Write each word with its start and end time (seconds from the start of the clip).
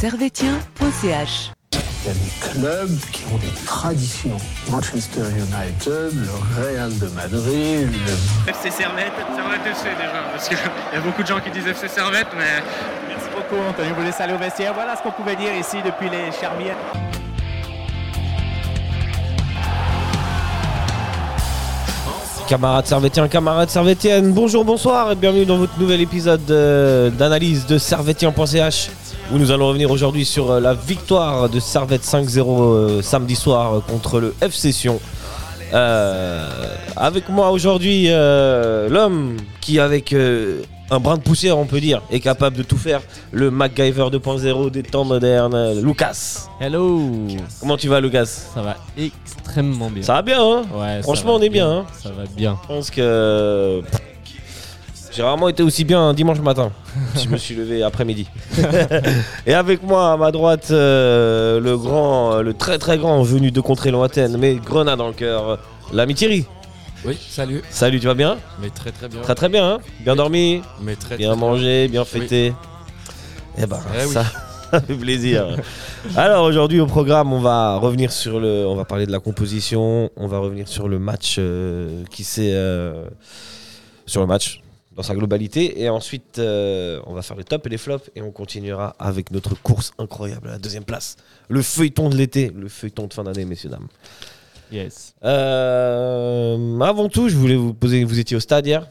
servetien.ch. 0.00 1.52
Il 1.72 1.76
y 1.76 2.10
a 2.10 2.14
des 2.14 2.58
clubs 2.58 2.98
qui 3.12 3.22
ont 3.26 3.36
des 3.36 3.64
traditions. 3.66 4.38
Manchester 4.70 5.20
United, 5.20 6.14
le 6.14 6.56
Real 6.56 6.98
de 6.98 7.06
Madrid, 7.08 7.86
le 7.90 8.50
FC 8.50 8.70
Servette, 8.70 9.12
Servette 9.36 9.66
FC 9.66 9.90
déjà, 9.98 10.22
parce 10.32 10.48
qu'il 10.48 10.56
y 10.56 10.96
a 10.96 11.00
beaucoup 11.02 11.22
de 11.22 11.26
gens 11.26 11.38
qui 11.40 11.50
disent 11.50 11.66
FC 11.66 11.86
Servette, 11.86 12.28
mais 12.34 12.62
Merci 13.08 13.28
beaucoup, 13.36 13.62
Anthony. 13.68 13.90
Vous 13.94 14.02
laissez 14.02 14.22
aller 14.22 14.32
au 14.32 14.38
vestiaire. 14.38 14.72
Voilà 14.72 14.96
ce 14.96 15.02
qu'on 15.02 15.10
pouvait 15.10 15.36
dire 15.36 15.54
ici 15.54 15.76
depuis 15.84 16.08
les 16.08 16.32
Charmières. 16.32 16.76
Camarades 22.48 22.86
servétiens, 22.86 23.28
camarades 23.28 23.68
servétiennes, 23.68 24.32
bonjour, 24.32 24.64
bonsoir 24.64 25.12
et 25.12 25.14
bienvenue 25.14 25.44
dans 25.44 25.58
votre 25.58 25.78
nouvel 25.78 26.00
épisode 26.00 26.50
euh, 26.50 27.10
d'analyse 27.10 27.66
de 27.66 27.78
servetien.ch 27.78 28.90
où 29.32 29.38
nous 29.38 29.50
allons 29.50 29.68
revenir 29.68 29.90
aujourd'hui 29.90 30.24
sur 30.24 30.50
euh, 30.50 30.60
la 30.60 30.74
victoire 30.74 31.48
de 31.48 31.60
Servette 31.60 32.02
5-0 32.02 32.38
euh, 32.62 33.02
samedi 33.02 33.36
soir 33.36 33.74
euh, 33.74 33.80
contre 33.80 34.20
le 34.20 34.34
FC 34.40 34.72
Sion. 34.72 35.00
Euh, 35.72 36.48
avec 36.96 37.28
moi 37.28 37.50
aujourd'hui 37.52 38.06
euh, 38.08 38.88
l'homme 38.88 39.36
qui 39.60 39.78
avec 39.78 40.12
euh, 40.12 40.62
un 40.90 40.98
brin 40.98 41.16
de 41.16 41.22
poussière 41.22 41.56
on 41.58 41.64
peut 41.64 41.80
dire 41.80 42.02
est 42.10 42.18
capable 42.18 42.56
de 42.56 42.64
tout 42.64 42.76
faire, 42.76 43.00
le 43.30 43.52
MacGyver 43.52 44.06
2.0 44.10 44.70
des 44.70 44.82
temps 44.82 45.04
modernes, 45.04 45.80
Lucas. 45.80 46.48
Hello 46.60 47.08
Comment 47.60 47.76
tu 47.76 47.86
vas 47.86 48.00
Lucas? 48.00 48.26
Ça 48.26 48.62
va 48.62 48.76
extrêmement 48.98 49.90
bien. 49.90 50.02
Ça 50.02 50.14
va 50.14 50.22
bien 50.22 50.42
hein? 50.42 50.62
Ouais, 50.74 51.02
Franchement, 51.02 51.36
on 51.36 51.40
est 51.40 51.50
bien, 51.50 51.70
hein? 51.70 51.86
Ça 52.02 52.08
va 52.08 52.24
bien. 52.36 52.58
Je 52.62 52.66
pense 52.66 52.90
que 52.90 53.82
pff, 53.88 54.00
j'ai 55.12 55.22
rarement 55.22 55.48
été 55.48 55.62
aussi 55.62 55.84
bien 55.84 56.00
un 56.00 56.14
dimanche 56.14 56.40
matin. 56.40 56.72
je 57.16 57.28
me 57.28 57.36
suis 57.36 57.54
levé 57.54 57.82
après-midi. 57.82 58.26
Et 59.46 59.54
avec 59.54 59.82
moi 59.82 60.12
à 60.12 60.16
ma 60.16 60.30
droite, 60.30 60.68
euh, 60.70 61.60
le 61.60 61.76
grand, 61.76 62.40
le 62.42 62.54
très 62.54 62.78
très 62.78 62.98
grand 62.98 63.22
venu 63.22 63.50
de 63.50 63.60
contrées 63.60 63.90
lointaines, 63.90 64.36
mais 64.38 64.56
grenade 64.56 64.98
dans 64.98 65.08
le 65.08 65.14
cœur, 65.14 65.58
l'ami 65.92 66.14
Thierry. 66.14 66.46
Oui, 67.04 67.18
salut. 67.30 67.62
Salut, 67.70 67.98
tu 67.98 68.06
vas 68.06 68.14
bien 68.14 68.36
Mais 68.60 68.68
très 68.68 68.92
très 68.92 69.08
bien. 69.08 69.22
Très 69.22 69.34
très 69.34 69.48
bien, 69.48 69.66
hein 69.66 69.78
Bien 70.00 70.16
dormi, 70.16 70.60
Mais 70.82 70.96
très 70.96 71.16
bien 71.16 71.30
très 71.30 71.40
mangé, 71.40 71.88
bien 71.88 72.04
fêté. 72.04 72.52
Eh 73.56 73.66
ben, 73.66 73.80
Eh 73.98 74.04
oui. 74.04 74.12
ça, 74.12 74.24
ça 74.70 74.80
fait 74.86 74.94
plaisir. 74.94 75.56
Alors 76.14 76.44
aujourd'hui 76.44 76.78
au 76.78 76.86
programme, 76.86 77.32
on 77.32 77.40
va 77.40 77.76
revenir 77.76 78.12
sur 78.12 78.38
le, 78.38 78.66
on 78.66 78.76
va 78.76 78.84
parler 78.84 79.06
de 79.06 79.12
la 79.12 79.18
composition, 79.18 80.10
on 80.16 80.26
va 80.26 80.38
revenir 80.38 80.68
sur 80.68 80.88
le 80.88 80.98
match 80.98 81.36
euh, 81.38 82.04
qui 82.10 82.22
s'est, 82.22 82.52
euh, 82.52 83.06
sur 84.06 84.20
le 84.20 84.26
match 84.26 84.60
dans 84.92 85.02
sa 85.02 85.14
globalité, 85.14 85.80
et 85.82 85.88
ensuite 85.88 86.38
euh, 86.38 87.00
on 87.06 87.14
va 87.14 87.22
faire 87.22 87.36
les 87.36 87.44
tops 87.44 87.64
et 87.66 87.68
les 87.70 87.78
flops, 87.78 88.10
et 88.16 88.22
on 88.22 88.32
continuera 88.32 88.96
avec 88.98 89.30
notre 89.30 89.54
course 89.54 89.92
incroyable 89.98 90.48
à 90.48 90.52
la 90.52 90.58
deuxième 90.58 90.84
place, 90.84 91.16
le 91.48 91.62
feuilleton 91.62 92.08
de 92.08 92.16
l'été, 92.16 92.50
le 92.54 92.68
feuilleton 92.68 93.06
de 93.06 93.14
fin 93.14 93.22
d'année, 93.24 93.44
messieurs 93.44 93.70
dames. 93.70 93.86
Yes. 94.72 95.14
Euh, 95.24 96.80
avant 96.80 97.08
tout, 97.08 97.28
je 97.28 97.36
voulais 97.36 97.56
vous 97.56 97.74
poser, 97.74 98.04
vous 98.04 98.18
étiez 98.18 98.36
au 98.36 98.40
stade 98.40 98.66
hier, 98.66 98.88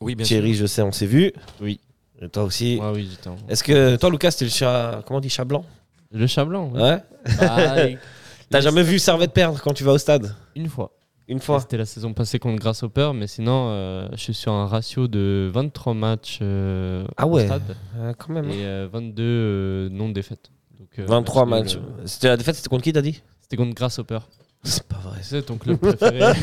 Oui, 0.00 0.14
bien 0.14 0.24
Thierry, 0.26 0.54
je 0.54 0.66
sais, 0.66 0.82
on 0.82 0.92
s'est 0.92 1.06
vu. 1.06 1.32
Oui. 1.60 1.80
Et 2.22 2.28
toi 2.28 2.42
aussi. 2.44 2.78
Ouais, 2.80 2.90
oui, 2.94 3.08
j'étais 3.10 3.28
en- 3.28 3.36
Est-ce 3.48 3.62
que 3.64 3.96
toi, 3.96 4.10
Lucas, 4.10 4.32
t'es 4.32 4.44
le 4.44 4.50
chat, 4.50 5.02
comment 5.06 5.18
on 5.18 5.20
dit, 5.20 5.30
chat 5.30 5.44
blanc? 5.44 5.64
Le 6.12 6.26
chat 6.26 6.44
blanc. 6.44 6.70
oui. 6.74 6.80
Ouais. 6.82 6.98
Bah, 7.38 7.76
T'as 8.50 8.60
jamais 8.60 8.82
vu 8.82 8.98
Servette 8.98 9.32
perdre 9.32 9.60
quand 9.62 9.72
tu 9.72 9.84
vas 9.84 9.92
au 9.92 9.98
stade? 9.98 10.34
Une 10.56 10.68
fois. 10.68 10.90
Une 11.30 11.38
fois 11.40 11.60
C'était 11.60 11.76
la 11.76 11.86
saison 11.86 12.12
passée 12.12 12.40
contre 12.40 12.58
Grasshopper, 12.60 13.12
mais 13.14 13.28
sinon, 13.28 13.68
euh, 13.70 14.08
je 14.12 14.16
suis 14.16 14.34
sur 14.34 14.50
un 14.52 14.66
ratio 14.66 15.06
de 15.06 15.48
23 15.54 15.94
matchs 15.94 16.40
euh, 16.42 17.06
Ah 17.16 17.26
au 17.28 17.34
ouais. 17.36 17.46
stade 17.46 17.76
Quand 18.18 18.32
même. 18.32 18.50
et 18.50 18.64
euh, 18.64 18.88
22 18.92 19.22
euh, 19.22 19.88
non-défaites. 19.90 20.50
Donc, 20.78 20.88
euh, 20.98 21.06
23 21.06 21.46
match 21.46 21.76
matchs. 21.76 21.82
C'était 22.04 22.28
la 22.28 22.36
défaite, 22.36 22.56
c'était 22.56 22.68
contre 22.68 22.82
qui 22.82 22.92
t'as 22.92 23.00
dit? 23.00 23.22
C'était 23.42 23.56
contre 23.56 23.74
Grasshopper. 23.74 24.18
C'est 24.64 24.86
pas 24.88 24.98
vrai. 24.98 25.18
C'est 25.22 25.42
ton 25.42 25.56
club 25.56 25.78
préféré. 25.78 26.20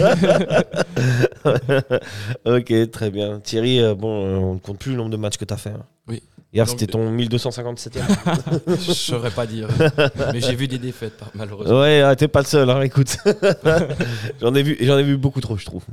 ok, 2.46 2.92
très 2.92 3.12
bien. 3.12 3.40
Thierry, 3.42 3.80
euh, 3.82 3.94
bon, 3.94 4.08
on 4.10 4.54
ne 4.56 4.60
compte 4.60 4.80
plus 4.80 4.92
le 4.92 4.98
nombre 4.98 5.12
de 5.12 5.18
matchs 5.18 5.38
que 5.38 5.46
t'as 5.46 5.58
fait. 5.58 5.72
hein. 5.72 5.86
Hier, 6.54 6.68
c'était 6.68 6.88
ton 6.88 7.12
1257e. 7.16 8.00
Je 8.68 8.92
saurais 8.94 9.32
pas 9.32 9.46
dire. 9.46 9.68
Mais 10.34 10.40
j'ai 10.40 10.56
vu 10.56 10.68
des 10.68 10.78
défaites, 10.80 11.18
par- 11.18 11.30
malheureusement. 11.36 11.82
ouais, 11.82 12.02
ah, 12.02 12.16
t'es 12.16 12.28
pas 12.30 12.40
le 12.40 12.46
seul, 12.46 12.70
hein, 12.70 12.82
écoute. 12.82 13.18
j'en 14.42 14.56
ai 14.56 14.64
vu, 14.64 14.78
j'en 14.80 14.98
ai 14.98 15.04
vu 15.04 15.18
beaucoup 15.18 15.42
trop, 15.42 15.58
je 15.58 15.66
trouve. 15.66 15.84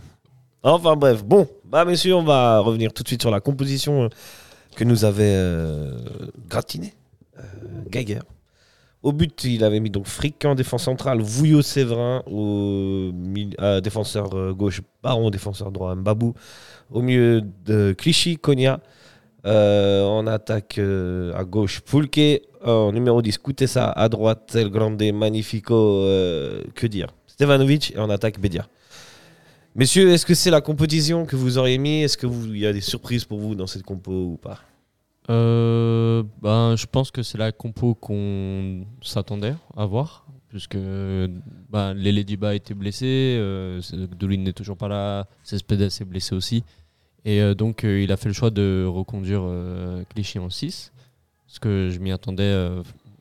Enfin 0.62 0.96
bref, 0.96 1.24
bon, 1.24 1.46
bah 1.64 1.84
messieurs, 1.84 2.14
on 2.14 2.22
va 2.22 2.60
revenir 2.60 2.92
tout 2.92 3.02
de 3.02 3.08
suite 3.08 3.20
sur 3.20 3.30
la 3.30 3.40
composition 3.40 4.04
euh, 4.04 4.08
que 4.76 4.84
nous 4.84 5.04
avait 5.04 5.34
euh, 5.34 5.98
gratiné 6.48 6.94
euh, 7.38 7.42
Geiger. 7.90 8.20
Au 9.02 9.12
but, 9.12 9.44
il 9.44 9.62
avait 9.64 9.80
mis 9.80 9.90
donc 9.90 10.06
Frick 10.06 10.42
en 10.46 10.54
défense 10.54 10.84
centrale, 10.84 11.20
Vouillot 11.20 11.60
Séverin 11.60 12.22
au 12.30 13.10
euh, 13.60 13.80
défenseur 13.82 14.34
euh, 14.34 14.54
gauche, 14.54 14.80
Baron 15.02 15.28
défenseur 15.28 15.70
droit, 15.70 15.94
Mbabou 15.94 16.32
au 16.90 17.02
milieu 17.02 17.42
de 17.66 17.92
Clichy, 17.98 18.38
Konya. 18.38 18.80
Euh, 19.46 20.04
en 20.04 20.26
attaque 20.26 20.78
euh, 20.78 21.34
à 21.34 21.44
gauche, 21.44 21.80
Poulke. 21.80 22.42
En 22.64 22.92
numéro 22.92 23.20
10, 23.20 23.38
Koutessa. 23.38 23.90
À 23.90 24.08
droite, 24.08 24.54
El 24.54 24.70
Grande, 24.70 25.02
Magnifico. 25.12 25.74
euh, 25.74 26.62
que 26.74 26.86
dire 26.86 27.08
Stevanovic. 27.26 27.92
Et 27.94 27.98
en 27.98 28.08
attaque, 28.08 28.40
Bedia. 28.40 28.66
Messieurs, 29.74 30.10
est-ce 30.10 30.24
que 30.24 30.34
c'est 30.34 30.50
la 30.50 30.60
composition 30.60 31.26
que 31.26 31.36
vous 31.36 31.58
auriez 31.58 31.78
mis? 31.78 32.02
Est-ce 32.02 32.16
qu'il 32.16 32.56
y 32.56 32.66
a 32.66 32.72
des 32.72 32.80
surprises 32.80 33.24
pour 33.24 33.38
vous 33.38 33.54
dans 33.54 33.66
cette 33.66 33.82
compo 33.82 34.12
ou 34.12 34.36
pas? 34.36 34.60
Euh, 35.30 36.22
ben, 36.40 36.76
je 36.76 36.86
pense 36.86 37.10
que 37.10 37.22
c'est 37.22 37.38
la 37.38 37.50
compo 37.50 37.94
qu'on 37.94 38.84
s'attendait 39.02 39.54
à 39.76 39.84
voir, 39.84 40.26
puisque 40.48 40.76
ben, 40.76 41.92
Lele 41.94 42.24
Diba 42.24 42.54
était 42.54 42.74
blessé, 42.74 43.36
Doulin 44.16 44.42
n'est 44.42 44.52
toujours 44.52 44.76
pas 44.76 44.86
là, 44.88 45.26
Cespedes 45.42 45.82
est 45.82 46.04
blessé 46.04 46.34
aussi. 46.36 46.62
Et 47.24 47.40
euh, 47.40 47.54
donc, 47.54 47.84
euh, 47.84 48.00
il 48.02 48.12
a 48.12 48.16
fait 48.16 48.28
le 48.28 48.34
choix 48.34 48.50
de 48.50 48.84
reconduire 48.86 49.40
euh, 49.44 50.02
Clichy 50.10 50.38
en 50.38 50.50
6, 50.50 50.92
parce 51.46 51.58
que 51.58 51.88
je 51.90 51.98
m'y 51.98 52.12
attendais 52.12 52.54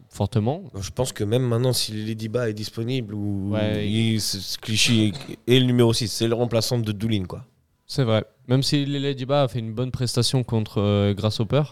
fortement. 0.10 0.64
Je 0.80 0.92
pense 0.92 1.12
que 1.14 1.24
même 1.24 1.44
maintenant, 1.44 1.74
si 1.74 2.06
Ladyba 2.06 2.50
est 2.50 2.54
disponible, 2.54 3.14
ou 3.16 3.52
Ouais. 3.54 3.90
il- 3.90 4.20
c'est- 4.22 4.60
Clichy 4.60 5.14
est 5.48 5.60
le 5.60 5.66
numéro 5.66 5.94
6, 5.94 6.08
c'est 6.10 6.28
le 6.28 6.36
remplaçant 6.36 6.78
de 6.78 6.92
Doulin, 6.92 7.26
quoi. 7.26 7.46
C'est 7.88 8.04
vrai. 8.04 8.24
Même 8.48 8.64
si 8.64 8.86
Lele 8.86 9.16
Diba 9.16 9.44
a 9.44 9.48
fait 9.48 9.60
une 9.60 9.74
bonne 9.74 9.92
prestation 9.92 10.44
contre 10.44 10.80
euh, 10.82 11.14
Grasshopper, 11.14 11.64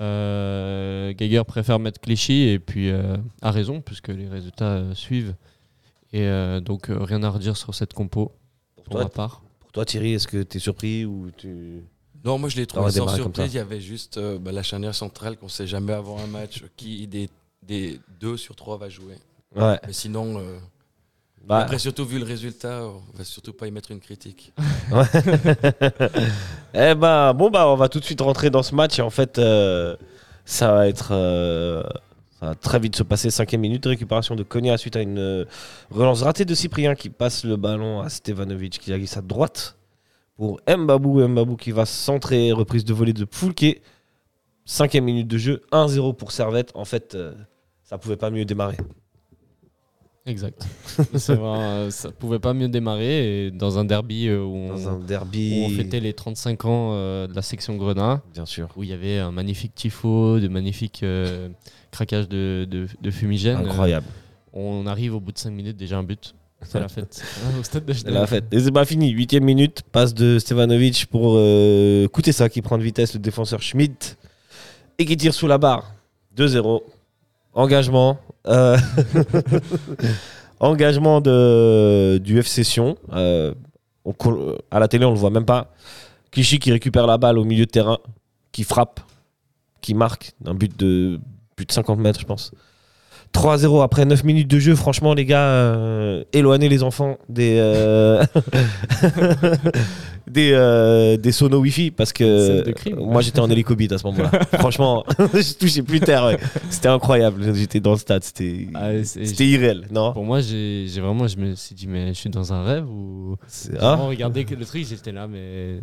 euh, 0.00 1.12
Geiger 1.14 1.42
préfère 1.46 1.78
mettre 1.78 2.00
Clichy 2.00 2.48
et 2.48 2.58
puis 2.58 2.90
euh, 2.90 3.16
a 3.42 3.50
raison 3.50 3.80
puisque 3.80 4.08
les 4.08 4.28
résultats 4.28 4.82
suivent. 4.94 5.34
Et 6.12 6.26
donc 6.64 6.86
rien 6.90 7.22
à 7.22 7.30
redire 7.30 7.56
sur 7.56 7.72
cette 7.74 7.92
compo 7.92 8.32
Pour 8.74 8.84
pour 8.84 8.92
toi, 8.94 9.02
ma 9.04 9.08
part. 9.08 9.42
Pour 9.70 9.74
toi, 9.74 9.84
Thierry, 9.84 10.14
est-ce 10.14 10.26
que 10.26 10.42
tu 10.42 10.56
es 10.56 10.60
surpris 10.60 11.04
ou 11.04 11.30
tu... 11.36 11.84
Non, 12.24 12.38
moi 12.38 12.48
je 12.48 12.56
l'ai 12.56 12.66
trouvé 12.66 12.90
sans 12.90 13.06
surprise. 13.14 13.54
Il 13.54 13.56
y 13.56 13.60
avait 13.60 13.80
juste 13.80 14.16
euh, 14.18 14.36
bah, 14.36 14.50
la 14.50 14.64
charnière 14.64 14.96
centrale 14.96 15.36
qu'on 15.36 15.46
sait 15.46 15.68
jamais 15.68 15.92
avoir 15.92 16.20
un 16.20 16.26
match 16.26 16.64
qui 16.76 17.06
des, 17.06 17.30
des 17.62 18.00
deux 18.20 18.36
sur 18.36 18.56
trois 18.56 18.78
va 18.78 18.88
jouer. 18.88 19.14
Ouais. 19.54 19.78
Mais 19.86 19.92
sinon, 19.92 20.40
euh, 20.40 20.58
Bah, 21.44 21.58
après 21.58 21.78
surtout 21.78 22.04
vu 22.04 22.18
le 22.18 22.24
résultat, 22.24 22.82
on 22.82 23.16
va 23.16 23.22
surtout 23.22 23.52
pas 23.52 23.68
y 23.68 23.70
mettre 23.70 23.92
une 23.92 24.00
critique. 24.00 24.52
eh 26.74 26.94
ben, 26.96 27.32
bon, 27.32 27.48
bah, 27.50 27.68
on 27.68 27.76
va 27.76 27.88
tout 27.88 28.00
de 28.00 28.04
suite 28.04 28.22
rentrer 28.22 28.50
dans 28.50 28.64
ce 28.64 28.74
match. 28.74 28.98
Et 28.98 29.02
en 29.02 29.10
fait, 29.10 29.38
euh, 29.38 29.96
ça 30.44 30.72
va 30.72 30.88
être. 30.88 31.12
Ça 32.40 32.46
va 32.46 32.54
très 32.54 32.78
vite 32.80 32.96
se 32.96 33.02
passer. 33.02 33.30
Cinquième 33.30 33.60
minute, 33.60 33.84
récupération 33.86 34.34
de 34.34 34.42
Konya 34.42 34.78
suite 34.78 34.96
à 34.96 35.02
une 35.02 35.18
euh, 35.18 35.44
relance 35.90 36.22
ratée 36.22 36.44
de 36.46 36.54
Cyprien 36.54 36.94
qui 36.94 37.10
passe 37.10 37.44
le 37.44 37.56
ballon 37.56 38.00
à 38.00 38.08
Stevanovic 38.08 38.78
qui 38.78 38.90
la 38.90 38.98
glisse 38.98 39.16
à 39.16 39.22
droite 39.22 39.76
pour 40.36 40.60
Mbabou. 40.66 41.26
Mbabou 41.28 41.56
qui 41.56 41.70
va 41.70 41.84
centrer. 41.86 42.52
Reprise 42.52 42.84
de 42.84 42.94
volée 42.94 43.12
de 43.12 43.26
Foulke. 43.30 43.82
Cinquième 44.64 45.04
minute 45.04 45.28
de 45.28 45.36
jeu. 45.36 45.62
1-0 45.72 46.16
pour 46.16 46.32
Servette. 46.32 46.70
En 46.74 46.84
fait, 46.86 47.14
euh, 47.14 47.34
ça 47.82 47.98
pouvait 47.98 48.16
pas 48.16 48.30
mieux 48.30 48.44
démarrer. 48.46 48.76
Exact. 50.26 50.64
Vrai, 50.96 51.38
euh, 51.38 51.90
ça 51.90 52.10
pouvait 52.12 52.38
pas 52.38 52.52
mieux 52.54 52.68
démarrer 52.68 53.46
et 53.46 53.50
dans 53.50 53.78
un 53.78 53.84
derby 53.84 54.30
où, 54.30 54.54
on, 54.54 54.68
Dans 54.68 54.88
un 54.88 54.94
où 54.98 55.02
derby. 55.02 55.64
on 55.66 55.70
fêtait 55.70 55.98
les 55.98 56.12
35 56.12 56.64
ans 56.66 56.92
de 57.26 57.34
la 57.34 57.42
section 57.42 57.76
Grenat, 57.76 58.22
Bien 58.32 58.44
sûr. 58.46 58.68
où 58.76 58.82
il 58.82 58.90
y 58.90 58.92
avait 58.92 59.18
un 59.18 59.32
magnifique 59.32 59.74
tifo, 59.74 60.38
de 60.38 60.46
magnifiques 60.48 61.02
euh, 61.02 61.48
craquages 61.90 62.28
de, 62.28 62.66
de, 62.70 62.86
de 63.00 63.10
fumigène. 63.10 63.56
Incroyable. 63.58 64.06
Euh, 64.08 64.58
on 64.58 64.86
arrive 64.86 65.14
au 65.14 65.20
bout 65.20 65.32
de 65.32 65.38
5 65.38 65.50
minutes 65.50 65.76
déjà 65.76 65.96
un 65.98 66.02
but. 66.02 66.34
C'est 66.62 66.78
la 66.80 66.88
fête. 66.88 67.22
Au 67.58 67.62
stade 67.62 67.86
de 67.86 67.92
C'est 67.94 68.00
Genève. 68.00 68.14
la 68.20 68.26
fête. 68.26 68.44
Et 68.52 68.60
c'est 68.60 68.70
pas 68.72 68.84
fini. 68.84 69.08
Huitième 69.10 69.44
minute, 69.44 69.82
passe 69.92 70.12
de 70.12 70.38
Stevanovic 70.38 71.06
pour 71.06 71.34
euh, 71.36 72.06
ça 72.32 72.48
qui 72.50 72.60
prend 72.60 72.76
de 72.76 72.82
vitesse 72.82 73.14
le 73.14 73.20
défenseur 73.20 73.62
Schmidt 73.62 74.16
et 74.98 75.06
qui 75.06 75.16
tire 75.16 75.32
sous 75.32 75.46
la 75.46 75.56
barre. 75.56 75.94
2-0. 76.36 76.82
Engagement. 77.54 78.18
euh, 78.46 78.76
Engagement 80.60 81.20
de, 81.22 82.18
du 82.22 82.38
FC 82.38 82.64
Sion. 82.64 82.96
Euh, 83.12 83.54
on 84.04 84.12
co- 84.12 84.58
à 84.70 84.78
la 84.78 84.88
télé, 84.88 85.04
on 85.06 85.12
le 85.12 85.18
voit 85.18 85.30
même 85.30 85.46
pas. 85.46 85.72
Clichy 86.30 86.58
qui 86.58 86.70
récupère 86.72 87.06
la 87.06 87.16
balle 87.16 87.38
au 87.38 87.44
milieu 87.44 87.64
de 87.64 87.70
terrain, 87.70 87.98
qui 88.52 88.64
frappe, 88.64 89.00
qui 89.80 89.94
marque 89.94 90.32
un 90.44 90.54
but 90.54 90.78
de 90.78 91.18
plus 91.60 91.66
de 91.66 91.72
50 91.72 91.98
mètres, 91.98 92.20
je 92.20 92.24
pense. 92.26 92.52
3-0 93.34 93.82
après 93.84 94.04
9 94.06 94.24
minutes 94.24 94.48
de 94.48 94.58
jeu. 94.58 94.74
Franchement, 94.74 95.14
les 95.14 95.24
gars, 95.24 95.44
euh, 95.44 96.24
éloignez 96.32 96.68
les 96.68 96.82
enfants 96.82 97.16
des, 97.28 97.58
euh, 97.60 98.24
des, 100.26 100.50
euh, 100.52 101.16
des 101.16 101.32
sonos 101.32 101.60
Wi-Fi 101.60 101.90
parce 101.90 102.12
que 102.12 102.70
crime. 102.72 102.96
moi 102.98 103.22
j'étais 103.22 103.40
en 103.40 103.50
hélicobite 103.50 103.92
à 103.92 103.98
ce 103.98 104.06
moment-là. 104.08 104.30
Franchement, 104.58 105.04
je 105.18 105.54
touchais 105.58 105.82
plus 105.82 106.00
terre. 106.00 106.24
ouais. 106.26 106.38
C'était 106.70 106.88
incroyable. 106.88 107.54
J'étais 107.54 107.80
dans 107.80 107.92
le 107.92 107.98
stade. 107.98 108.24
C'était 108.24 108.68
Ah, 108.74 108.90
irréel, 109.38 109.86
non? 109.92 110.12
Pour 110.12 110.24
moi, 110.24 110.40
j'ai 110.40 110.86
vraiment, 111.00 111.26
je 111.28 111.36
me 111.36 111.54
suis 111.54 111.74
dit, 111.74 111.86
mais 111.86 112.08
je 112.08 112.18
suis 112.18 112.30
dans 112.30 112.52
un 112.52 112.64
rêve 112.64 112.88
ou. 112.88 113.36
C'est- 113.46 113.72
J'ai 113.72 113.78
vraiment 113.78 114.08
regardé 114.08 114.44
que 114.44 114.54
le 114.54 114.64
truc, 114.64 114.86
j'étais 114.88 115.12
là, 115.12 115.26
mais 115.28 115.78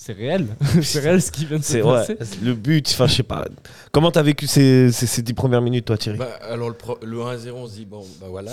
c'est- 0.00 0.06
c'est 0.06 0.18
réel. 0.18 0.46
c'est 0.82 1.00
réel 1.00 1.20
ce 1.22 1.30
qui 1.30 1.44
vient 1.44 1.58
de 1.58 1.64
se 1.64 1.76
ouais, 1.78 1.82
passer. 1.82 2.16
le 2.42 2.54
but. 2.54 2.88
Enfin, 2.92 3.06
je 3.06 3.14
sais 3.16 3.22
pas. 3.22 3.44
Comment 3.92 4.10
t'as 4.10 4.22
vécu 4.22 4.46
ces, 4.46 4.90
ces, 4.92 5.06
ces 5.06 5.22
10 5.22 5.34
premières 5.34 5.60
minutes, 5.62 5.84
toi, 5.84 5.98
Thierry? 5.98 6.18
Bah, 6.18 6.30
alors 6.42 6.68
le, 6.68 6.74
pro- 6.74 6.98
le 7.02 7.18
1-0, 7.18 7.50
on 7.52 7.66
se 7.66 7.74
dit, 7.74 7.84
bon, 7.86 8.04
bah 8.20 8.26
voilà. 8.30 8.52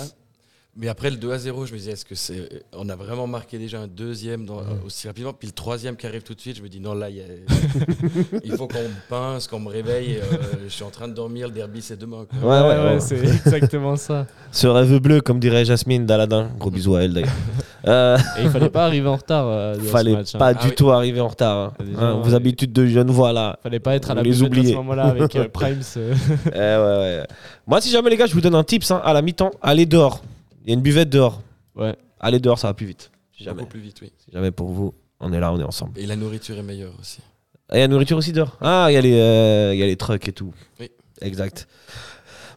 Mais 0.80 0.86
après 0.88 1.10
le 1.10 1.16
2-0, 1.16 1.66
je 1.66 1.72
me 1.72 1.78
disais, 1.78 1.90
est-ce 1.90 2.04
que 2.04 2.14
c'est. 2.14 2.48
On 2.72 2.88
a 2.88 2.94
vraiment 2.94 3.26
marqué 3.26 3.58
déjà 3.58 3.80
un 3.80 3.88
deuxième 3.88 4.46
dans- 4.46 4.62
aussi 4.86 5.08
rapidement? 5.08 5.32
Puis 5.32 5.48
le 5.48 5.52
troisième 5.52 5.96
qui 5.96 6.06
arrive 6.06 6.22
tout 6.22 6.34
de 6.34 6.40
suite, 6.40 6.56
je 6.56 6.62
me 6.62 6.68
dis, 6.68 6.78
non, 6.78 6.94
là, 6.94 7.10
il 7.10 7.16
y 7.16 7.20
a- 7.20 7.24
il 8.44 8.52
faut 8.52 8.68
qu'on 8.68 8.78
me 8.82 9.08
pince, 9.08 9.48
qu'on 9.48 9.58
me 9.58 9.68
réveille. 9.70 10.18
euh, 10.18 10.36
je 10.64 10.72
suis 10.72 10.84
en 10.84 10.90
train 10.90 11.08
de 11.08 11.14
dormir, 11.14 11.48
le 11.48 11.52
derby, 11.52 11.82
c'est 11.82 11.98
demain. 11.98 12.26
quoi. 12.40 12.48
Ouais, 12.48 12.68
ouais, 12.68 12.78
ouais, 12.84 12.90
ouais. 12.94 13.00
c'est 13.00 13.16
exactement 13.18 13.96
ça. 13.96 14.26
Ce 14.52 14.68
rêve 14.68 14.98
bleu, 15.00 15.20
comme 15.20 15.40
dirait 15.40 15.64
Jasmine 15.64 16.06
d'Aladin. 16.06 16.48
Gros 16.60 16.70
bisous 16.70 16.94
à 16.94 17.02
elle 17.02 17.12
d'ailleurs. 17.14 17.28
Euh, 17.88 18.16
Et 18.38 18.42
il 18.44 18.50
fallait 18.50 18.70
pas 18.70 18.84
arriver 18.84 19.08
en 19.08 19.16
retard. 19.16 19.46
euh, 19.48 19.74
ce 19.80 19.80
fallait 19.80 20.12
match, 20.12 20.34
hein. 20.36 20.38
pas 20.38 20.46
Ah 20.48 20.54
du 20.54 20.68
oui. 20.68 20.74
tout 20.76 20.90
arriver 20.90 21.20
en 21.20 21.28
retard. 21.28 21.56
hein. 21.80 21.84
Hein, 21.98 22.20
vos 22.22 22.34
habitudes 22.34 22.72
de 22.72 22.86
jeune 22.86 23.10
voix 23.10 23.32
là. 23.32 23.58
Fallait 23.64 23.80
pas 23.80 23.96
être 23.96 24.12
à 24.12 24.14
la 24.14 24.22
Vous 24.22 24.26
les 24.26 24.30
buvette 24.32 24.44
à 24.44 24.46
oubliez. 24.58 24.72
ce 24.72 24.76
moment-là 24.76 25.04
avec 25.06 25.34
euh, 25.34 25.48
Primes. 25.52 25.80
euh. 25.96 26.14
Eh 26.46 26.56
ouais, 26.58 27.20
ouais. 27.20 27.26
Moi, 27.66 27.80
si 27.80 27.90
jamais 27.90 28.10
les 28.10 28.16
gars, 28.16 28.26
je 28.26 28.34
vous 28.34 28.40
donne 28.40 28.54
un 28.54 28.62
tips 28.64 28.92
hein, 28.92 29.00
à 29.04 29.12
la 29.12 29.22
mi-temps, 29.22 29.50
allez 29.60 29.84
dehors. 29.84 30.22
Il 30.68 30.72
y 30.72 30.74
a 30.74 30.76
une 30.76 30.82
buvette 30.82 31.08
dehors. 31.08 31.40
Ouais. 31.76 31.96
Allez 32.20 32.40
dehors, 32.40 32.58
ça 32.58 32.68
va 32.68 32.74
plus 32.74 32.84
vite. 32.84 33.10
Si 33.34 33.42
jamais, 33.42 33.60
Beaucoup 33.60 33.70
plus 33.70 33.80
vite, 33.80 33.96
oui. 34.02 34.12
si 34.18 34.30
jamais 34.30 34.50
pour 34.50 34.68
vous, 34.68 34.92
on 35.18 35.32
est 35.32 35.40
là, 35.40 35.50
on 35.50 35.58
est 35.58 35.64
ensemble. 35.64 35.98
Et 35.98 36.04
la 36.04 36.14
nourriture 36.14 36.58
est 36.58 36.62
meilleure 36.62 36.92
aussi. 37.00 37.20
Et 37.72 37.76
il 37.76 37.78
y 37.78 37.78
a 37.78 37.84
la 37.84 37.88
nourriture 37.88 38.18
aussi 38.18 38.32
dehors. 38.32 38.54
Ah, 38.60 38.88
il 38.90 38.92
y, 38.92 38.96
a 38.98 39.00
les, 39.00 39.18
euh, 39.18 39.70
il 39.72 39.78
y 39.80 39.82
a 39.82 39.86
les 39.86 39.96
trucks 39.96 40.28
et 40.28 40.32
tout. 40.32 40.52
Oui. 40.78 40.90
Exact. 41.22 41.66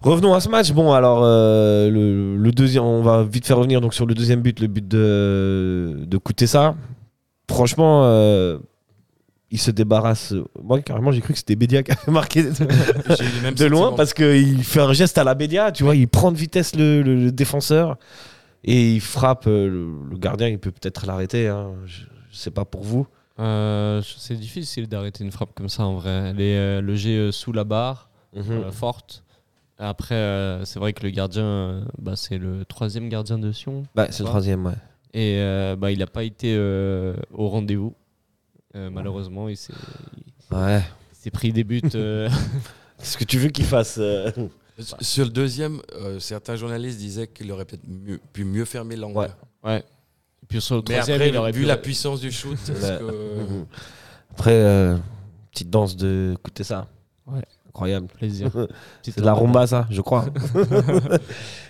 Revenons 0.02 0.34
à 0.34 0.42
ce 0.42 0.50
match. 0.50 0.74
Bon, 0.74 0.92
alors, 0.92 1.22
euh, 1.24 1.90
le, 1.90 2.36
le 2.36 2.52
deuxième, 2.52 2.84
on 2.84 3.02
va 3.02 3.24
vite 3.24 3.46
faire 3.46 3.56
revenir 3.56 3.80
donc, 3.80 3.94
sur 3.94 4.06
le 4.06 4.13
deuxième 4.13 4.42
but, 4.42 4.60
le 4.60 4.68
but 4.68 4.86
de, 4.86 6.00
de 6.06 6.18
Koutessa. 6.18 6.75
Franchement, 7.50 8.02
euh, 8.04 8.60
il 9.51 9.59
se 9.59 9.69
débarrasse. 9.71 10.33
Moi, 10.63 10.81
carrément, 10.81 11.12
j'ai 11.12 11.21
cru 11.21 11.33
que 11.33 11.39
c'était 11.39 11.56
Bédia 11.56 11.83
qui 11.83 11.92
avait 11.92 12.12
marqué 12.12 12.44
même 13.44 13.53
de 13.53 13.65
loin 13.65 13.94
parce 13.94 14.13
qu'il 14.13 14.63
fait 14.63 14.80
un 14.81 14.94
geste 14.94 15.18
à 15.18 15.24
la 15.24 15.33
Bédia. 15.36 15.71
Tu 15.71 15.83
vois, 15.83 15.95
il 15.95 16.07
prend 16.07 16.31
de 16.31 16.38
vitesse 16.38 16.75
le, 16.75 17.01
le- 17.01 17.15
le 17.15 17.31
défenseur 17.31 17.98
et 18.63 18.94
il 18.94 19.01
frappe. 19.01 19.48
euh, 19.48 19.68
Le, 19.68 20.09
le 20.12 20.18
gardien, 20.18 20.48
il 20.48 20.57
peut 20.59 20.71
peut-être 20.71 21.06
l'arrêter. 21.06 21.48
hein. 21.48 21.71
Je, 21.86 22.01
je 22.31 22.38
sais 22.38 22.51
pas 22.51 22.65
pour 22.65 22.83
vous. 22.83 23.07
Euh, 23.39 24.01
c'est 24.18 24.36
difficile 24.36 24.88
d'arrêter 24.88 25.24
une 25.24 25.31
frappe 25.31 25.50
comme 25.56 25.69
ça 25.69 25.83
en 25.83 25.95
vrai. 25.95 26.33
Les, 26.33 26.56
euh, 26.56 26.81
le 26.81 26.95
jet 26.95 27.18
euh, 27.18 27.31
sous 27.31 27.51
la 27.53 27.63
barre, 27.63 28.09
Mhm. 28.36 28.44
euh, 28.51 28.71
forte. 28.71 29.24
Après, 29.80 30.13
euh, 30.15 30.63
c'est 30.63 30.77
vrai 30.80 30.94
que 30.94 31.03
le 31.03 31.09
gardien, 31.09 31.44
euh, 31.44 31.81
bah, 31.98 32.13
c'est 32.15 32.38
le 32.38 32.63
troisième 32.65 33.09
gardien 33.09 33.39
de 33.39 33.51
Sion. 33.51 33.83
Bah, 33.95 34.07
c'est 34.12 34.21
le 34.24 34.30
troisième, 34.30 34.65
ouais. 34.65 34.74
Et 35.13 35.38
euh, 35.39 35.75
bah, 35.75 35.92
il 35.92 35.98
n'a 36.00 36.07
pas 36.07 36.24
été 36.24 36.53
euh, 36.56 37.15
au 37.33 37.50
rendez-vous. 37.50 37.95
Euh, 38.75 38.89
malheureusement, 38.89 39.50
il 39.50 39.57
s'est 39.57 39.73
Ouais. 40.51 40.81
pris 41.33 41.51
des 41.53 41.63
buts. 41.63 41.81
euh, 41.95 42.29
Qu'est-ce 42.97 43.18
que 43.18 43.23
tu 43.25 43.38
veux 43.39 43.50
qu'il 43.50 43.65
fasse 43.65 43.97
euh? 44.00 44.31
Sur 45.01 45.25
le 45.25 45.31
deuxième, 45.31 45.81
euh, 45.95 46.19
certains 46.19 46.56
journalistes 46.56 46.97
disaient 46.97 47.27
qu'il 47.27 47.51
aurait 47.51 47.65
peut-être 47.65 47.88
mieux- 47.88 48.19
pu 48.33 48.44
mieux 48.45 48.65
fermer 48.65 48.95
l'angle. 48.95 49.18
Ouais. 49.18 49.27
ouais. 49.63 49.79
Et 50.44 50.45
puis 50.47 50.62
sur 50.62 50.75
le 50.75 50.81
Mais 50.88 50.95
troisième, 50.95 51.15
après, 51.18 51.29
il 51.29 51.38
aurait 51.38 51.51
vu 51.51 51.62
pu- 51.62 51.68
la 51.68 51.77
puissance 51.77 52.19
du 52.21 52.31
shoot, 52.31 52.57
que-. 52.65 53.65
Après, 54.31 54.53
euh, 54.53 54.97
petite 55.51 55.69
danse 55.69 55.95
de. 55.97 56.33
Écoutez 56.35 56.63
ça. 56.63 56.88
Ouais. 57.27 57.41
Incroyable. 57.67 58.07
plaisir. 58.07 58.50
C'est 59.01 59.17
de 59.19 59.24
la 59.25 59.33
rumba, 59.33 59.65
ça, 59.67 59.88
je 59.89 60.01
crois. 60.01 60.25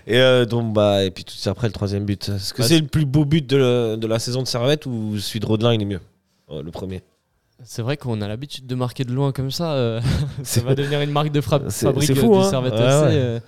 et 0.08 0.18
euh, 0.18 0.46
donc, 0.46 0.74
bah, 0.74 1.04
et 1.04 1.12
puis 1.12 1.24
tout 1.24 1.30
de 1.30 1.38
suite 1.38 1.48
après 1.48 1.68
le 1.68 1.74
troisième 1.74 2.06
but. 2.06 2.30
Est-ce 2.30 2.54
que 2.54 2.62
Bah, 2.62 2.68
c'est 2.68 2.80
le 2.80 2.88
plus 2.88 3.06
beau 3.06 3.26
but 3.26 3.46
de, 3.48 3.58
le- 3.58 3.96
de 3.98 4.08
la 4.08 4.20
saison 4.20 4.42
de 4.42 4.48
Servette 4.48 4.86
ou 4.86 5.18
celui 5.20 5.40
de 5.40 5.46
Rodelin, 5.46 5.74
il 5.74 5.82
est 5.82 5.86
mieux? 5.86 6.00
Le 6.64 6.72
premier. 6.72 7.02
C'est 7.64 7.82
vrai 7.84 7.96
qu'on 7.96 8.22
a 8.22 8.28
l'habitude 8.28 8.66
de 8.66 8.74
marquer 8.76 9.04
de 9.04 9.14
loin 9.14 9.32
comme 9.32 9.52
ça. 9.52 9.74
euh, 9.74 10.02
ça 10.44 10.62
va 10.62 10.74
devenir 10.76 11.02
une 11.02 11.12
marque 11.12 11.32
de 11.32 11.42
frappe 11.42 11.66
C'est- 11.70 11.86
fabrique 11.86 12.10
euh, 12.10 12.16
fou, 12.16 12.32
du 12.34 12.38
hein. 12.40 12.50
Servette 12.50 12.74
Ouais, 12.74 12.80
euh. 12.82 13.40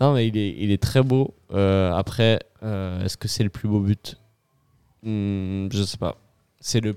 Non, 0.00 0.12
mais 0.14 0.28
il 0.28 0.36
est, 0.36 0.54
il 0.58 0.70
est 0.70 0.80
très 0.82 1.02
beau. 1.02 1.34
Euh, 1.52 1.92
après, 1.92 2.38
euh, 2.62 3.04
est-ce 3.04 3.16
que 3.16 3.26
c'est 3.26 3.42
le 3.42 3.50
plus 3.50 3.68
beau 3.68 3.80
but? 3.80 4.16
Hmm, 5.02 5.68
Je 5.72 5.82
sais 5.82 5.96
pas. 5.96 6.16
C'est 6.60 6.80
le. 6.80 6.96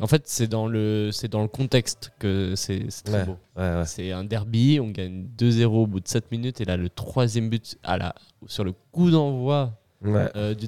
En 0.00 0.06
fait, 0.06 0.22
c'est 0.26 0.46
dans 0.46 0.66
le, 0.68 1.10
c'est 1.12 1.26
dans 1.28 1.42
le 1.42 1.48
contexte 1.48 2.12
que 2.20 2.54
c'est 2.56 2.86
très 3.04 3.20
Ouais. 3.20 3.24
beau. 3.26 3.36
C'est 3.84 4.12
un 4.12 4.22
derby, 4.24 4.78
on 4.80 4.90
gagne 4.90 5.26
2-0 5.36 5.64
au 5.66 5.86
bout 5.88 5.98
de 6.00 6.06
7 6.08 6.30
minutes 6.30 6.60
et 6.60 6.64
là 6.64 6.76
le 6.76 6.88
troisième 6.88 7.48
but 7.48 7.76
à 7.82 7.98
la, 7.98 8.14
sur 8.46 8.62
le 8.62 8.72
coup 8.92 9.10
d'envoi 9.10 9.72
du 10.02 10.10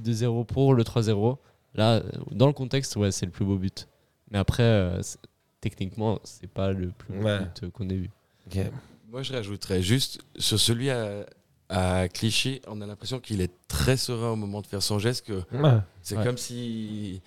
2-0 0.01 0.45
pour 0.47 0.75
le 0.75 0.83
3-0. 0.83 1.37
Là, 1.75 2.03
dans 2.33 2.49
le 2.49 2.53
contexte, 2.53 2.97
ouais, 2.97 3.13
c'est 3.13 3.27
le 3.27 3.31
plus 3.31 3.45
beau 3.45 3.57
but. 3.57 3.87
Mais 4.31 4.39
après, 4.39 4.63
euh, 4.63 5.01
techniquement, 5.61 6.19
c'est 6.25 6.51
pas 6.51 6.73
le 6.73 6.89
plus 6.91 7.15
beau 7.15 7.25
Ouais. 7.25 7.39
but 7.41 7.71
qu'on 7.71 7.89
ait 7.89 7.97
vu. 7.97 8.11
Moi, 9.11 9.23
je 9.23 9.33
rajouterais 9.33 9.83
juste 9.83 10.21
sur 10.37 10.59
celui 10.61 10.91
à, 10.91 11.25
à 11.69 12.09
Clichy, 12.09 12.61
on 12.67 12.81
a 12.81 12.87
l'impression 12.87 13.21
qu'il 13.21 13.41
est 13.41 13.53
très 13.69 13.97
serein 13.97 14.31
au 14.31 14.37
moment 14.37 14.61
de 14.61 14.67
faire 14.67 14.83
son 14.83 14.99
geste, 14.99 15.27
que 15.27 15.43
Ouais. 15.53 15.79
c'est 16.03 16.17
Ouais. 16.17 16.25
comme 16.25 16.37
si 16.39 17.21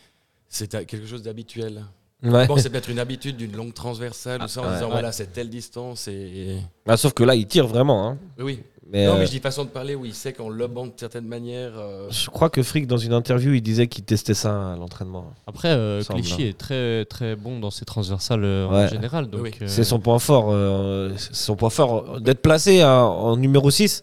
c'était 0.48 0.86
quelque 0.86 1.08
chose 1.08 1.24
d'habituel. 1.24 1.84
Ouais. 2.24 2.46
Bon, 2.46 2.56
c'est 2.58 2.70
peut-être 2.70 2.90
une 2.90 3.00
habitude 3.00 3.36
d'une 3.38 3.56
longue 3.56 3.74
transversale 3.74 4.44
ou 4.44 4.48
ça, 4.48 4.62
en 4.62 4.66
ouais. 4.68 4.74
disant 4.76 4.86
Ouais. 4.86 4.92
voilà, 4.92 5.12
c'est 5.12 5.34
telle 5.34 5.50
distance 5.50 6.08
et. 6.08 6.60
Ah, 6.88 6.96
sauf 6.98 7.14
que 7.14 7.24
là, 7.24 7.34
il 7.34 7.48
tire 7.48 7.66
vraiment. 7.66 8.08
hein. 8.10 8.20
Oui. 8.38 8.62
Mais, 8.90 9.06
non, 9.06 9.14
euh, 9.14 9.20
mais 9.20 9.26
je 9.28 9.32
dis 9.32 9.40
façon 9.40 9.64
de 9.64 9.70
parler 9.70 9.94
où 9.94 10.06
il 10.06 10.14
sait 10.14 10.34
qu'on 10.34 10.50
le 10.50 10.68
bande 10.68 10.90
de 10.90 11.00
certaines 11.00 11.28
manières. 11.28 11.74
euh, 11.78 12.08
je 12.10 12.30
crois 12.30 12.50
que 12.50 12.64
Frick, 12.64 12.88
dans 12.88 12.98
une 12.98 13.14
interview, 13.14 13.54
il 13.54 13.62
disait 13.62 13.88
qu'il 13.88 14.04
testait 14.04 14.34
ça 14.34 14.74
à 14.74 14.76
l'entraînement. 14.76 15.34
Après, 15.46 15.70
euh, 15.70 16.02
Clichy 16.04 16.44
est 16.44 16.58
très 16.58 17.06
très 17.06 17.36
bon 17.36 17.60
dans 17.60 17.70
ses 17.70 17.86
transversales 17.86 18.44
euh, 18.44 18.68
en 18.68 18.74
Ouais. 18.74 18.90
général. 18.90 19.28
Donc, 19.30 19.42
Oui. 19.44 19.52
euh, 19.62 19.68
C'est 19.68 19.84
son 19.84 20.00
point 20.00 20.18
fort. 20.20 20.48
euh, 20.50 21.12
c'est 21.18 21.36
son 21.36 21.56
point 21.56 21.70
fort. 21.70 22.20
D'être 22.22 22.42
placé 22.42 22.82
à- 22.82 23.04
en 23.06 23.38
numéro 23.38 23.70
6, 23.70 24.02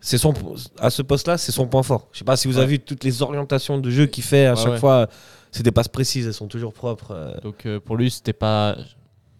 c'est 0.00 0.18
son, 0.18 0.34
à 0.78 0.90
ce 0.90 1.00
poste-là, 1.00 1.38
c'est 1.38 1.52
son 1.52 1.66
point 1.66 1.82
fort. 1.82 2.08
Je 2.12 2.18
sais 2.18 2.24
pas 2.24 2.36
si 2.36 2.48
vous 2.48 2.58
avez 2.58 2.66
vu 2.66 2.78
toutes 2.80 3.04
les 3.04 3.22
orientations 3.22 3.78
de 3.78 3.90
jeu 3.90 4.06
qu'il 4.06 4.24
fait 4.24 4.44
à 4.46 4.54
Ouais, 4.54 4.60
chaque 4.62 4.72
ouais. 4.72 4.78
fois. 4.78 5.06
C'est 5.52 5.62
des 5.62 5.72
passes 5.72 5.88
précises, 5.88 6.26
elles 6.26 6.34
sont 6.34 6.48
toujours 6.48 6.74
propres. 6.74 7.12
euh. 7.12 7.40
donc 7.42 7.64
euh, 7.66 7.80
pour 7.80 7.96
lui, 7.96 8.10
c'était 8.10 8.32
pas 8.34 8.76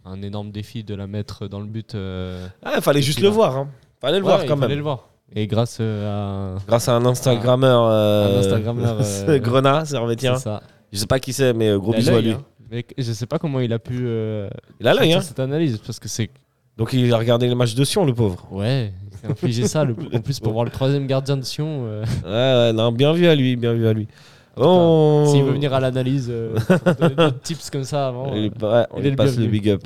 un 0.06 0.20
énorme 0.22 0.50
défi 0.50 0.82
de 0.82 0.94
la 0.94 1.06
mettre 1.06 1.46
dans 1.46 1.60
le 1.60 1.66
but. 1.66 1.94
euh, 1.94 2.46
Ah, 2.64 2.72
il 2.76 2.82
fallait 2.82 3.02
juste 3.02 3.20
le 3.20 3.28
voir. 3.28 3.56
Hein. 3.56 3.68
Fallait 4.02 4.18
le 4.18 4.24
ouais, 4.24 4.30
voir 4.32 4.44
quand 4.44 4.56
fallait 4.56 4.68
même. 4.68 4.76
le 4.78 4.82
voir. 4.82 5.08
Et 5.34 5.46
grâce 5.46 5.78
euh, 5.80 6.56
à 6.56 6.58
Grâce 6.66 6.88
à 6.90 6.94
un 6.96 7.06
Instagrammeur. 7.06 7.84
euh, 7.86 8.36
Un 8.36 8.40
Instagrammeur, 8.40 8.96
euh, 9.28 9.38
Grenat, 9.38 9.84
servetien. 9.86 10.34
c'est 10.36 10.42
ça. 10.44 10.62
Je 10.92 10.98
sais 10.98 11.06
pas 11.06 11.18
qui 11.20 11.32
c'est, 11.32 11.54
mais 11.54 11.70
euh, 11.70 11.78
gros 11.78 11.92
bisous 11.94 12.14
à 12.14 12.20
lui. 12.20 12.32
hein. 12.32 12.42
Mais 12.70 12.84
je 12.98 13.12
sais 13.12 13.24
pas 13.26 13.38
comment 13.38 13.60
il 13.60 13.72
a 13.72 13.78
pu 13.78 14.00
euh, 14.02 14.50
Il 14.80 14.86
a 14.88 14.92
l'œil, 14.94 15.14
hein. 15.14 15.20
cette 15.22 15.40
analyse 15.40 15.78
parce 15.78 15.98
que 15.98 16.08
c'est 16.08 16.28
Donc 16.76 16.92
il 16.92 17.10
a 17.14 17.16
regardé 17.16 17.46
les 17.48 17.54
matchs 17.54 17.74
de 17.74 17.84
Sion, 17.84 18.04
le 18.04 18.12
pauvre. 18.12 18.46
ouais, 18.50 18.92
il 19.10 19.18
s'est 19.18 19.26
infligé 19.26 19.66
ça. 19.66 19.84
le- 19.84 19.94
en 20.12 20.20
plus 20.20 20.38
pour 20.40 20.52
voir 20.52 20.64
le 20.66 20.70
troisième 20.70 21.06
gardien 21.06 21.36
de 21.38 21.44
Sion. 21.44 21.84
Ouais, 22.24 22.30
ouais, 22.30 22.72
non, 22.74 22.92
bien 22.92 23.12
vu 23.14 23.26
à 23.28 23.34
lui, 23.34 23.56
bien 23.56 23.72
vu 23.72 23.86
à 23.86 23.92
lui. 23.94 24.08
S'il 24.56 25.44
veut 25.44 25.52
venir 25.52 25.72
à 25.72 25.80
l'analyse, 25.80 26.28
euh, 26.30 26.58
tips 27.42 27.70
comme 27.70 27.84
ça 27.84 28.08
avant. 28.08 28.34
Il 28.34 28.50
euh, 28.62 28.80
ouais, 28.80 28.86
on 28.90 28.98
il 28.98 29.08
lui 29.08 29.16
passe 29.16 29.38
le 29.38 29.46
big 29.46 29.70
up. 29.70 29.82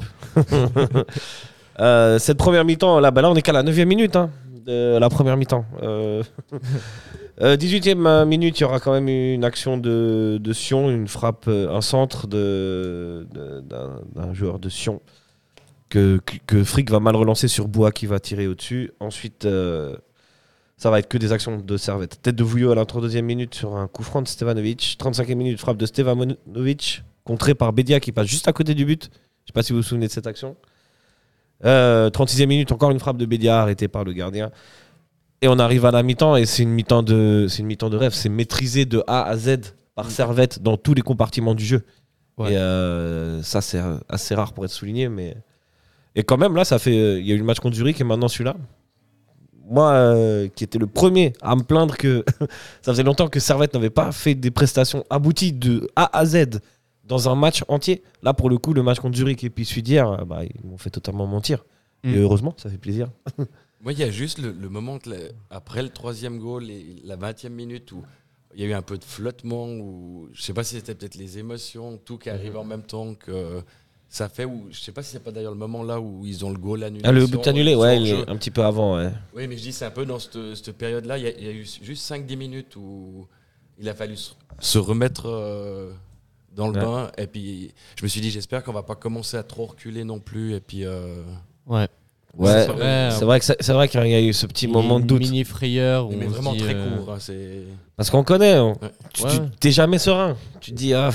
Euh, 1.81 2.19
cette 2.19 2.39
première 2.39 2.65
mi-temps, 2.65 3.01
là, 3.01 3.11
bah 3.11 3.23
là 3.23 3.31
on 3.31 3.35
est 3.35 3.43
qu'à 3.43 3.53
la 3.53 3.63
9 3.63 3.77
minute 3.85 4.17
hein, 4.17 4.31
de 4.65 4.99
la 4.99 5.09
première 5.09 5.37
mi-temps. 5.37 5.65
Euh, 5.83 6.23
euh, 7.43 7.57
18e 7.57 8.25
minute, 8.25 8.59
il 8.59 8.63
y 8.63 8.65
aura 8.65 8.81
quand 8.81 8.93
même 8.93 9.09
une 9.09 9.45
action 9.45 9.77
de, 9.79 10.53
Sion, 10.53 10.91
une 10.91 11.09
frappe, 11.09 11.47
euh, 11.49 11.75
un 11.75 11.81
centre 11.81 12.27
d'un, 12.27 13.25
joueur 14.33 14.59
de 14.59 14.69
Sion 14.69 15.01
que, 15.89 16.65
Frick 16.65 16.91
va 16.91 17.01
mal 17.01 17.17
relancer 17.17 17.49
sur 17.49 17.69
Bois 17.69 17.93
qui 17.93 18.07
va 18.07 18.21
tirer 18.21 18.47
au-dessus. 18.47 18.93
Ensuite, 19.01 19.45
euh, 19.45 19.97
ça 20.77 20.91
va 20.91 20.99
être 20.99 21.09
que 21.09 21.19
des 21.19 21.33
actions 21.33 21.59
de 21.59 21.77
Servette. 21.77 22.21
Tête 22.23 22.37
de 22.37 22.45
Vouillot 22.45 22.73
à 22.73 22.85
32e 22.85 23.23
minute 23.23 23.55
sur 23.55 23.77
un 23.77 23.89
coup 23.89 24.03
franc 24.03 24.23
de 24.23 24.29
Stevanovic. 24.29 24.99
35e 25.01 25.35
minute, 25.35 25.59
frappe 25.59 25.77
de 25.77 25.87
Stevanovic, 25.87 27.03
contré 27.25 27.55
par 27.55 27.73
Bedia 27.73 28.01
qui 28.01 28.13
passe 28.13 28.27
juste 28.27 28.49
à 28.49 28.53
côté 28.53 28.75
du 28.75 28.85
but. 28.85 29.11
Je 29.45 29.49
sais 29.49 29.53
pas 29.53 29.63
si 29.63 29.73
vous 29.73 29.79
vous 29.79 29.85
souvenez 29.85 30.09
de 30.09 30.13
cette 30.13 30.27
action. 30.27 30.57
Euh, 31.65 32.11
36e 32.11 32.47
minute, 32.47 32.73
encore 32.73 32.91
une 32.91 32.99
frappe 32.99 33.17
de 33.17 33.27
Bédia 33.27 33.61
arrêtée 33.63 33.89
par 33.89 34.05
le 34.05 34.13
gardien. 34.13 34.51
Et 35.43 35.49
on 35.49 35.59
arrive 35.59 35.85
à 35.85 35.91
la 35.91 36.03
mi-temps 36.03 36.37
et 36.37 36.47
c'est 36.47 36.63
une 36.63 36.71
mi-temps 36.71 37.03
de, 37.03 37.47
c'est 37.49 37.61
une 37.61 37.67
mi-temps 37.67 37.91
de 37.91 37.97
rêve. 37.97 38.13
C'est 38.15 38.29
maîtrisé 38.29 38.85
de 38.85 39.03
A 39.07 39.25
à 39.25 39.37
Z 39.37 39.75
par 39.95 40.11
Servette 40.11 40.63
dans 40.63 40.77
tous 40.77 40.95
les 40.95 41.03
compartiments 41.03 41.55
du 41.55 41.65
jeu. 41.65 41.83
Ouais. 42.39 42.53
Et 42.53 42.57
euh, 42.57 43.43
ça, 43.43 43.61
c'est 43.61 43.81
assez 44.09 44.35
rare 44.35 44.53
pour 44.53 44.65
être 44.65 44.71
souligné. 44.71 45.09
Mais... 45.09 45.37
Et 46.15 46.23
quand 46.25 46.37
même, 46.39 46.55
là, 46.57 46.65
ça 46.65 46.79
fait. 46.79 46.97
euh, 46.99 47.19
Il 47.21 47.27
y 47.27 47.33
a 47.33 47.35
eu 47.35 47.39
le 47.39 47.45
match 47.45 47.61
contre 47.61 47.77
Zurich 47.77 48.01
et 48.01 48.05
maintenant 48.05 48.29
celui-là. 48.29 48.57
Moi, 49.69 49.91
euh, 49.91 50.49
qui 50.55 50.65
étais 50.65 50.79
le 50.79 50.87
premier 50.87 51.33
à 51.43 51.57
me 51.57 51.63
plaindre 51.63 51.97
que 51.97 52.25
ça 52.83 52.93
faisait 52.93 53.03
longtemps 53.03 53.29
que 53.29 53.41
Servette 53.41 53.75
n'avait 53.75 53.91
pas 53.91 54.13
fait 54.13 54.35
des 54.35 54.51
prestations 54.51 55.05
abouties 55.11 55.53
de 55.53 55.89
A 55.97 56.17
à 56.17 56.25
Z 56.25 56.61
dans 57.07 57.29
un 57.29 57.35
match 57.35 57.63
entier. 57.69 58.03
Là, 58.23 58.35
pour 58.35 58.51
le 58.51 58.59
coup, 58.59 58.73
le 58.75 58.83
match 58.83 58.99
contre 59.01 59.17
Zurich 59.17 59.45
et 59.45 59.51
puis 59.51 59.65
celui 59.65 59.83
d'hier, 59.83 60.11
euh, 60.11 60.25
bah, 60.25 60.43
ils 60.45 60.69
m'ont 60.69 60.79
fait 60.79 60.91
totalement 60.91 61.27
mentir. 61.27 61.65
Mm. 62.05 62.15
Et 62.15 62.19
heureusement, 62.19 62.55
ça 62.57 62.69
fait 62.71 62.79
plaisir. 62.79 63.09
Moi, 63.83 63.93
il 63.93 63.99
y 63.99 64.03
a 64.03 64.11
juste 64.11 64.39
le, 64.39 64.53
le 64.53 64.69
moment, 64.69 64.99
que 64.99 65.11
la- 65.11 65.17
après 65.51 65.83
le 65.83 65.91
troisième 65.91 66.39
goal, 66.39 66.71
et 66.71 66.97
la 67.05 67.17
20e 67.17 67.51
minute, 67.51 67.93
où 67.93 68.03
il 68.55 68.61
y 68.63 68.65
a 68.65 68.69
eu 68.69 68.73
un 68.73 68.83
peu 68.83 68.97
de 68.99 69.05
flottement, 69.05 69.69
ou 69.69 70.29
je 70.33 70.43
sais 70.43 70.55
pas 70.55 70.65
si 70.65 70.77
c'était 70.77 70.95
peut-être 70.95 71.15
les 71.17 71.39
émotions, 71.39 71.99
tout 72.05 72.17
qui 72.19 72.31
arrive 72.31 72.57
en 72.57 72.65
même 72.65 72.83
temps 72.83 73.15
que 73.15 73.63
ça 74.09 74.29
fait, 74.29 74.45
ou 74.47 74.67
je 74.71 74.81
sais 74.81 74.93
pas 74.93 75.03
si 75.03 75.11
c'est 75.13 75.23
pas 75.23 75.31
d'ailleurs 75.31 75.53
le 75.53 75.59
moment 75.59 75.83
là 75.83 76.01
où 76.01 76.25
ils 76.25 76.45
ont 76.45 76.51
le 76.51 76.57
goal 76.59 76.83
annulé. 76.85 77.03
Ah, 77.05 77.13
le 77.13 77.27
but 77.27 77.47
annulé, 77.47 77.75
ouais, 77.75 78.01
il 78.01 78.09
est 78.09 78.31
un 78.31 78.37
petit 78.37 78.51
peu 78.51 78.63
avant. 78.65 78.97
Ouais. 78.97 79.11
Oui, 79.35 79.47
mais 79.47 79.57
je 79.59 79.63
dis, 79.63 79.73
c'est 79.73 79.85
un 79.85 79.91
peu 79.91 80.07
dans 80.07 80.19
cette, 80.19 80.55
cette 80.55 80.73
période-là, 80.77 81.19
il 81.19 81.25
y, 81.25 81.27
a- 81.27 81.39
il 81.39 81.45
y 81.45 81.49
a 81.49 81.53
eu 81.53 81.67
juste 81.83 82.11
5-10 82.11 82.37
minutes 82.37 82.77
où 82.77 83.27
il 83.79 83.89
a 83.89 83.95
fallu 83.95 84.17
se, 84.17 84.31
se 84.59 84.79
remettre 84.79 85.27
euh, 85.27 85.93
dans 86.57 86.69
le 86.69 86.75
Ouais. 86.75 86.85
bain, 86.85 87.11
et 87.19 87.27
puis 87.27 87.73
je 87.99 88.03
me 88.03 88.09
suis 88.09 88.21
dit, 88.21 88.31
j'espère 88.31 88.65
qu'on 88.65 88.73
va 88.73 88.83
pas 88.83 88.95
commencer 88.97 89.37
à 89.37 89.43
trop 89.43 89.67
reculer 89.67 90.03
non 90.05 90.19
plus, 90.19 90.55
et 90.55 90.61
puis. 90.61 90.85
euh, 90.85 91.23
Ouais. 91.67 91.87
Ouais, 92.39 92.51
C'est 92.67 92.73
vrai, 92.73 93.09
c'est 93.13 93.25
vrai 93.25 93.39
que 93.39 93.45
c'est 93.47 93.57
c'est 93.63 93.73
vrai 93.73 93.89
qu'il 93.89 94.07
y 94.09 94.15
a 94.15 94.21
eu 94.21 94.33
ce 94.35 94.45
petit 94.47 94.67
moment 94.67 95.01
de 95.01 95.07
doute. 95.07 95.21
Mini 95.23 95.43
frayeur. 95.45 96.07
où 96.09 96.13
mais 96.13 96.27
vraiment 96.27 96.53
dit, 96.53 96.59
très 96.59 96.75
euh, 96.75 96.99
court. 96.99 97.13
hein, 97.15 97.17
c'est. 97.19 97.63
Parce 97.97 98.11
qu'on 98.11 98.25
connaît. 98.25 98.59
Tu 99.15 99.23
t'es 99.59 99.71
jamais 99.71 99.97
serein. 99.99 100.37
Tu 100.61 100.73
te 100.73 100.77
dis, 100.77 100.93
ah, 100.93 101.11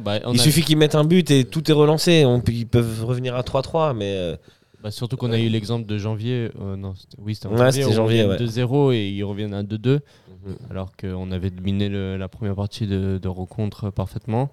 bah, 0.00 0.18
on 0.24 0.32
il 0.32 0.40
a- 0.40 0.42
suffit 0.42 0.62
qu'ils 0.62 0.76
mettent 0.76 0.96
un 0.96 1.04
but 1.04 1.30
et 1.30 1.44
tout 1.44 1.70
est 1.70 1.74
relancé. 1.74 2.24
Ils 2.48 2.66
peuvent 2.66 3.04
revenir 3.04 3.36
à 3.36 3.42
3-3, 3.42 3.94
mais. 3.94 4.16
euh, 4.16 4.36
bah, 4.82 4.90
surtout 4.90 5.16
qu'on 5.16 5.30
a 5.32 5.38
eu 5.38 5.48
l'exemple 5.48 5.86
de 5.86 5.96
janvier. 5.96 6.50
euh, 6.60 6.74
non, 6.76 6.94
oui, 7.18 7.36
c'était 7.36 7.48
janvier. 7.48 7.70
c'était 7.72 7.84
où 7.86 7.90
on 7.90 7.92
janvier, 7.92 8.22
revient 8.24 8.30
ouais. 8.42 8.46
2-0 8.46 8.92
et 8.94 9.08
ils 9.10 9.22
reviennent 9.24 9.54
à 9.54 9.62
2-2. 9.62 10.00
Mhm. 10.44 10.56
Alors 10.70 10.90
qu'on 10.96 11.30
avait 11.30 11.50
dominé 11.50 11.88
le- 11.88 12.16
la 12.16 12.28
première 12.28 12.56
partie 12.56 12.86
de, 12.88 13.18
de 13.22 13.28
rencontre 13.28 13.90
parfaitement. 13.90 14.50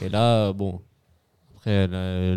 Et 0.00 0.08
là, 0.08 0.48
euh, 0.48 0.52
bon. 0.52 0.80
Après, 1.56 1.86
la- 1.86 2.36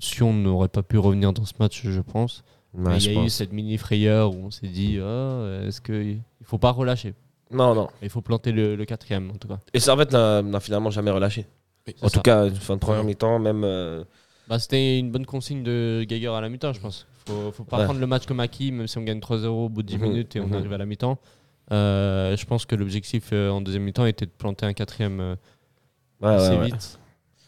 Sion 0.00 0.32
n'aurait 0.32 0.68
pas 0.68 0.82
pu 0.82 0.98
revenir 0.98 1.32
dans 1.32 1.44
ce 1.44 1.54
match, 1.58 1.82
je 1.84 2.00
pense. 2.00 2.44
ouais, 2.74 2.82
Mais 2.92 3.00
je 3.00 3.10
il 3.10 3.16
y 3.16 3.18
a 3.18 3.24
eu 3.24 3.28
cette 3.30 3.52
mini 3.52 3.76
frayeur 3.78 4.32
où 4.34 4.46
on 4.46 4.50
s'est 4.50 4.68
dit, 4.68 4.98
ah, 5.02 5.60
est-ce 5.66 5.80
qu'il 5.80 6.16
ne 6.40 6.44
faut 6.46 6.58
pas 6.58 6.70
relâcher? 6.70 7.14
Non, 7.50 7.74
non. 7.74 7.88
Il 8.02 8.08
faut 8.10 8.20
planter 8.20 8.52
le, 8.52 8.76
le 8.76 8.84
quatrième, 8.84 9.30
en 9.30 9.34
tout 9.36 9.48
cas. 9.48 9.58
Et 9.72 9.80
Servette 9.80 10.12
n'a 10.12 10.42
n'a 10.42 10.60
finalement 10.60 10.90
jamais 10.90 11.10
relâché. 11.10 11.46
Oui, 11.86 11.94
En 12.02 12.08
tout 12.08 12.14
ça. 12.16 12.20
cas, 12.20 12.50
fin 12.50 12.74
de 12.74 12.80
première 12.80 13.04
mi-temps, 13.04 13.38
même. 13.38 13.62
euh, 13.64 14.04
Bah, 14.48 14.58
C'était 14.58 14.98
une 14.98 15.10
bonne 15.10 15.26
consigne 15.26 15.62
de 15.62 16.04
Geiger 16.08 16.28
à 16.28 16.40
la 16.40 16.48
mi-temps, 16.48 16.72
je 16.72 16.80
pense. 16.80 17.06
Faut, 17.26 17.50
faut 17.52 17.64
pas 17.64 17.78
Ouais. 17.78 17.84
prendre 17.84 17.98
le 18.00 18.06
match 18.06 18.26
comme 18.26 18.38
acquis, 18.40 18.70
même 18.72 18.86
si 18.86 18.98
on 18.98 19.02
gagne 19.02 19.18
3-0 19.20 19.66
au 19.66 19.68
bout 19.68 19.82
de 19.82 19.88
10 19.88 19.98
Mhm, 19.98 20.02
minutes 20.08 20.36
et 20.36 20.40
on 20.40 20.46
mhm. 20.46 20.54
arrive 20.54 20.72
à 20.72 20.78
la 20.78 20.86
mi-temps. 20.86 21.18
Euh, 21.72 22.36
je 22.36 22.44
pense 22.46 22.64
que 22.64 22.76
l'objectif 22.76 23.30
euh, 23.32 23.50
en 23.50 23.60
deuxième 23.60 23.82
mi-temps 23.82 24.06
était 24.06 24.26
de 24.26 24.30
planter 24.30 24.66
un 24.66 24.72
quatrième 24.72 25.18
euh, 25.20 25.34
ouais, 26.22 26.28
assez 26.28 26.50
ouais, 26.50 26.58
ouais. 26.58 26.64
vite. 26.66 26.98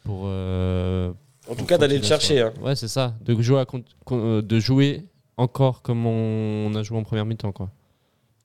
Pour, 0.05 0.23
euh, 0.25 1.13
En 1.51 1.55
tout 1.55 1.65
cas, 1.65 1.79
d'aller 1.79 1.99
le 1.99 2.05
chercher. 2.05 2.41
hein. 2.41 2.53
Ouais, 2.63 2.75
c'est 2.77 2.89
ça. 2.89 3.15
De 3.25 3.41
jouer, 3.43 3.61
à 3.61 3.67
euh, 4.13 4.43
de 4.43 4.59
jouer 4.61 5.05
encore 5.37 5.83
comme 5.83 6.07
on, 6.07 6.67
on 6.71 6.75
a 6.75 6.83
joué 6.83 6.99
en 6.99 7.03
première 7.05 7.27
mi-temps. 7.27 7.53
Quoi. 7.53 7.71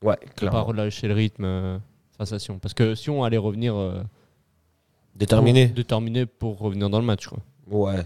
Ouais, 0.02 0.18
Faut 0.22 0.28
Pas 0.28 0.34
clairement. 0.36 0.64
relâcher 0.66 1.08
le 1.08 1.14
rythme 1.14 1.46
euh, 1.46 1.78
Sion. 2.38 2.60
Parce 2.60 2.74
que 2.74 2.96
Sion 2.96 3.24
allait 3.24 3.38
revenir. 3.38 3.76
euh, 3.76 4.02
Déterminé. 5.16 5.68
pour- 5.68 5.76
déterminé 5.76 6.26
pour 6.26 6.58
revenir 6.60 6.90
dans 6.90 7.00
le 7.00 7.06
match. 7.06 7.28
Quoi. 7.28 7.40
Ouais. 7.70 8.04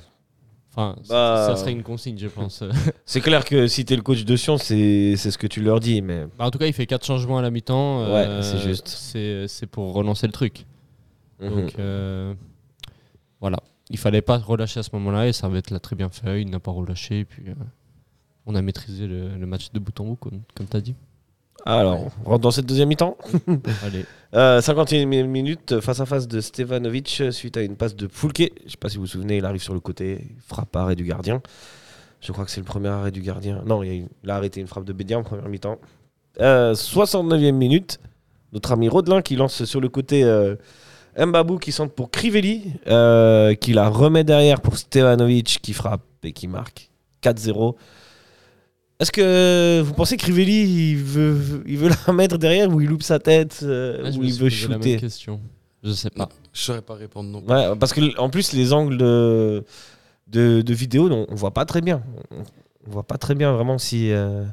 Enfin, 0.71 0.95
Bah, 1.09 1.45
ça 1.47 1.55
serait 1.55 1.71
une 1.71 1.81
consigne, 1.83 2.17
je 2.19 2.27
pense. 2.27 2.63
C'est 3.05 3.21
clair 3.21 3.43
que 3.45 3.67
si 3.67 3.83
t'es 3.85 3.95
le 3.95 4.01
coach 4.03 4.23
de 4.25 4.35
Sion, 4.35 4.57
c'est 4.59 5.15
c'est 5.17 5.31
ce 5.31 5.37
que 5.39 5.47
tu 5.47 5.61
leur 5.61 5.79
dis. 5.79 6.01
Mais 6.03 6.25
Bah, 6.37 6.45
en 6.45 6.51
tout 6.51 6.59
cas, 6.59 6.67
il 6.67 6.73
fait 6.73 6.85
4 6.85 7.03
changements 7.05 7.39
à 7.39 7.41
la 7.41 7.49
mi-temps. 7.49 8.01
Ouais, 8.01 8.25
euh, 8.27 8.41
c'est 8.43 8.59
juste. 8.59 8.87
C'est 8.87 9.47
c'est 9.47 9.65
pour 9.65 9.93
relancer 9.93 10.27
le 10.27 10.33
truc. 10.33 10.65
Mhm. 11.39 11.49
Donc 11.49 11.79
euh, 11.79 12.33
voilà. 13.39 13.57
Il 13.89 13.97
fallait 13.97 14.21
pas 14.21 14.37
relâcher 14.37 14.79
à 14.81 14.83
ce 14.83 14.89
moment-là 14.93 15.27
et 15.27 15.33
ça 15.33 15.47
va 15.47 15.57
être 15.57 15.71
là 15.71 15.79
très 15.79 15.95
bien 15.95 16.09
fait. 16.09 16.41
Il 16.41 16.49
n'a 16.49 16.59
pas 16.59 16.71
relâché. 16.71 17.19
Et 17.19 17.25
puis 17.25 17.43
euh, 17.49 17.53
on 18.45 18.55
a 18.55 18.61
maîtrisé 18.61 19.07
le, 19.07 19.35
le 19.35 19.45
match 19.45 19.71
de 19.71 19.79
bout 19.79 19.97
en 19.99 20.05
bout, 20.05 20.15
comme, 20.15 20.41
comme 20.55 20.67
tu 20.67 20.77
as 20.77 20.81
dit. 20.81 20.95
Alors, 21.65 22.11
on 22.23 22.29
rentre 22.29 22.41
dans 22.43 22.51
cette 22.51 22.65
deuxième 22.65 22.87
mi-temps. 22.87 23.17
Allez. 23.83 24.05
Euh, 24.33 24.61
51 24.61 25.05
minutes 25.05 25.79
face 25.81 25.99
à 25.99 26.05
face 26.05 26.27
de 26.27 26.39
Stevanovic 26.39 27.23
suite 27.31 27.57
à 27.57 27.61
une 27.61 27.75
passe 27.75 27.95
de 27.95 28.07
Foulke. 28.07 28.51
Je 28.65 28.71
sais 28.71 28.77
pas 28.77 28.89
si 28.89 28.95
vous 28.97 29.03
vous 29.03 29.07
souvenez, 29.07 29.37
il 29.37 29.45
arrive 29.45 29.61
sur 29.61 29.73
le 29.73 29.79
côté, 29.79 30.27
frappe 30.45 30.73
arrêt 30.75 30.95
du 30.95 31.03
gardien. 31.03 31.41
Je 32.21 32.31
crois 32.31 32.45
que 32.45 32.51
c'est 32.51 32.61
le 32.61 32.65
premier 32.65 32.87
arrêt 32.87 33.11
du 33.11 33.21
gardien. 33.21 33.63
Non, 33.65 33.81
a 33.81 33.85
il 33.85 34.07
a 34.27 34.35
arrêté 34.35 34.61
une 34.61 34.67
frappe 34.67 34.85
de 34.85 34.93
Bédia 34.93 35.17
en 35.17 35.23
première 35.23 35.49
mi-temps. 35.49 35.77
Euh, 36.39 36.73
69e 36.73 37.51
minute, 37.51 37.99
notre 38.53 38.71
ami 38.71 38.87
Rodelin 38.87 39.21
qui 39.21 39.35
lance 39.35 39.65
sur 39.65 39.81
le 39.81 39.89
côté 39.89 40.23
euh, 40.23 40.55
Mbabou 41.17 41.57
qui 41.57 41.71
centre 41.71 41.93
pour 41.93 42.11
Crivelli, 42.11 42.73
euh, 42.87 43.55
qui 43.55 43.73
la 43.73 43.89
remet 43.89 44.23
derrière 44.23 44.61
pour 44.61 44.77
Stevanovic 44.77 45.59
qui 45.61 45.73
frappe 45.73 46.03
et 46.23 46.31
qui 46.31 46.47
marque 46.47 46.89
4-0. 47.23 47.75
Est-ce 48.99 49.11
que 49.11 49.81
vous 49.81 49.93
pensez 49.93 50.17
que 50.17 50.21
Crivelli 50.23 50.91
il 50.91 50.97
veut, 50.97 51.63
il 51.67 51.77
veut 51.77 51.89
la 52.07 52.13
mettre 52.13 52.37
derrière 52.37 52.69
ou 52.73 52.81
il 52.81 52.87
loupe 52.89 53.03
sa 53.03 53.19
tête 53.19 53.59
euh, 53.63 54.01
Ah, 54.05 54.09
ou 54.17 54.23
il 54.23 54.33
veut 54.33 54.45
posé 54.49 54.61
la 54.63 54.67
même 54.69 54.81
shooter? 54.81 54.97
question. 54.97 55.39
Je 55.83 55.91
sais 55.91 56.09
pas. 56.09 56.23
Non, 56.23 56.29
je 56.53 56.61
saurais 56.61 56.81
pas 56.81 56.95
répondre 56.95 57.29
non 57.29 57.41
plus. 57.41 57.53
Ouais, 57.53 57.75
parce 57.79 57.93
que 57.93 58.17
en 58.19 58.29
plus 58.29 58.53
les 58.53 58.73
angles 58.73 58.97
de, 58.97 59.63
de, 60.27 60.61
de 60.61 60.73
vidéo, 60.73 61.09
on, 61.11 61.27
on 61.29 61.35
voit 61.35 61.53
pas 61.53 61.65
très 61.65 61.81
bien. 61.81 62.01
On, 62.31 62.37
on 62.87 62.91
voit 62.91 63.03
pas 63.03 63.17
très 63.17 63.35
bien 63.35 63.51
vraiment 63.53 63.77
si. 63.77 64.11
euh, 64.11 64.43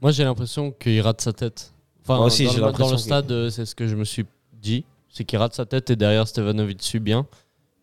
Moi, 0.00 0.12
j'ai 0.12 0.24
l'impression 0.24 0.70
qu'il 0.70 1.00
rate 1.02 1.20
sa 1.20 1.32
tête. 1.34 1.72
Enfin, 2.02 2.16
Moi 2.16 2.26
aussi, 2.26 2.44
dans, 2.44 2.50
j'ai 2.50 2.56
le, 2.56 2.60
dans 2.62 2.66
l'impression 2.68 2.92
le 2.92 2.98
stade, 2.98 3.48
c'est 3.50 3.66
ce 3.66 3.74
que 3.74 3.86
je 3.86 3.96
me 3.96 4.04
suis 4.04 4.24
dit. 4.62 4.84
C'est 5.16 5.22
qu'il 5.24 5.38
rate 5.38 5.54
sa 5.54 5.64
tête 5.64 5.90
et 5.90 5.96
derrière 5.96 6.26
Stevanovic 6.26 6.82
suit 6.82 6.98
bien. 6.98 7.24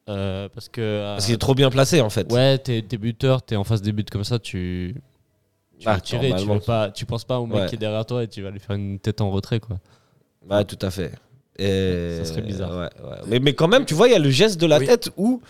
Euh, 0.09 0.49
parce 0.53 0.67
que. 0.67 1.13
Parce 1.13 1.25
qu'il 1.25 1.33
est 1.33 1.37
trop 1.37 1.55
bien 1.55 1.69
placé 1.69 2.01
en 2.01 2.09
fait. 2.09 2.29
Ouais, 2.31 2.57
t'es 2.57 2.81
t'es 2.81 2.97
buteur, 2.97 3.41
t'es 3.41 3.55
en 3.55 3.63
face 3.63 3.81
des 3.81 3.93
buts 3.93 4.03
comme 4.11 4.25
ça, 4.25 4.37
tu. 4.37 4.95
Tu 5.79 5.87
Ah, 5.87 5.93
vas 5.93 6.01
tirer, 6.01 6.33
tu, 6.37 6.45
veux 6.45 6.59
pas, 6.59 6.91
tu 6.91 7.05
penses 7.05 7.23
pas 7.23 7.39
au 7.39 7.45
mec 7.47 7.55
Ouais. 7.57 7.65
qui 7.67 7.75
est 7.75 7.77
derrière 7.77 8.05
toi 8.05 8.21
et 8.23 8.27
tu 8.27 8.41
vas 8.41 8.51
lui 8.51 8.59
faire 8.59 8.75
une 8.75 8.99
tête 8.99 9.21
en 9.21 9.31
retrait, 9.31 9.59
quoi. 9.61 9.79
Ouais, 10.49 10.63
tout 10.65 10.77
à 10.85 10.91
fait. 10.91 11.11
Et- 11.57 12.17
Ça 12.19 12.25
serait 12.25 12.41
bizarre. 12.41 12.71
ouais, 12.71 12.89
ouais. 13.09 13.17
Mais, 13.27 13.39
mais 13.39 13.53
quand 13.55 13.67
même, 13.67 13.85
tu 13.85 13.93
vois, 13.93 14.07
il 14.07 14.11
y 14.11 14.15
a 14.15 14.19
le 14.19 14.29
geste 14.29 14.59
de 14.59 14.65
la 14.67 14.77
Oui. 14.79 14.85
tête 14.85 15.09
où. 15.17 15.41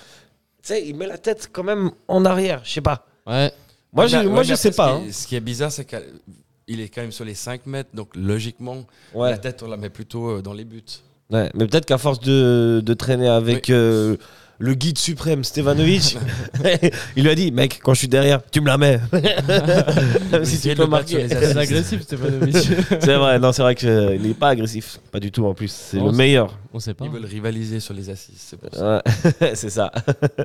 Tu 0.62 0.68
sais, 0.68 0.88
il 0.88 0.96
met 0.96 1.08
la 1.08 1.18
tête 1.18 1.50
quand 1.52 1.64
même 1.64 1.92
en 2.08 2.24
arrière. 2.26 2.62
Je 2.64 2.72
sais 2.72 2.82
pas. 2.82 3.06
Ouais, 3.26 3.52
Moi, 3.92 4.06
je, 4.08 4.18
mais- 4.18 4.26
moi, 4.26 4.44
je 4.44 4.54
sais 4.54 4.72
pas. 4.72 4.90
Ce 4.90 4.94
hein. 4.94 5.00
qui, 5.02 5.08
est, 5.10 5.12
ce 5.12 5.28
qui 5.28 5.36
est 5.36 5.40
bizarre, 5.42 5.72
c'est 5.72 5.86
qu'il 5.86 6.80
est 6.80 6.90
quand 6.90 7.02
même 7.02 7.12
sur 7.12 7.26
les 7.26 7.36
5 7.36 7.66
mètres, 7.66 7.90
donc 7.94 8.16
logiquement, 8.16 8.86
Ouais. 9.16 9.32
la 9.32 9.38
tête, 9.40 9.64
on 9.64 9.68
la 9.68 9.78
met 9.78 9.90
plutôt 9.90 10.30
euh, 10.38 10.42
dans 10.42 10.54
les 10.54 10.66
buts. 10.66 10.84
Ouais, 11.32 11.50
mais 11.54 11.66
peut-être 11.68 11.86
qu'à 11.86 11.98
force 11.98 12.20
de, 12.20 12.82
de 12.86 12.94
traîner 12.94 13.28
avec 13.30 13.70
euh, 13.70 14.18
le 14.60 14.74
guide 14.74 14.98
suprême 14.98 15.44
Stevanovic, 15.44 16.18
il 17.16 17.24
lui 17.24 17.30
a 17.32 17.36
dit 17.36 17.52
Mec, 17.52 17.80
quand 17.82 17.94
je 17.94 18.00
suis 18.00 18.08
derrière, 18.08 18.42
tu 18.52 18.60
me 18.62 18.68
la 18.68 18.78
mets. 18.78 19.00
Même 20.32 20.46
si 20.46 20.60
tu 20.60 20.76
peux 20.76 20.86
marquer. 20.88 21.28
c'est 21.30 21.58
agressif, 21.58 22.02
Stevanovic. 22.02 22.58
C'est 23.00 23.16
vrai, 23.16 23.40
non, 23.40 23.52
c'est 23.54 23.62
vrai 23.62 23.76
qu'il 23.76 23.90
n'est 24.22 24.34
pas 24.34 24.50
agressif. 24.50 25.00
Pas 25.12 25.20
du 25.20 25.32
tout 25.32 25.46
en 25.46 25.54
plus. 25.54 25.72
C'est 25.72 26.00
le 26.00 26.12
meilleur. 26.12 26.58
On 26.74 26.80
sait 26.80 26.94
pas. 26.94 27.06
Ils 27.06 27.12
veulent 27.12 27.26
rivaliser 27.26 27.80
sur 27.80 27.94
les 27.94 28.10
assises, 28.10 28.36
c'est 28.38 28.60
pour 28.60 28.74
ça. 28.74 29.02
Ouais, 29.42 29.56
c'est 29.56 29.70
ça. 29.70 29.92
Ouais, 30.38 30.44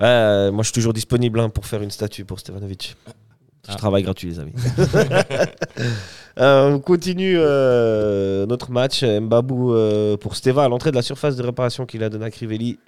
euh, 0.00 0.50
moi, 0.50 0.62
je 0.62 0.68
suis 0.68 0.74
toujours 0.74 0.92
disponible 0.94 1.38
hein, 1.40 1.50
pour 1.50 1.66
faire 1.66 1.82
une 1.82 1.90
statue 1.90 2.24
pour 2.24 2.40
Stevanovic. 2.40 2.96
Je 3.68 3.72
Ah. 3.74 3.76
travaille 3.76 4.02
gratuit, 4.02 4.28
les 4.30 4.38
amis. 4.40 4.52
Euh, 6.38 6.70
on 6.70 6.80
continue 6.80 7.34
euh, 7.36 8.46
notre 8.46 8.70
match. 8.70 9.02
Mbabou 9.04 9.74
euh, 9.74 10.16
pour 10.16 10.36
Steva 10.36 10.64
à 10.64 10.68
l'entrée 10.68 10.90
de 10.90 10.96
la 10.96 11.02
surface 11.02 11.36
de 11.36 11.42
réparation 11.42 11.86
qu'il 11.86 12.02
a 12.02 12.08
donné 12.08 12.24
à 12.24 12.30
Crivelli 12.30 12.78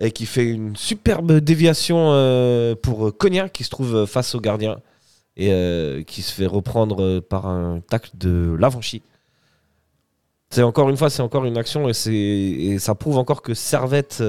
et 0.00 0.10
qui 0.10 0.26
fait 0.26 0.48
une 0.48 0.74
superbe 0.74 1.32
déviation 1.32 2.74
pour 2.82 3.16
Cognac 3.16 3.52
qui 3.52 3.62
se 3.62 3.70
trouve 3.70 4.06
face 4.06 4.34
au 4.34 4.40
gardien 4.40 4.78
et 5.36 6.04
qui 6.06 6.22
se 6.22 6.32
fait 6.32 6.46
reprendre 6.46 7.20
par 7.20 7.46
un 7.46 7.80
tacle 7.80 8.10
de 8.14 8.56
Lavanchy. 8.58 9.02
C'est 10.48 10.62
encore 10.62 10.88
une 10.88 10.96
fois, 10.96 11.10
c'est 11.10 11.22
encore 11.22 11.44
une 11.44 11.58
action 11.58 11.90
et, 11.90 12.08
et 12.10 12.78
ça 12.78 12.94
prouve 12.94 13.18
encore 13.18 13.42
que 13.42 13.52
Servette, 13.52 14.22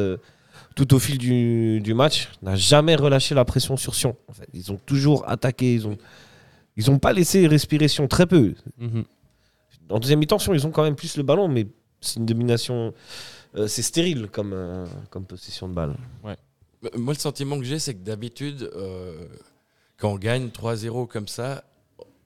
tout 0.75 0.93
au 0.93 0.99
fil 0.99 1.17
du, 1.17 1.93
match, 1.93 2.29
n'a 2.41 2.57
jamais 2.57 2.95
relâché 2.95 3.33
la 3.33 3.45
pression 3.45 3.77
sur 3.77 3.95
Sion. 3.95 4.17
Ils 4.53 4.69
ont 4.73 4.79
toujours 4.85 5.27
attaqué, 5.29 5.73
ils 5.73 5.87
ont, 5.87 5.97
ils 6.77 6.89
ont 6.91 6.99
pas 6.99 7.13
laissé 7.13 7.47
respirer 7.47 7.87
Sion 7.87 8.07
très 8.07 8.25
peu. 8.25 8.55
Mhm. 8.77 9.05
En 9.89 9.99
deuxième 9.99 10.19
mi-temps, 10.19 10.39
Sion, 10.39 10.53
ils 10.53 10.65
ont 10.65 10.71
quand 10.71 10.83
même 10.83 10.95
plus 10.95 11.17
le 11.17 11.23
ballon, 11.23 11.47
mais 11.47 11.67
c'est 12.01 12.19
une 12.19 12.25
domination, 12.25 12.93
euh, 13.55 13.67
c'est 13.67 13.81
stérile 13.81 14.27
comme, 14.31 14.53
euh, 14.53 14.85
comme 15.09 15.25
possession 15.25 15.67
de 15.67 15.73
balle. 15.73 15.95
Euh, 16.25 16.35
Moi, 16.95 17.13
le 17.13 17.19
sentiment 17.19 17.57
que 17.57 17.63
j'ai, 17.65 17.79
c'est 17.79 17.93
que 17.93 18.03
d'habitude, 18.03 18.69
euh, 18.75 19.27
quand 19.97 20.11
on 20.11 20.17
gagne 20.17 20.49
3-0 20.49 21.07
comme 21.07 21.27
ça, 21.27 21.63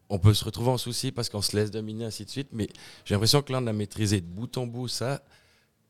on 0.09 0.19
peut 0.19 0.33
se 0.33 0.45
retrouver 0.45 0.69
en 0.69 0.77
souci 0.77 1.11
parce 1.11 1.29
qu'on 1.29 1.41
se 1.41 1.55
laisse 1.55 1.69
dominer, 1.69 2.05
ainsi 2.05 2.23
de 2.23 2.29
suite. 2.29 2.49
Mais 2.53 2.67
j'ai 3.03 3.13
l'impression 3.13 3.41
que 3.41 3.51
là, 3.51 3.59
on 3.61 3.67
a 3.67 3.73
maîtrisé 3.73 4.21
de 4.21 4.25
bout 4.25 4.57
en 4.57 4.65
bout 4.65 4.87
ça, 4.87 5.21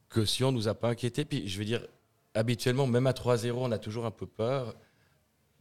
que 0.10 0.26
si 0.26 0.44
on 0.44 0.52
nous 0.52 0.68
a 0.68 0.74
pas 0.74 0.90
inquiété. 0.90 1.24
Puis 1.24 1.48
je 1.48 1.58
veux 1.60 1.66
dire, 1.66 1.86
habituellement, 2.34 2.88
même 2.88 3.08
à 3.08 3.14
3-0, 3.14 3.52
on 3.58 3.72
a 3.72 3.78
toujours 3.78 4.06
un 4.06 4.12
peu 4.12 4.26
peur. 4.26 4.76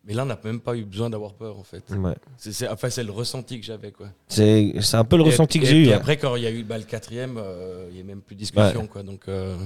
Mais 0.07 0.15
là, 0.15 0.23
on 0.23 0.27
n'a 0.27 0.39
même 0.45 0.61
pas 0.61 0.77
eu 0.77 0.85
besoin 0.85 1.11
d'avoir 1.11 1.35
peur, 1.35 1.59
en 1.59 1.65
fait. 1.65 1.83
Ouais. 1.91 2.15
C'est, 2.37 2.69
enfin, 2.69 2.89
c'est 2.91 3.03
le 3.03 3.11
ressenti 3.11 3.59
que 3.59 3.67
j'avais, 3.67 3.91
quoi. 3.91 4.07
C'est 4.29 4.75
c'est 4.81 4.97
un 4.97 5.05
peu 5.05 5.17
le 5.17 5.25
Et- 5.25 5.27
ressenti 5.27 5.59
que 5.59 5.65
et 5.65 5.69
j'ai 5.69 5.79
eu. 5.81 5.83
puis 5.83 5.93
hein. 5.93 5.97
après, 5.97 6.17
quand 6.17 6.37
il 6.37 6.45
y 6.45 6.47
a 6.47 6.51
eu 6.53 6.63
bah, 6.63 6.79
le 6.79 6.85
quatrième, 6.85 7.37
euh, 7.39 7.89
il 7.91 7.97
n'y 7.97 8.01
a 8.03 8.05
même 8.05 8.21
plus 8.21 8.37
de 8.37 8.41
discussion, 8.41 8.87
quoi. 8.87 9.03
Donc, 9.03 9.23
euh, 9.29 9.57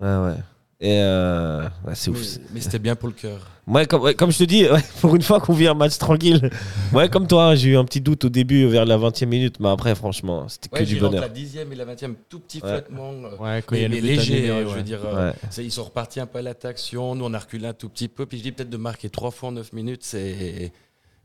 Ouais, 0.00 0.16
ouais. 0.16 0.34
Et 0.80 1.00
euh, 1.02 1.64
ouais, 1.84 1.94
c'est 1.94 2.12
mais, 2.12 2.18
ouf. 2.20 2.26
mais 2.54 2.60
c'était 2.60 2.78
bien 2.78 2.94
pour 2.94 3.08
le 3.08 3.14
cœur. 3.14 3.40
Ouais, 3.66 3.84
comme, 3.84 4.00
ouais, 4.02 4.14
comme 4.14 4.30
je 4.30 4.38
te 4.38 4.44
dis, 4.44 4.62
ouais, 4.64 4.80
pour 5.00 5.16
une 5.16 5.22
fois 5.22 5.40
qu'on 5.40 5.52
vit 5.52 5.66
un 5.66 5.74
match 5.74 5.98
tranquille. 5.98 6.50
Ouais, 6.92 7.08
comme 7.08 7.26
toi, 7.26 7.56
j'ai 7.56 7.70
eu 7.70 7.76
un 7.76 7.84
petit 7.84 8.00
doute 8.00 8.26
au 8.26 8.28
début, 8.28 8.64
vers 8.66 8.84
la 8.86 8.96
20 8.96 9.22
e 9.22 9.26
minute, 9.26 9.58
mais 9.58 9.70
après, 9.70 9.96
franchement, 9.96 10.48
c'était 10.48 10.68
que 10.68 10.84
du 10.84 10.96
bonheur. 11.00 11.20
la 11.22 11.28
dixième 11.28 11.72
et 11.72 11.74
la 11.74 11.84
vingtième, 11.84 12.14
tout 12.28 12.38
petit 12.38 12.62
Ouais. 12.62 12.68
flottement. 12.70 13.10
euh, 13.12 13.36
Ouais, 13.42 13.62
quand 13.66 13.74
il 13.74 13.82
y 13.82 13.84
a 13.84 13.88
mais, 13.88 13.96
mais 13.96 14.00
léger, 14.02 14.50
hein, 14.50 14.58
ouais. 14.58 14.66
je 14.70 14.74
veux 14.76 14.82
dire. 14.84 15.00
euh, 15.04 15.32
ils 15.58 15.72
sont 15.72 15.82
repartis 15.82 16.20
un 16.20 16.26
peu 16.26 16.38
à 16.38 16.42
l'attaction. 16.42 17.16
Nous, 17.16 17.24
on 17.24 17.34
a 17.34 17.38
reculé 17.40 17.66
un 17.66 17.72
tout 17.74 17.88
petit 17.88 18.06
peu. 18.08 18.24
Puis 18.24 18.38
je 18.38 18.44
dis 18.44 18.52
peut-être 18.52 18.70
de 18.70 18.76
marquer 18.76 19.10
trois 19.10 19.32
fois 19.32 19.48
en 19.48 19.52
9 19.52 19.72
minutes, 19.72 20.02
c'est 20.04 20.70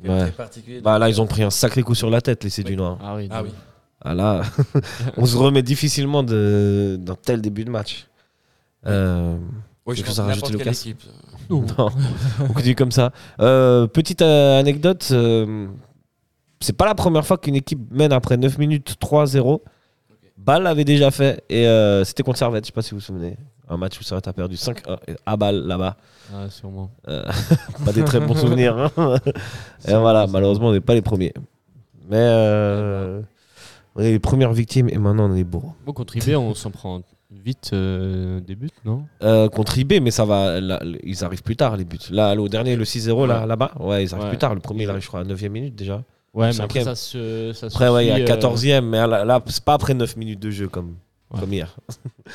très 0.03 0.31
particulier. 0.31 0.81
Bah 0.81 0.98
là, 0.98 1.10
ils 1.10 1.22
ont 1.22 1.27
pris 1.27 1.43
un 1.43 1.51
sacré 1.51 1.83
coup 1.83 1.93
sur 1.95 2.10
la 2.10 2.22
tête, 2.22 2.43
les 2.43 2.50
Cédunois. 2.50 2.98
Ah 3.03 3.15
oui. 3.15 3.27
Ah 3.31 3.43
oui. 3.43 3.50
Ah 4.05 4.15
là, 4.15 4.41
on 5.17 5.27
se 5.27 5.38
remet 5.38 5.62
difficilement 5.62 6.24
de- 6.24 6.98
d'un 7.00 7.15
tel 7.15 7.39
début 7.39 7.63
de 7.63 7.69
match. 7.69 8.07
Euh, 8.85 9.37
Oui, 9.85 9.95
je 9.95 10.03
pense 10.03 10.19
à 10.19 10.25
rajouter, 10.25 10.51
Lucas 10.53 10.71
équipe. 10.71 11.01
non, 11.49 11.65
on 12.39 12.47
continue 12.53 12.75
comme 12.75 12.91
ça. 12.91 13.11
Euh, 13.39 13.85
petite 13.87 14.21
euh, 14.21 14.59
anecdote, 14.59 15.07
euh, 15.11 15.67
c'est 16.61 16.73
pas 16.77 16.85
la 16.85 16.95
première 16.95 17.25
fois 17.25 17.37
qu'une 17.37 17.55
équipe 17.55 17.79
mène 17.91 18.13
après 18.13 18.37
9 18.37 18.57
minutes 18.57 18.95
3-0. 19.01 19.59
Bâle 20.37 20.63
l'avait 20.63 20.85
déjà 20.85 21.11
fait 21.11 21.43
et 21.49 21.67
euh, 21.67 22.03
c'était 22.03 22.23
contre 22.23 22.37
Servette, 22.39 22.63
je 22.65 22.67
sais 22.67 22.73
pas 22.73 22.81
si 22.81 22.91
vous 22.91 22.97
vous 22.97 23.01
souvenez. 23.05 23.37
Un 23.69 23.77
match 23.77 23.99
où 23.99 24.03
Servette 24.03 24.27
a 24.27 24.33
perdu 24.33 24.55
5-1 24.55 24.97
et 25.07 25.15
à 25.25 25.37
Bâle 25.37 25.65
là-bas. 25.65 25.95
Ah, 26.33 26.49
sûrement. 26.49 26.89
Euh, 27.07 27.23
pas 27.85 27.91
des 27.93 28.03
très 28.03 28.19
bons 28.19 28.35
souvenirs. 28.39 28.91
hein. 28.97 29.15
et 29.87 29.93
voilà, 29.93 30.27
malheureusement, 30.27 30.67
on 30.69 30.73
n'est 30.73 30.81
pas 30.81 30.95
les 30.95 31.01
premiers. 31.01 31.33
Mais 32.09 32.17
euh, 32.17 33.21
on 33.95 34.01
est 34.01 34.11
les 34.11 34.19
premières 34.19 34.51
victimes 34.53 34.89
et 34.89 34.97
maintenant 34.97 35.29
on 35.29 35.35
est 35.35 35.43
beau. 35.45 35.63
Bon, 35.85 35.93
contre 35.93 36.17
IB, 36.17 36.35
on 36.35 36.53
s'en 36.53 36.71
prend 36.71 37.01
vite 37.43 37.71
euh, 37.73 38.39
des 38.41 38.55
buts, 38.55 38.69
non 38.85 39.05
Euh, 39.21 39.47
contre 39.49 39.77
IB, 39.77 39.93
mais 40.01 40.11
ça 40.11 40.25
va. 40.25 40.59
là, 40.59 40.81
ils 41.03 41.23
arrivent 41.23 41.43
plus 41.43 41.55
tard, 41.55 41.77
les 41.77 41.85
buts. 41.85 41.97
Là, 42.09 42.35
au 42.35 42.47
dernier, 42.49 42.75
le 42.75 42.85
6-0 42.85 43.25
là, 43.27 43.41
Ouais. 43.41 43.47
là-bas, 43.47 43.71
ouais, 43.79 44.03
ils 44.03 44.13
arrivent 44.13 44.25
Ouais. 44.25 44.29
plus 44.29 44.37
tard. 44.37 44.53
Le 44.55 44.61
premier, 44.61 44.83
il 44.83 44.89
arrive, 44.89 45.01
je 45.01 45.07
crois, 45.07 45.21
à 45.21 45.23
9 45.23 45.41
minute 45.49 45.75
déjà. 45.75 46.03
Ouais, 46.33 46.47
mais 46.47 46.53
Cinquième. 46.53 46.81
après, 46.83 46.95
ça 46.95 46.95
se. 46.95 47.53
Ça 47.53 47.69
se 47.69 47.75
Après, 47.75 47.89
ouais, 47.89 48.05
il 48.05 48.09
y 48.09 48.11
a 48.11 48.15
suit, 48.15 48.23
euh, 48.23 48.27
14e, 48.27 48.81
mais 48.85 48.97
là, 49.07 49.23
là, 49.23 49.41
c'est 49.47 49.63
pas 49.63 49.73
après 49.73 49.93
9 49.93 50.17
minutes 50.17 50.39
de 50.39 50.49
jeu 50.49 50.67
comme, 50.67 50.95
Ouais. 51.31 51.39
comme 51.39 51.53
hier. 51.53 51.75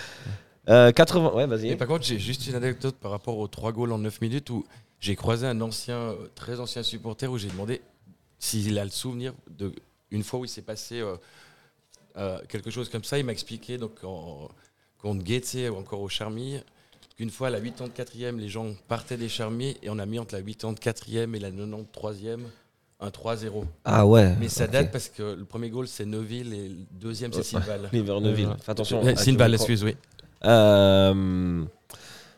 Euh, 0.69 0.93
80, 0.93 1.33
ouais, 1.33 1.45
Et 1.45 1.47
vas-y. 1.47 1.77
par 1.77 1.89
contre, 1.89 2.05
j'ai 2.05 2.19
juste 2.19 2.47
une 2.47 2.55
anecdote 2.55 2.97
par 3.01 3.11
rapport 3.11 3.39
aux 3.39 3.49
trois 3.49 3.73
goals 3.73 3.91
en 3.91 3.97
9 3.99 4.21
minutes 4.21 4.51
où 4.51 4.67
j'ai 5.01 5.17
croisé 5.17 5.47
un 5.47 5.59
ancien, 5.63 5.97
euh, 5.97 6.15
très 6.35 6.61
ancien 6.61 6.83
supporter 6.83 7.27
où 7.27 7.39
j'ai 7.39 7.49
demandé 7.49 7.81
s'il 8.39 8.79
a 8.79 8.85
le 8.85 8.91
souvenir 8.91 9.33
de 9.49 9.73
une 10.11 10.23
fois 10.23 10.41
où 10.41 10.45
il 10.45 10.49
s'est 10.49 10.61
passé 10.61 11.01
euh, 11.01 11.17
euh, 12.19 12.39
quelque 12.51 12.71
chose 12.71 12.91
comme 12.91 13.03
ça. 13.03 13.19
Il 13.19 13.25
m'a 13.25 13.33
expliqué 13.33 13.79
donc 13.79 13.93
en, 14.05 14.49
contre 15.03 15.23
Guetze 15.25 15.57
ou 15.73 15.77
encore 15.77 16.01
au 16.01 16.09
Charmy 16.09 16.59
qu'une 17.17 17.31
fois 17.31 17.49
à 17.49 17.51
la 17.51 17.61
84e, 17.61 18.37
les 18.37 18.49
gens 18.49 18.67
partaient 18.87 19.17
des 19.17 19.29
Charmy 19.29 19.77
et 19.83 19.91
on 19.91 19.99
a 19.99 20.07
mis 20.07 20.19
entre 20.19 20.35
la 20.37 20.43
84e 20.43 21.35
et 21.35 21.39
la 21.39 21.51
93e 21.51 22.39
un 23.01 23.09
3-0. 23.09 23.65
Ah 23.85 24.07
ouais. 24.07 24.35
Mais 24.41 24.49
ça 24.49 24.67
date 24.67 24.91
parce 24.91 25.09
que 25.09 25.23
le 25.39 25.45
premier 25.45 25.71
goal 25.71 25.87
c'est 25.87 26.05
Neuville 26.05 26.53
et 26.53 26.69
le 26.69 26.77
deuxième 27.01 27.33
c'est. 27.33 27.43
Fais 28.63 28.73
attention. 28.73 29.05
Euh, 29.05 29.15
Silval, 29.17 29.51
le 29.51 29.53
micro. 29.53 29.65
excuse, 29.65 29.85
oui. 29.85 29.97
Euh, 30.45 31.63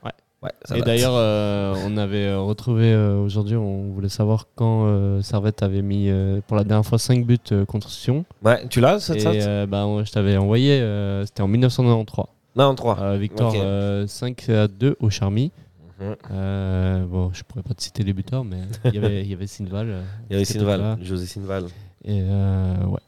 Ouais. 0.02 0.12
Ouais, 0.42 0.52
ça 0.64 0.78
Et 0.78 0.80
d'ailleurs, 0.82 1.14
euh, 1.14 1.74
on 1.84 1.98
avait 1.98 2.34
retrouvé 2.34 2.92
euh, 2.92 3.18
aujourd'hui, 3.18 3.56
on 3.56 3.90
voulait 3.92 4.08
savoir 4.08 4.46
quand 4.54 4.86
euh, 4.86 5.20
Servette 5.20 5.62
avait 5.62 5.82
mis 5.82 6.08
euh, 6.08 6.40
pour 6.46 6.56
la 6.56 6.64
dernière 6.64 6.86
fois 6.86 6.98
5 6.98 7.26
buts 7.26 7.38
euh, 7.52 7.66
contre 7.66 7.90
Sion. 7.90 8.24
Ouais, 8.42 8.66
tu 8.68 8.80
l'as, 8.80 9.00
cette 9.00 9.18
Et 9.18 9.26
euh, 9.26 9.66
bah, 9.66 9.86
je 10.02 10.10
t'avais 10.10 10.38
envoyé, 10.38 10.80
euh, 10.80 11.26
c'était 11.26 11.42
en 11.42 11.48
1993. 11.48 12.24
Non, 12.56 12.74
3. 12.74 12.98
Euh, 13.00 13.16
victoire 13.16 13.50
Ok. 13.54 13.60
euh, 13.60 14.06
5 14.06 14.48
à 14.48 14.68
2 14.68 14.96
au 15.00 15.10
Charmy. 15.10 15.52
Mhm. 16.00 16.16
Euh, 16.32 17.04
bon, 17.06 17.30
je 17.32 17.42
pourrais 17.44 17.62
pas 17.62 17.74
te 17.74 17.82
citer 17.82 18.02
les 18.02 18.12
buteurs, 18.12 18.44
mais 18.44 18.58
il 18.86 18.94
y 18.94 18.98
avait, 18.98 19.22
il 19.22 19.30
y 19.30 19.34
avait 19.34 19.46
Sinval. 19.46 19.86
euh, 19.90 20.02
Il 20.28 20.32
y 20.32 20.36
avait 20.36 20.44
qui 20.44 20.52
était 20.52 20.60
Sinval. 20.60 20.98
José 21.02 21.26
Sinval. 21.26 21.64
Et 22.04 22.20
euh, 22.22 22.74
ouais. 22.86 23.00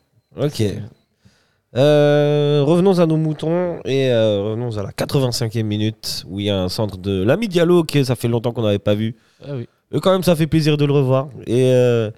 Ok. 0.47 0.63
Euh, 1.75 2.63
revenons 2.67 2.99
à 2.99 3.07
nos 3.07 3.17
moutons 3.17 3.81
et 3.87 4.11
euh, 4.11 4.43
revenons 4.43 4.77
à 4.77 4.83
la 4.83 4.91
85e 4.91 5.63
minute 5.63 6.23
où 6.29 6.39
il 6.39 6.45
y 6.47 6.51
a 6.51 6.61
un 6.61 6.69
centre 6.69 6.99
de 6.99 7.23
l'ami 7.23 7.49
Diallo 7.49 7.83
que 7.85 8.05
ça 8.05 8.15
fait 8.15 8.29
longtemps 8.29 8.53
qu'on 8.53 8.61
n'avait 8.63 8.79
pas 8.79 8.95
vu. 8.95 9.17
Ah 9.43 9.53
oui. 9.57 9.67
Et 9.91 9.99
quand 10.01 10.13
même, 10.13 10.23
ça 10.23 10.37
fait 10.37 10.47
plaisir 10.47 10.77
de 10.77 10.85
le 10.85 10.93
revoir. 10.93 11.29
Et 11.47 11.73
euh, 11.73 12.11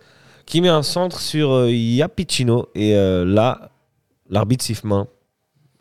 qui 0.45 0.61
met 0.61 0.69
un 0.69 0.83
centre 0.83 1.21
sur 1.21 1.53
euh, 1.53 1.71
Yapicino. 1.71 2.67
Et 2.75 2.97
euh, 2.97 3.25
là, 3.25 3.71
l'arbitre 4.29 4.65
siffle 4.65 4.89
main. 4.89 5.07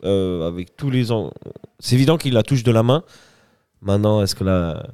Euh, 0.04 0.46
avec 0.46 0.76
tous 0.76 0.90
les 0.90 1.12
ans. 1.12 1.32
C'est 1.78 1.94
évident 1.94 2.16
qu'il 2.18 2.34
la 2.34 2.42
touche 2.42 2.62
de 2.62 2.70
la 2.70 2.82
main. 2.82 3.02
Maintenant, 3.80 4.22
est-ce 4.22 4.34
que 4.34 4.44
la, 4.44 4.86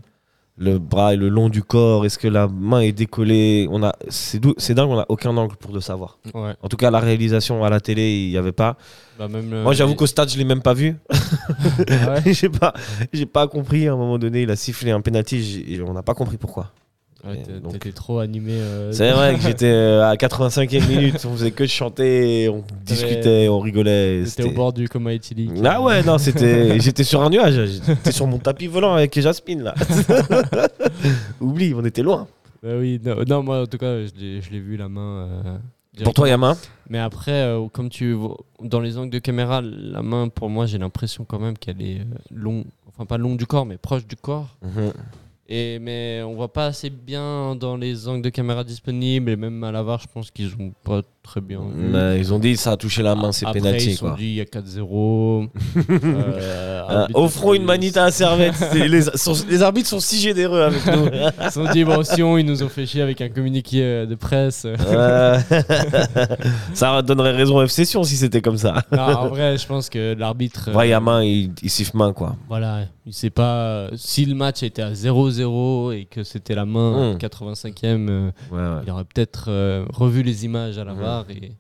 le 0.57 0.79
bras 0.79 1.15
est 1.15 1.17
le 1.17 1.29
long 1.29 1.49
du 1.49 1.63
corps? 1.63 2.05
Est-ce 2.05 2.19
que 2.19 2.29
la 2.29 2.47
main 2.49 2.81
est 2.81 2.93
décollée? 2.93 3.67
On 3.71 3.83
a, 3.83 3.93
c'est, 4.09 4.39
dou- 4.39 4.55
dingue, 4.71 4.91
on 4.91 4.97
n'a 4.97 5.07
aucun 5.09 5.37
angle 5.37 5.57
pour 5.57 5.73
le 5.73 5.81
savoir. 5.81 6.19
Ouais. 6.35 6.55
En 6.63 6.69
tout 6.69 6.77
cas, 6.77 6.91
la 6.91 7.01
réalisation 7.01 7.65
à 7.65 7.71
la 7.71 7.81
télé, 7.81 8.25
il 8.25 8.31
n'y 8.31 8.37
avait 8.37 8.53
pas. 8.53 8.77
Bah, 9.19 9.27
même, 9.27 9.63
Moi, 9.63 9.73
j'avoue 9.73 9.95
qu'au 9.95 10.07
stade, 10.07 10.29
je 10.29 10.39
l'ai 10.39 10.45
même 10.45 10.63
pas 10.63 10.75
vu. 10.75 10.97
Ouais 11.89 12.33
j'ai 12.33 12.49
pas, 12.49 12.73
j'ai 13.13 13.27
pas 13.27 13.49
compris. 13.49 13.89
À 13.89 13.93
un 13.95 13.97
moment 13.97 14.19
donné, 14.19 14.43
il 14.43 14.51
a 14.51 14.57
sifflé 14.57 14.91
un 14.91 15.01
penalty. 15.01 15.81
On 15.87 15.93
n'a 15.93 16.03
pas 16.03 16.15
compris 16.15 16.37
pourquoi. 16.37 16.73
Ouais, 17.27 17.43
donc- 17.63 17.73
T'étais 17.73 17.93
trop 17.93 18.19
animé. 18.21 18.53
euh, 18.55 18.93
C'est 18.93 19.11
vrai 19.13 19.35
que 19.35 19.41
j'étais 19.43 19.67
euh, 19.67 20.09
à 20.09 20.15
85e 20.17 20.89
minute. 20.89 21.25
On 21.29 21.33
faisait 21.33 21.51
que 21.51 21.67
chanter, 21.67 22.49
on 22.49 22.65
discutait, 22.85 23.49
on 23.49 23.61
rigolait. 23.61 24.25
T'étais 24.25 24.43
au 24.43 24.47
c'était- 24.47 24.57
bord 24.57 24.73
du 24.73 24.89
coma 24.89 25.13
éthylique. 25.13 25.51
Ah 25.65 25.83
ouais, 25.83 26.03
non, 26.03 26.17
c'était. 26.19 26.81
J'étais 26.81 27.05
sur 27.05 27.21
un 27.23 27.29
nuage. 27.31 27.61
J'étais 27.87 28.13
sur 28.13 28.27
mon 28.27 28.39
tapis 28.39 28.67
volant 28.69 28.95
avec 28.95 29.19
Jasmine 29.21 29.63
là. 29.63 29.75
Oublie, 31.41 31.75
on 31.75 31.85
était 31.85 32.03
loin. 32.03 32.27
Bah 32.63 32.71
oui, 32.79 33.01
non, 33.05 33.17
non, 33.27 33.43
moi 33.43 33.63
en 33.63 33.67
tout 33.67 33.79
cas, 33.79 34.05
je 34.05 34.51
l'ai 34.51 34.61
vu 34.61 34.77
la 34.77 34.89
main. 34.89 35.29
euh, 35.99 36.05
Pour 36.05 36.15
toi, 36.15 36.27
il 36.29 36.31
y 36.31 36.35
a 36.35 36.39
main 36.39 36.57
Mais 36.89 36.99
après, 36.99 37.33
euh, 37.33 37.67
comme 37.73 37.89
tu 37.89 38.13
vois, 38.13 38.37
dans 38.63 38.81
les 38.81 38.99
angles 38.99 39.11
de 39.11 39.19
caméra, 39.19 39.61
la 39.63 40.03
main, 40.03 40.29
pour 40.29 40.51
moi, 40.51 40.67
j'ai 40.67 40.79
l'impression 40.79 41.25
quand 41.25 41.39
même 41.39 41.57
qu'elle 41.57 41.81
est 41.81 42.01
euh, 42.01 42.05
long, 42.35 42.65
enfin 42.89 43.07
pas 43.07 43.17
long 43.19 43.35
du 43.35 43.47
corps, 43.47 43.65
mais 43.67 43.77
proche 43.79 44.07
du 44.07 44.17
corps. 44.17 44.57
Mhm. 44.63 44.93
Et 45.53 45.81
mais 45.81 46.23
on 46.23 46.35
voit 46.35 46.53
pas 46.53 46.67
assez 46.67 46.91
bien 46.91 47.57
dans 47.57 47.77
les 47.77 48.07
angles 48.07 48.23
de 48.23 48.29
caméra 48.29 48.63
disponibles 48.63 49.33
et 49.33 49.37
même 49.37 49.65
à 49.65 49.73
la 49.73 49.83
je 49.99 50.07
pense 50.07 50.31
qu'ils 50.31 50.55
ont 50.55 50.73
pas 50.85 51.03
très 51.23 51.41
bien. 51.41 51.61
vu. 51.61 51.89
Mais 51.91 52.19
ils 52.19 52.33
ont 52.33 52.39
dit 52.39 52.57
ça 52.57 52.73
a 52.73 52.77
touché 52.77 53.03
la 53.03 53.15
main, 53.15 53.31
c'est 53.33 53.47
Après, 53.47 53.61
penalty 53.61 53.91
ils 53.93 53.99
quoi. 53.99 54.15
dit 54.19 54.25
il 54.27 54.35
y 54.35 54.41
a 54.41 54.45
4-0. 54.45 55.49
euh, 55.91 56.83
arbitre 56.89 57.19
offrons 57.19 57.55
une 57.55 57.63
de 57.63 57.67
manita 57.67 58.05
à 58.05 58.11
Servette. 58.11 58.55
C'est- 58.73 58.89
les, 58.89 59.03
sont- 59.03 59.35
les 59.49 59.63
arbitres 59.63 59.89
sont 59.89 60.01
si 60.01 60.19
généreux 60.19 60.63
avec 60.63 60.85
nous. 60.87 61.07
Ils 61.45 61.51
sont 61.51 61.65
dit 61.73 61.85
bon, 61.85 62.03
Sion, 62.03 62.37
ils 62.39 62.45
nous 62.47 62.63
ont 62.63 62.69
fait 62.69 62.87
chier 62.87 63.03
avec 63.03 63.21
un 63.21 63.29
communiqué 63.29 63.83
euh, 63.83 64.07
de 64.07 64.15
presse. 64.15 64.65
Euh, 64.67 65.39
ça 66.75 67.03
donnerait 67.03 67.33
raison 67.33 67.57
au 67.59 67.63
FC 67.63 67.85
Sion 67.85 68.03
si 68.05 68.17
c'était 68.17 68.41
comme 68.43 68.57
ça. 68.59 68.83
non, 68.93 68.99
en 69.03 69.29
vrai, 69.29 69.57
je 69.59 69.67
pense 69.67 69.89
que 69.89 70.15
l'arbitre. 70.15 70.71
euh, 70.71 70.91
y 70.91 70.93
a 70.93 71.01
main, 71.01 71.23
il, 71.23 71.53
il 71.63 71.71
siffle 71.71 71.97
main 71.97 72.13
quoi. 72.13 72.37
Voilà, 72.49 72.81
il 73.07 73.13
sait 73.13 73.31
pas 73.31 73.89
si 73.97 74.25
le 74.25 74.35
match 74.35 74.63
était 74.63 74.83
à 74.83 74.93
0-0 74.93 75.93
et 75.93 76.05
que 76.07 76.23
c'était 76.25 76.55
la 76.55 76.65
main 76.65 77.15
Mm. 77.15 77.17
85e, 77.19 78.09
euh, 78.11 78.31
Ouais, 78.51 78.59
ouais. 78.59 78.83
il 78.87 78.91
aurait 78.91 79.05
peut-être 79.05 79.47
euh, 79.49 79.85
revu 79.93 80.23
les 80.23 80.45
images 80.45 80.79
à 80.79 80.85
la 80.85 80.93
Mhm. 80.93 81.01
Et 81.31 81.53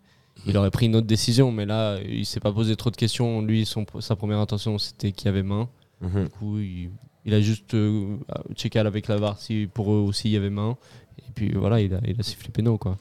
il 0.46 0.56
aurait 0.56 0.70
pris 0.70 0.86
une 0.86 0.96
autre 0.96 1.06
décision. 1.06 1.52
Mais 1.52 1.66
là, 1.66 1.98
il 2.06 2.24
s'est 2.26 2.40
pas 2.40 2.52
posé 2.52 2.76
trop 2.76 2.90
de 2.90 2.96
questions. 2.96 3.42
Lui, 3.42 3.66
son, 3.66 3.84
sa 4.00 4.16
première 4.16 4.38
intention, 4.38 4.78
c'était 4.78 5.12
qu'il 5.12 5.26
y 5.26 5.28
avait 5.28 5.42
main. 5.42 5.68
Mhm. 6.00 6.24
Du 6.24 6.30
coup, 6.30 6.58
il, 6.58 6.90
il 7.26 7.34
a 7.34 7.40
juste 7.40 7.74
euh, 7.74 8.16
checké 8.54 8.78
avec 8.78 9.06
la 9.08 9.16
VAR 9.16 9.38
si 9.38 9.68
pour 9.72 9.92
eux 9.92 9.98
aussi 9.98 10.28
il 10.28 10.32
y 10.32 10.36
avait 10.36 10.48
main. 10.50 10.76
Et 11.18 11.30
puis 11.34 11.52
voilà, 11.52 11.80
il 11.80 11.92
a, 11.94 12.00
il 12.06 12.18
a 12.18 12.22
sifflé 12.22 12.48
péno 12.50 12.78
quoi. 12.78 12.96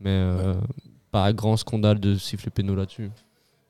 Mais 0.00 0.10
euh, 0.10 0.54
pas 1.10 1.32
grand 1.32 1.56
scandale 1.56 2.00
de 2.00 2.14
siffler 2.16 2.50
péno 2.50 2.74
là-dessus. 2.74 3.10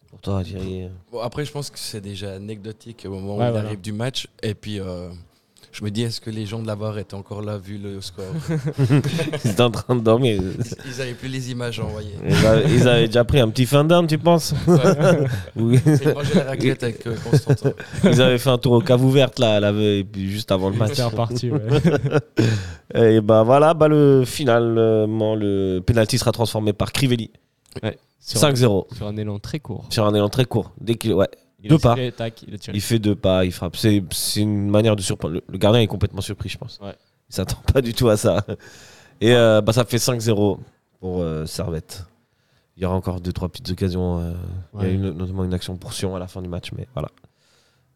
Pour 0.08 0.20
toi, 0.20 0.44
Thierry. 0.44 0.88
Bon, 1.10 1.18
après, 1.18 1.44
je 1.44 1.50
pense 1.50 1.70
que 1.70 1.78
c'est 1.78 2.00
déjà 2.00 2.34
anecdotique 2.34 3.04
au 3.06 3.10
moment 3.10 3.36
Ouais, 3.36 3.44
où 3.44 3.48
il 3.48 3.50
voilà. 3.52 3.66
arrive 3.66 3.80
du 3.80 3.92
match. 3.92 4.28
Et 4.44 4.54
puis, 4.54 4.78
euh, 4.78 5.10
je 5.74 5.82
me 5.84 5.90
dis, 5.90 6.02
est-ce 6.02 6.20
que 6.20 6.30
les 6.30 6.46
gens 6.46 6.60
de 6.62 6.66
la 6.68 6.74
VAR 6.76 6.96
étaient 6.98 7.14
encore 7.14 7.42
là 7.42 7.58
vu 7.58 7.78
le 7.78 8.00
score? 8.00 8.24
Ils 9.44 9.50
étaient 9.50 9.60
en 9.60 9.70
train 9.70 9.96
de 9.96 10.00
dormir. 10.00 10.40
Ils 10.40 10.98
n'avaient 10.98 11.14
plus 11.14 11.28
les 11.28 11.50
images 11.50 11.80
envoyées. 11.80 12.14
Ils 12.26 12.46
avaient, 12.46 12.70
ils 12.72 12.88
avaient 12.88 13.06
déjà 13.08 13.24
pris 13.24 13.40
un 13.40 13.48
petit 13.50 13.66
fin 13.66 13.84
d'âne, 13.84 14.06
tu 14.06 14.16
penses? 14.16 14.54
Ouais. 14.68 14.78
Oui. 15.56 15.78
Ils 15.86 16.14
mangeaient 16.14 16.34
la 16.36 16.44
raclette 16.44 16.82
avec 16.84 17.06
euh, 17.06 17.16
Constantin. 17.28 17.72
Ils 18.04 18.22
avaient 18.22 18.38
fait 18.38 18.50
un 18.50 18.58
tour 18.58 18.72
aux 18.72 18.80
caves 18.80 19.04
ouvertes 19.04 19.38
là, 19.40 19.58
la 19.58 19.72
veille, 19.72 20.00
et 20.00 20.04
puis 20.04 20.30
juste 20.30 20.52
avant 20.52 20.70
le 20.70 20.76
match. 20.76 20.98
Reparti. 21.00 21.50
ouais. 21.50 21.60
Et 22.94 23.20
bah 23.20 23.42
voilà, 23.42 23.74
bah 23.74 23.88
le 23.88 24.24
finalement 24.24 25.34
le 25.34 25.80
penalty 25.84 26.18
sera 26.18 26.30
transformé 26.32 26.72
par 26.72 26.92
Crivelli. 26.92 27.30
Sur- 28.20 28.40
5-0 28.40 28.94
Sur 28.96 29.06
un 29.06 29.16
élan 29.16 29.38
très 29.38 29.58
court. 29.58 29.84
sur 29.90 30.06
un 30.06 30.14
élan 30.14 30.28
très 30.28 30.44
court. 30.44 30.72
Dès 30.80 30.94
qu'il 30.94 31.12
ouais, 31.14 31.28
Il 31.64 31.70
Deux 31.70 31.78
pas. 31.78 31.96
tac, 32.14 32.44
il 32.74 32.80
fait 32.82 32.98
deux 32.98 33.14
pas, 33.16 33.44
il 33.46 33.50
frappe. 33.50 33.74
C'est 33.76 34.02
une 34.36 34.68
manière 34.68 34.96
de 34.96 35.00
surprendre. 35.00 35.34
Le, 35.34 35.42
le 35.48 35.56
gardien 35.58 35.80
est 35.80 35.86
complètement 35.86 36.20
surpris, 36.20 36.50
je 36.50 36.58
pense. 36.58 36.78
Ouais. 36.82 36.94
Il 37.30 37.34
s'attend 37.34 37.56
pas 37.72 37.80
du 37.80 37.94
tout 37.94 38.08
à 38.10 38.16
ça. 38.18 38.44
Et 39.20 39.34
euh, 39.34 39.62
bah, 39.62 39.72
ça 39.72 39.84
fait 39.86 39.96
5-0 39.96 40.58
pour 41.00 41.20
euh, 41.22 41.46
Servette. 41.46 42.04
Il 42.76 42.82
y 42.82 42.86
aura 42.86 42.94
encore 42.96 43.20
2-3 43.20 43.48
petites 43.48 43.70
occasions. 43.70 44.18
euh, 44.20 44.32
Il 44.80 44.82
y 44.82 44.84
a 44.84 44.88
une- 44.90 45.10
notamment 45.12 45.42
une 45.44 45.54
action 45.54 45.74
pour 45.76 45.94
Sion 45.94 46.14
à 46.14 46.18
la 46.18 46.26
fin 46.28 46.42
du 46.42 46.48
match, 46.48 46.70
mais 46.76 46.86
voilà. 46.92 47.08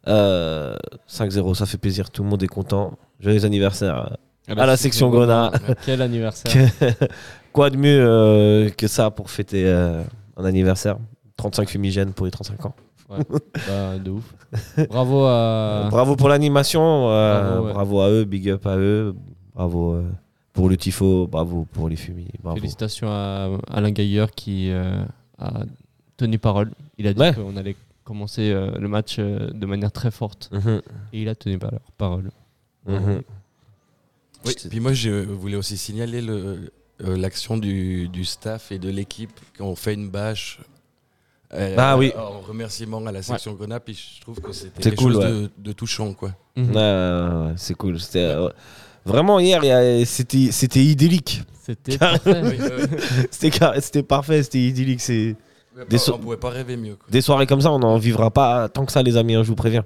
Euh, 0.06 0.76
5-0, 1.08 1.54
ça 1.54 1.66
fait 1.66 1.76
plaisir. 1.78 2.10
Tout 2.10 2.22
le 2.22 2.30
monde 2.30 2.42
est 2.42 2.46
content. 2.48 2.96
Joyeux 3.20 3.44
anniversaire 3.44 4.16
à 4.48 4.64
la 4.66 4.76
section 4.78 5.10
Grenat. 5.10 5.52
Quel 5.84 6.00
anniversaire. 6.00 6.70
Quoi 7.52 7.68
de 7.70 7.76
mieux 7.76 8.70
que 8.78 8.86
ça 8.86 9.10
pour 9.10 9.30
fêter 9.30 9.68
un 9.70 10.44
anniversaire? 10.44 10.96
35 11.36 11.68
fumigènes 11.68 12.12
pour 12.14 12.24
les 12.26 12.32
35 12.32 12.64
ans. 12.66 12.74
Bah, 13.66 13.98
de 13.98 14.10
ouf. 14.10 14.34
Bravo 14.88 15.24
à. 15.24 15.88
Bravo 15.90 16.16
pour 16.16 16.28
l'animation, 16.28 17.10
euh, 17.10 17.42
Bravo, 17.50 17.66
ouais. 17.66 17.72
bravo 17.72 18.00
à 18.00 18.10
eux, 18.10 18.24
big 18.24 18.48
up 18.50 18.66
à 18.66 18.76
eux, 18.76 19.14
bravo 19.54 19.94
euh, 19.94 20.02
pour 20.52 20.68
le 20.68 20.76
tifo, 20.76 21.26
bravo 21.26 21.66
pour 21.72 21.88
les 21.88 21.96
fumis, 21.96 22.28
bravo. 22.42 22.56
Félicitations 22.56 23.08
à 23.08 23.48
Alain 23.68 23.90
Gailleur 23.90 24.30
qui 24.32 24.70
euh, 24.70 25.04
a 25.38 25.62
tenu 26.16 26.38
parole. 26.38 26.70
Il 26.98 27.06
a 27.06 27.14
dit 27.14 27.20
Ouais. 27.20 27.32
qu'on 27.34 27.56
allait 27.56 27.76
commencer 28.04 28.50
euh, 28.50 28.72
le 28.78 28.88
match 28.88 29.16
euh, 29.18 29.50
de 29.52 29.66
manière 29.66 29.92
très 29.92 30.10
forte. 30.10 30.50
Mhm, 30.52 30.82
Et 31.12 31.22
il 31.22 31.28
a 31.28 31.34
tenu 31.34 31.58
par- 31.58 31.72
parole. 31.96 32.30
mhm. 32.86 33.22
Oui, 34.46 34.54
puis 34.70 34.80
moi, 34.80 34.92
je 34.92 35.10
voulais 35.10 35.56
aussi 35.56 35.76
signaler 35.76 36.20
le- 36.22 36.72
euh, 37.04 37.16
l'action 37.16 37.56
du, 37.58 38.08
du 38.08 38.24
staff 38.24 38.70
et 38.72 38.78
de 38.78 38.88
l'équipe 38.88 39.30
quand 39.56 39.66
on 39.66 39.74
fait 39.76 39.94
une 39.94 40.08
bâche. 40.08 40.60
Euh, 41.54 41.74
Ah 41.78 41.96
oui. 41.96 42.12
En 42.16 42.40
remerciement 42.40 43.04
à 43.06 43.12
la 43.12 43.22
section 43.22 43.54
Grenat, 43.54 43.80
puis 43.80 43.94
je 44.16 44.20
trouve 44.20 44.40
que 44.40 44.52
c'était 44.52 44.82
quelque 44.82 44.96
cool, 44.98 45.12
chose 45.14 45.24
ouais. 45.24 45.30
de, 45.30 45.50
de 45.58 45.72
touchant, 45.72 46.12
quoi. 46.12 46.30
Ouais, 46.56 46.64
ouais, 46.64 46.72
ouais, 46.74 47.52
c'est 47.56 47.74
cool. 47.74 47.98
C'était, 48.00 48.24
euh, 48.24 48.48
vraiment 49.04 49.38
hier, 49.40 49.62
c'était 50.06 50.50
c'était 50.52 50.84
idyllique. 50.84 51.42
C'était 51.62 51.98
parfait. 51.98 52.40
Oui, 52.44 52.56
oui, 52.58 52.86
oui. 52.90 53.26
C'était 53.80 54.02
parfait, 54.02 54.42
c'était 54.42 54.60
idyllique. 54.60 55.00
C'est 55.02 55.36
Des 55.76 55.84
pas- 55.84 55.98
so- 55.98 56.14
on 56.14 56.18
pouvait 56.18 56.36
pas 56.38 56.48
rêver 56.50 56.76
mieux. 56.78 56.96
Quoi. 56.96 57.06
des 57.10 57.20
soirées 57.20 57.46
comme 57.46 57.60
ça, 57.60 57.70
on 57.70 57.78
n'en 57.78 57.98
vivra 57.98 58.30
pas 58.30 58.68
tant 58.70 58.86
que 58.86 58.92
ça, 58.92 59.02
les 59.02 59.16
amis. 59.18 59.34
hein, 59.34 59.42
je 59.42 59.48
vous 59.48 59.54
préviens. 59.54 59.84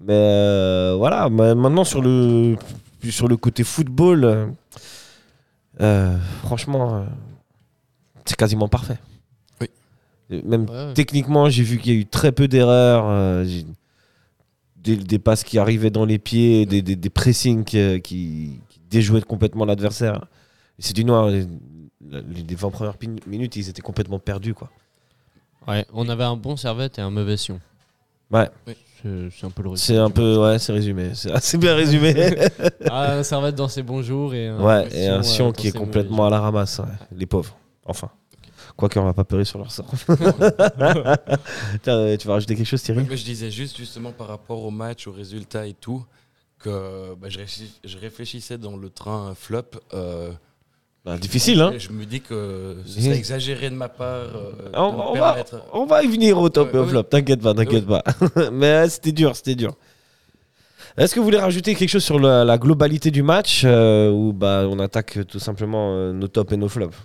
Mais 0.00 0.14
euh, 0.14 0.94
voilà, 0.96 1.28
ma- 1.28 1.54
maintenant 1.54 1.84
sur 1.84 2.00
le 2.00 2.56
sur 3.10 3.28
le 3.28 3.36
côté 3.36 3.64
football, 3.64 4.48
euh, 5.80 6.16
franchement, 6.42 6.96
euh, 6.96 7.04
c'est 8.24 8.36
quasiment 8.36 8.68
parfait. 8.68 8.98
Même 10.30 10.68
Ouais, 10.68 10.92
techniquement, 10.94 11.48
j'ai 11.48 11.62
vu 11.62 11.78
qu'il 11.78 11.92
y 11.92 11.96
a 11.96 12.00
eu 12.00 12.06
très 12.06 12.32
peu 12.32 12.48
d'erreurs. 12.48 13.04
euh, 13.08 13.44
des, 14.76 14.96
des 14.96 15.18
passes 15.18 15.44
qui 15.44 15.58
arrivaient 15.58 15.90
dans 15.90 16.04
les 16.04 16.18
pieds, 16.18 16.64
des, 16.66 16.82
des, 16.82 16.96
des 16.96 17.10
pressings 17.10 17.64
qui, 17.64 18.00
qui, 18.02 18.60
déjouaient 18.90 19.20
complètement 19.22 19.64
l'adversaire. 19.64 20.24
C'est 20.78 20.94
du 20.94 21.04
noir. 21.04 21.28
Les, 21.28 21.46
les- 22.10 22.42
les 22.48 22.54
20 22.54 22.70
premières 22.70 22.94
minutes, 23.26 23.56
ils 23.56 23.68
étaient 23.68 23.82
complètement 23.82 24.18
perdus. 24.18 24.54
Quoi. 24.54 24.70
Ouais, 25.66 25.84
on 25.92 26.08
avait 26.08 26.24
un 26.24 26.36
bon 26.36 26.56
servette 26.56 26.98
et 26.98 27.02
un 27.02 27.10
mauvais 27.10 27.36
sion. 27.36 27.60
Ouais, 28.30 28.48
C'est 29.02 29.28
c'est 29.30 29.46
un 29.46 29.50
peu 29.50 29.62
le 29.62 29.68
résumé 29.70 29.76
c'est 29.86 29.96
un 29.98 30.10
peu. 30.10 30.38
Ouais, 30.42 30.58
c'est 30.58 30.72
résumé. 30.72 31.10
C'est 31.14 31.32
assez 31.32 31.58
bien 31.58 31.74
résumé. 31.74 32.14
Ah, 32.90 33.14
un 33.16 33.22
servette 33.22 33.54
dans 33.56 33.68
ses 33.68 33.82
bons 33.82 34.00
jours 34.02 34.32
et 34.34 34.48
un 34.48 34.56
ouais, 34.62 34.84
mauvais 34.84 34.98
et 35.04 35.08
un 35.08 35.22
Sion, 35.22 35.48
euh, 35.48 35.52
qui 35.52 35.68
est 35.68 35.72
complètement 35.72 36.26
à 36.26 36.30
la 36.30 36.40
ramasse. 36.40 36.78
ouais. 36.78 36.86
Les 37.12 37.26
pauvres. 37.26 37.56
Enfin. 37.84 38.10
Quoique, 38.78 38.96
on 39.00 39.04
va 39.04 39.12
pas 39.12 39.24
pleurer 39.24 39.44
sur 39.44 39.58
leur 39.58 39.70
sort. 39.72 39.90
Euh, 41.88 42.16
tu 42.16 42.26
vas 42.28 42.34
rajouter 42.34 42.54
quelque 42.54 42.66
chose, 42.66 42.82
Thierry? 42.82 43.00
Ouais, 43.08 43.16
je 43.16 43.24
disais 43.24 43.50
juste 43.50 43.76
justement 43.76 44.12
par 44.12 44.28
rapport 44.28 44.62
au 44.64 44.70
match, 44.70 45.06
aux 45.06 45.12
résultats 45.12 45.66
et 45.66 45.74
tout, 45.74 46.04
que 46.58 47.14
bah, 47.14 47.28
je, 47.28 47.38
réfléchis- 47.38 47.80
je 47.84 47.98
réfléchissais 47.98 48.56
dans 48.58 48.76
le 48.76 48.88
train 48.90 49.34
flop. 49.34 49.62
euh, 49.94 50.30
Bah, 51.04 51.16
Difficile, 51.18 51.60
hein 51.60 51.72
Je 51.78 51.90
me 51.90 52.04
dis 52.04 52.20
que 52.20 52.76
ce 52.86 53.00
serait 53.00 53.16
exagéré 53.16 53.70
de 53.70 53.74
ma 53.74 53.88
part. 53.88 54.06
euh, 54.36 54.52
on, 54.74 54.90
de 54.92 54.96
me 54.96 55.02
on 55.02 55.14
va, 55.14 55.36
on 55.72 55.86
va 55.86 56.02
y 56.02 56.06
venir 56.08 56.38
au 56.38 56.48
top 56.48 56.68
Ouais, 56.68 56.74
et 56.74 56.78
au 56.78 56.82
ouais. 56.84 56.88
flop. 56.88 57.02
T'inquiète 57.04 57.40
pas, 57.40 57.54
t'inquiète 57.54 57.86
pas. 57.86 58.02
Mais 58.52 58.88
c'était 58.88 59.12
dur, 59.12 59.34
c'était 59.34 59.54
dur. 59.56 59.74
Est-ce 60.96 61.14
que 61.14 61.20
vous 61.20 61.24
voulez 61.24 61.38
rajouter 61.38 61.74
quelque 61.74 61.90
chose 61.90 62.04
sur 62.04 62.18
la, 62.18 62.44
la 62.44 62.58
globalité 62.58 63.10
du 63.10 63.22
match 63.22 63.62
euh, 63.64 64.10
ou 64.10 64.32
bah 64.32 64.66
on 64.68 64.78
attaque 64.80 65.18
tout 65.28 65.38
simplement 65.38 65.94
euh, 65.94 66.12
nos 66.12 66.28
tops 66.28 66.52
et 66.52 66.56
nos 66.56 66.68
flops? 66.68 66.96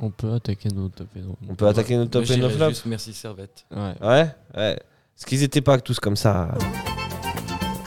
On 0.00 0.10
peut 0.10 0.32
attaquer 0.34 0.68
nos 0.70 0.88
top 0.88 1.06
et 1.16 1.20
nos- 1.20 1.36
On 1.48 1.54
peut 1.54 1.68
attaquer 1.68 1.96
nos 1.96 2.04
je 2.04 2.32
et 2.32 2.36
nos 2.36 2.50
flops 2.50 2.84
merci 2.86 3.12
Servette. 3.12 3.64
Ouais. 3.70 3.94
Ouais, 4.00 4.28
ouais. 4.56 4.72
Est-ce 4.72 5.24
qu'ils 5.26 5.42
étaient 5.44 5.60
pas 5.60 5.78
tous 5.78 6.00
comme 6.00 6.16
ça 6.16 6.48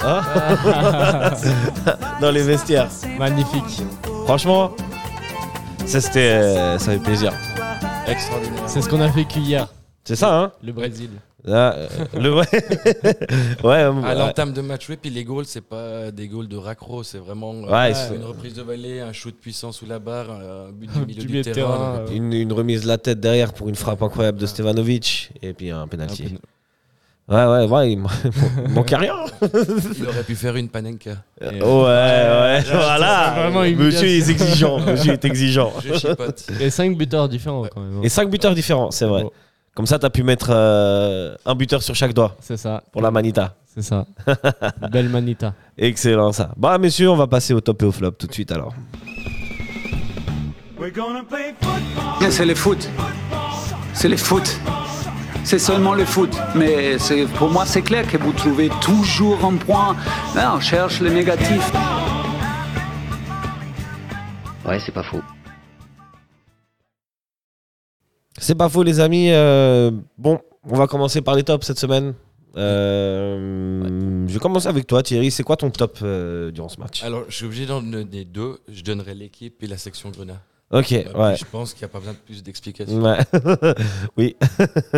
Hein 0.01 0.21
Dans 2.21 2.31
les 2.31 2.43
vestiaires. 2.43 2.89
Magnifique. 3.17 3.81
Franchement, 4.25 4.71
ça 5.85 6.01
c'était, 6.01 6.19
euh, 6.31 6.79
ça 6.79 6.91
fait 6.93 6.99
plaisir. 6.99 7.33
Extraordinaire. 8.07 8.63
C'est 8.67 8.81
ce 8.81 8.89
qu'on 8.89 9.01
a 9.01 9.07
vécu 9.07 9.39
hier, 9.39 9.67
C'est 10.05 10.15
ça, 10.15 10.39
hein 10.39 10.51
le 10.63 10.71
Brésil. 10.71 11.09
Là, 11.45 11.75
euh, 11.75 11.87
le 12.19 12.33
ouais, 12.35 12.45
ouais, 13.63 13.73
À 13.83 13.91
ouais. 13.91 14.15
l'entame 14.15 14.53
de 14.53 14.61
match, 14.61 14.89
oui, 14.89 14.97
puis 14.99 15.09
les 15.11 15.23
goals, 15.23 15.45
c'est 15.45 15.61
pas 15.61 16.11
des 16.11 16.27
goals 16.27 16.47
de 16.47 16.57
raccro, 16.57 17.03
c'est 17.03 17.19
vraiment 17.19 17.53
euh, 17.53 17.71
Ouais, 17.71 17.93
une 18.15 18.23
reprise 18.25 18.53
de 18.55 18.63
volée, 18.63 18.99
un 19.01 19.13
shoot 19.13 19.35
puissant 19.39 19.71
sous 19.71 19.85
la 19.85 19.99
barre, 19.99 20.31
un 20.31 20.71
but 20.71 20.89
du 20.91 20.99
milieu 21.27 21.43
Du 21.43 21.51
terrain. 21.51 21.99
euh, 21.99 22.07
Une, 22.11 22.33
une 22.33 22.51
remise 22.51 22.81
de 22.83 22.87
la 22.87 22.97
tête 22.97 23.19
derrière 23.19 23.53
pour 23.53 23.69
une 23.69 23.75
frappe 23.75 24.01
incroyable 24.01 24.39
de 24.39 24.45
Stevanovic 24.47 25.31
et 25.41 25.53
puis 25.53 25.69
un 25.69 25.87
penalty. 25.87 26.35
Un 26.35 26.37
Ouais, 27.29 27.45
ouais, 27.45 27.69
ouais, 27.69 27.91
il 27.91 27.99
man- 27.99 28.09
il 28.67 28.71
manquait 28.73 28.95
rien. 28.95 29.15
il 29.41 30.07
aurait 30.07 30.23
pu 30.23 30.33
faire 30.33 30.55
une 30.55 30.69
panenka. 30.69 31.11
Et, 31.41 31.45
ouais, 31.45 31.59
euh, 31.61 32.57
ouais, 32.57 32.63
voilà. 32.71 33.33
vraiment 33.37 33.65
une 33.65 33.75
Monsieur 33.77 34.07
est 34.07 34.29
exigeant. 34.29 34.79
Monsieur 34.79 35.11
est 35.11 35.25
exigeant. 35.25 35.73
Je 35.83 35.93
chipote. 35.93 36.47
Et 36.61 36.69
5 36.69 36.97
buteurs 36.97 37.27
différents 37.27 37.63
quand 37.67 37.81
même. 37.81 37.97
hein. 37.97 38.01
Et 38.03 38.07
cinq 38.07 38.29
buteurs 38.29 38.55
différents, 38.55 38.91
c'est 38.91 39.05
vrai. 39.05 39.23
Bon, 39.23 39.31
Comme 39.77 39.85
ça, 39.85 39.99
t'as 39.99 40.09
pu 40.09 40.23
mettre 40.23 40.47
euh, 40.49 41.35
un 41.45 41.53
buteur 41.53 41.83
sur 41.83 41.93
chaque 41.93 42.11
doigt 42.11 42.35
C'est 42.39 42.57
ça. 42.57 42.81
pour 42.91 43.03
la 43.03 43.11
manita. 43.11 43.53
C'est 43.67 43.83
ça. 43.83 44.07
Belle 44.91 45.07
manita. 45.07 45.53
Excellent 45.77 46.31
ça. 46.31 46.49
Bah 46.57 46.79
messieurs, 46.79 47.11
on 47.11 47.15
va 47.15 47.27
passer 47.27 47.53
au 47.53 47.61
top 47.61 47.83
et 47.83 47.85
au 47.85 47.91
flop 47.91 48.09
tout 48.17 48.25
de 48.25 48.33
suite 48.33 48.51
alors. 48.51 48.73
C'est 52.31 52.45
le 52.45 52.55
foot. 52.55 52.89
C'est 53.93 54.09
le 54.09 54.17
foot. 54.17 54.59
C'est 55.43 55.59
seulement 55.59 55.93
le 55.93 56.05
foot. 56.05 56.35
Mais 56.55 56.97
c'est- 56.97 57.27
pour 57.35 57.51
moi, 57.51 57.67
c'est 57.67 57.83
clair 57.83 58.07
que 58.07 58.17
vous 58.17 58.33
trouvez 58.33 58.69
toujours 58.81 59.45
un 59.45 59.57
point. 59.57 59.95
Là, 60.35 60.55
on 60.55 60.59
cherche 60.59 61.01
le 61.01 61.11
négatif. 61.11 61.71
Ouais, 64.65 64.79
c'est 64.79 64.91
pas 64.91 65.03
faux. 65.03 65.21
C'est 68.37 68.55
pas 68.55 68.69
faux 68.69 68.83
les 68.83 68.99
amis. 68.99 69.29
Euh, 69.31 69.91
bon, 70.17 70.39
on 70.69 70.75
va 70.75 70.87
commencer 70.87 71.21
par 71.21 71.35
les 71.35 71.43
tops 71.43 71.65
cette 71.65 71.79
semaine. 71.79 72.13
Euh, 72.55 74.25
Je 74.27 74.33
vais 74.33 74.39
commencer 74.39 74.67
avec 74.67 74.87
toi 74.87 75.03
Thierry. 75.03 75.31
C'est 75.31 75.43
quoi 75.43 75.57
ton 75.57 75.69
top 75.69 75.99
euh, 76.01 76.51
durant 76.51 76.69
ce 76.69 76.79
match? 76.79 77.03
Alors, 77.03 77.23
je 77.29 77.35
suis 77.35 77.45
obligé 77.45 77.65
d'en 77.65 77.81
donner 77.81 78.25
deux. 78.25 78.59
Je 78.67 78.83
donnerai 78.83 79.13
l'équipe 79.15 79.61
et 79.63 79.67
la 79.67 79.77
section 79.77 80.09
Grenat. 80.09 80.41
Ok, 80.71 80.91
Euh, 80.91 81.03
ouais. 81.13 81.37
Je 81.37 81.45
pense 81.49 81.73
qu'il 81.73 81.81
n'y 81.81 81.85
a 81.85 81.87
pas 81.89 81.99
besoin 81.99 82.13
de 82.13 82.17
plus 82.19 82.43
d'explications. 82.43 83.01
Ouais. 83.01 83.17
oui. 84.17 84.35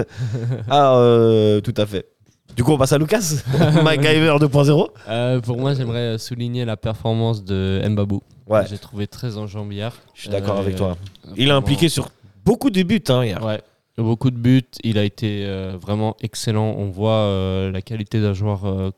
ah, 0.70 0.96
euh, 0.98 1.62
tout 1.62 1.76
à 1.78 1.86
fait. 1.86 2.08
Du 2.56 2.64
coup, 2.64 2.72
on 2.74 2.78
passe 2.78 2.92
à 2.94 2.98
Lucas. 2.98 3.36
MacGyver 3.84 4.36
2.0. 4.40 4.88
Euh, 5.08 5.40
pour 5.42 5.58
moi, 5.60 5.76
j'aimerais 5.76 6.18
souligner 6.18 6.66
la 6.66 6.76
performance 6.78 7.44
de 7.44 7.82
Mbabou. 7.88 8.22
Ouais, 8.48 8.66
J'ai 8.68 8.80
trouvé 8.80 9.06
très 9.06 9.38
enjambière. 9.38 9.94
je 10.16 10.22
suis 10.22 10.30
d'accord 10.32 10.58
Euh, 10.58 10.62
avec 10.62 10.76
toi. 10.76 10.98
Il 11.38 11.50
est 11.50 11.52
impliqué 11.52 11.88
sur 11.88 12.10
beaucoup 12.50 12.70
de 12.72 12.82
buts 12.84 13.04
hein, 13.10 13.24
hier. 13.24 13.44
Ouais. 13.44 13.62
Beaucoup 13.98 14.32
de 14.32 14.38
buts. 14.38 14.64
Il 14.84 14.98
a 14.98 15.04
été 15.04 15.46
euh, 15.46 15.78
vraiment 15.80 16.16
excellent. 16.22 16.74
On 16.78 16.90
voit 16.90 17.12
euh, 17.28 17.72
la 17.72 17.82
qualité 17.82 18.22
d'un 18.22 18.34
joueur 18.34 18.66
euh, 18.66 18.92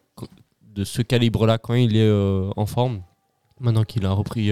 de 0.75 0.83
ce 0.83 1.01
calibre-là 1.01 1.57
quand 1.57 1.73
il 1.73 1.97
est 1.97 2.11
en 2.55 2.65
forme. 2.65 3.01
Maintenant 3.59 3.83
qu'il 3.83 4.05
a 4.05 4.11
repris, 4.11 4.51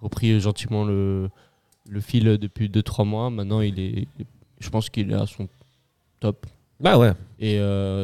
repris 0.00 0.40
gentiment 0.40 0.84
le, 0.84 1.28
le 1.88 2.00
fil 2.00 2.24
depuis 2.38 2.68
2-3 2.68 3.04
mois, 3.06 3.28
maintenant 3.28 3.60
il 3.60 3.78
est, 3.78 4.06
je 4.60 4.70
pense 4.70 4.88
qu'il 4.88 5.10
est 5.10 5.14
à 5.14 5.26
son 5.26 5.48
top. 6.20 6.46
Bah 6.80 6.96
ouais. 6.96 7.12
Et 7.40 7.58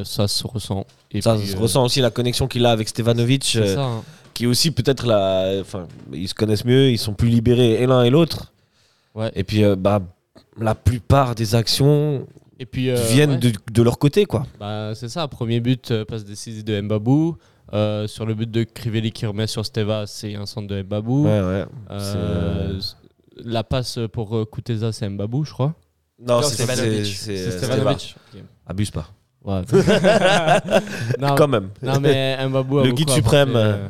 ça 0.05 0.27
se 0.29 0.47
ressent. 0.47 0.85
Et 1.13 1.23
Ça 1.23 1.37
puis, 1.37 1.47
se 1.47 1.57
ressent 1.57 1.85
aussi 1.85 2.01
la 2.01 2.11
connexion 2.11 2.47
qu'il 2.49 2.67
a 2.67 2.73
avec 2.73 2.89
Stevanovic, 2.89 3.45
C'est 3.45 3.75
ça. 3.75 3.85
hein. 3.85 4.03
qui 4.35 4.47
aussi 4.47 4.71
peut-être 4.71 5.07
la. 5.07 5.61
Enfin, 5.61 5.87
ils 6.13 6.29
se 6.29 6.35
connaissent 6.35 6.65
mieux, 6.67 6.91
ils 6.91 6.99
sont 6.99 7.15
plus 7.15 7.29
libérés 7.29 7.81
et 7.83 7.87
l'un 7.87 8.03
et 8.05 8.11
l'autre. 8.11 8.53
Ouais. 9.15 9.31
Et 9.35 9.45
puis, 9.45 9.65
euh, 9.65 9.77
bah, 9.77 10.01
la 10.61 10.75
plupart 10.75 11.35
des 11.35 11.55
actions 11.55 12.27
Et 12.59 12.67
puis, 12.67 12.91
euh, 12.91 12.95
viennent 13.11 13.33
ouais. 13.33 13.39
de, 13.39 13.53
de 13.73 13.83
leur 13.83 13.99
côté, 13.99 14.25
quoi. 14.27 14.47
Bah, 14.61 14.93
c'est 14.95 15.09
ça, 15.09 15.27
premier 15.29 15.61
but, 15.61 15.91
euh, 15.91 16.05
passe 16.05 16.25
décisive 16.25 16.65
de 16.65 16.81
Mbabou. 16.81 17.37
Euh, 17.75 18.07
sur 18.07 18.25
le 18.25 18.35
but 18.35 18.51
de 18.51 18.63
Crivelli 18.65 19.13
qui 19.13 19.27
remet 19.27 19.47
sur 19.47 19.65
Steva, 19.67 20.07
c'est 20.07 20.35
un 20.35 20.47
centre 20.47 20.69
de 20.69 20.83
Mbabou. 20.83 21.25
Ouais, 21.27 21.41
ouais. 21.41 21.65
Euh, 21.91 22.81
La 23.45 23.63
passe 23.63 23.99
pour 24.13 24.49
Kuteza, 24.51 24.91
c'est 24.93 25.09
Mbabou, 25.09 25.45
je 25.45 25.53
crois. 25.53 25.75
Non, 26.19 26.41
c'est 26.43 26.63
Stevanovic. 26.65 28.17
Abuse 28.67 28.91
pas. 28.91 29.09
Ouais. 29.45 29.63
non, 31.21 31.35
Quand 31.37 31.49
même. 31.49 31.69
non, 31.83 32.01
mais 32.01 32.37
Mbabou 32.49 32.79
a 32.79 32.85
Le 32.85 32.93
guide 32.93 33.09
apporté, 33.11 33.21
suprême, 33.23 33.53
euh, 33.55 33.87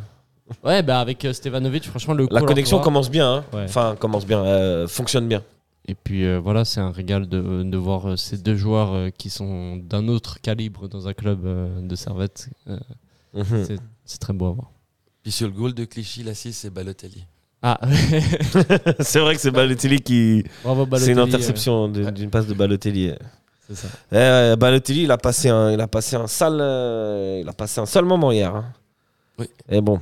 Ouais, 0.64 0.82
bah 0.82 1.00
avec 1.00 1.24
euh, 1.24 1.32
Stevanovic, 1.32 1.84
franchement, 1.86 2.14
le 2.14 2.26
La 2.30 2.40
coup 2.40 2.46
connexion 2.46 2.78
commence 2.80 3.10
bien. 3.10 3.36
hein. 3.36 3.44
Ouais. 3.52 3.64
Enfin, 3.64 3.96
commence 3.98 4.26
bien. 4.26 4.44
euh, 4.44 4.86
fonctionne 4.88 5.28
bien. 5.28 5.42
Et 5.86 5.94
puis 5.94 6.24
euh, 6.26 6.38
voilà, 6.38 6.64
c'est 6.64 6.80
un 6.80 6.90
régal 6.90 7.26
de, 7.28 7.62
de 7.62 7.76
voir 7.78 8.08
euh, 8.10 8.16
ces 8.16 8.36
deux 8.38 8.56
joueurs 8.56 8.92
euh, 8.92 9.08
qui 9.10 9.30
sont 9.30 9.76
d'un 9.76 10.08
autre 10.08 10.40
calibre 10.40 10.86
dans 10.88 11.08
un 11.08 11.14
club 11.14 11.46
euh, 11.46 11.80
de 11.80 11.94
Servette. 11.96 12.48
Euh, 12.68 12.78
Mhm. 13.34 13.64
c'est- 13.66 13.76
C'est 14.04 14.18
très 14.18 14.32
beau 14.32 14.46
à 14.46 14.52
voir. 14.52 14.70
Puis 15.22 15.32
sur 15.32 15.46
le 15.48 15.52
goal 15.52 15.74
de 15.74 15.84
Clichy, 15.84 16.22
la 16.22 16.32
6, 16.34 16.52
c'est 16.54 16.70
Balotelli. 16.70 17.24
Ah, 17.62 17.78
c'est 19.00 19.20
vrai 19.20 19.34
que 19.34 19.40
c'est 19.40 19.50
Balotelli 19.50 20.00
qui. 20.00 20.44
bravo 20.62 20.84
C'est 20.84 20.90
Balotelli. 20.90 21.12
une 21.12 21.18
euh, 21.18 21.24
interception 21.24 21.88
de- 21.88 22.10
d'une 22.10 22.30
passe 22.30 22.46
de 22.46 22.54
Balotelli. 22.54 23.12
c'est 23.68 23.74
ça. 23.76 23.88
Eh, 24.12 24.56
Balotelli, 24.56 25.02
il 25.04 25.10
a 25.10 25.18
passé 25.18 25.48
un, 25.50 25.72
il 25.72 25.80
a 25.80 25.86
passé 25.88 26.16
un 26.16 26.26
sale, 26.26 26.58
euh, 26.60 27.40
il 27.42 27.48
a 27.48 27.52
passé 27.52 27.80
un 27.80 27.86
sale 27.86 28.04
moment 28.06 28.32
hier. 28.32 28.54
hein. 28.54 28.64
Oui. 29.38 29.46
Et 29.68 29.80
bon, 29.80 30.00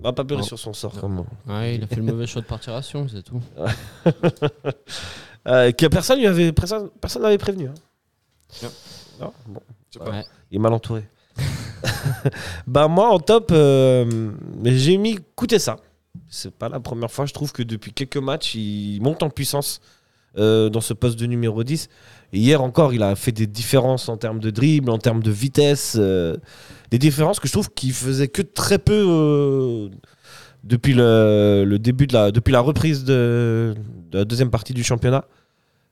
on 0.00 0.04
va 0.04 0.12
pas 0.12 0.24
pleurer 0.24 0.42
Non. 0.42 0.46
sur 0.46 0.58
son 0.58 0.72
sort. 0.72 0.94
Non. 0.94 1.00
Comme... 1.00 1.24
Ouais, 1.46 1.74
il 1.76 1.84
a 1.84 1.86
fait 1.86 1.96
le 1.96 2.02
mauvais 2.02 2.26
choix 2.26 2.42
de 2.42 2.46
partiration, 2.46 3.06
c'est 3.08 3.22
tout. 3.22 3.40
Euh, 5.46 5.72
que 5.72 5.86
personne 5.86 6.18
lui 6.18 6.26
avait, 6.26 6.52
personne, 6.52 6.90
personne 7.00 7.22
l'avait 7.22 7.38
prévenu. 7.38 7.68
hein. 7.68 7.74
Non. 8.62 8.68
Non, 9.20 9.32
bon, 9.46 9.60
Je 9.90 9.98
sais 9.98 10.04
pas. 10.04 10.10
Ouais. 10.10 10.24
il 10.50 10.56
est 10.56 10.58
mal 10.58 10.74
entouré. 10.74 11.04
bah 12.66 12.88
moi 12.88 13.08
en 13.08 13.18
top, 13.18 13.50
euh, 13.52 14.32
j'ai 14.64 14.98
mis 14.98 15.18
ça. 15.58 15.76
C'est 16.28 16.50
pas 16.52 16.68
la 16.68 16.80
première 16.80 17.10
fois. 17.10 17.24
Je 17.24 17.32
trouve 17.32 17.52
que 17.52 17.62
depuis 17.62 17.92
quelques 17.92 18.18
matchs, 18.18 18.56
il 18.56 19.00
monte 19.00 19.22
en 19.22 19.30
puissance 19.30 19.80
euh, 20.38 20.68
dans 20.70 20.80
ce 20.80 20.94
poste 20.94 21.18
de 21.18 21.26
numéro 21.26 21.64
10. 21.64 21.88
Et 22.32 22.38
hier 22.38 22.62
encore, 22.62 22.92
il 22.94 23.02
a 23.02 23.14
fait 23.16 23.32
des 23.32 23.46
différences 23.46 24.08
en 24.08 24.16
termes 24.16 24.38
de 24.40 24.50
dribble, 24.50 24.90
en 24.90 24.98
termes 24.98 25.22
de 25.22 25.30
vitesse. 25.30 25.96
euh, 25.98 26.36
des 26.90 26.98
différences 26.98 27.38
que 27.40 27.46
je 27.48 27.52
trouve 27.52 27.70
qu'il 27.70 27.92
faisait 27.92 28.28
que 28.28 28.40
très 28.42 28.78
peu 28.78 29.04
euh, 29.08 29.88
depuis 30.64 30.94
le, 30.94 31.64
le 31.66 31.78
début 31.78 32.06
de 32.06 32.14
la, 32.14 32.30
depuis 32.30 32.52
la 32.52 32.60
reprise 32.60 33.04
de, 33.04 33.74
de 34.10 34.18
la 34.18 34.24
deuxième 34.24 34.50
partie 34.50 34.72
du 34.74 34.82
championnat. 34.84 35.24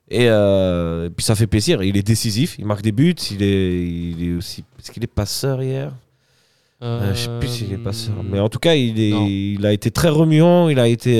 Et, 0.09 0.25
et 0.25 1.09
puis 1.15 1.25
ça 1.25 1.35
fait 1.35 1.47
plaisir. 1.47 1.83
Il 1.83 1.97
est 1.97 2.03
décisif, 2.07 2.55
il 2.57 2.65
marque 2.65 2.81
des 2.81 2.93
buts, 2.93 3.13
il 3.31 3.43
est, 3.43 3.83
il 3.87 4.23
est 4.29 4.33
aussi. 4.37 4.63
Est-ce 4.79 4.91
qu'il 4.91 5.03
est 5.03 5.07
passeur 5.13 5.61
hier? 5.61 5.91
Je 6.81 7.13
sais 7.15 7.39
plus 7.39 7.49
s'il 7.49 7.73
est 7.73 7.77
passeur. 7.77 8.15
Mais 8.23 8.39
en 8.39 8.49
tout 8.49 8.59
cas, 8.59 8.75
il, 8.75 8.99
est, 9.01 9.11
non. 9.11 9.27
il 9.27 9.65
a 9.65 9.73
été 9.73 9.91
très 9.91 10.09
remuant, 10.09 10.69
il 10.69 10.79
a 10.79 10.87
été 10.87 11.19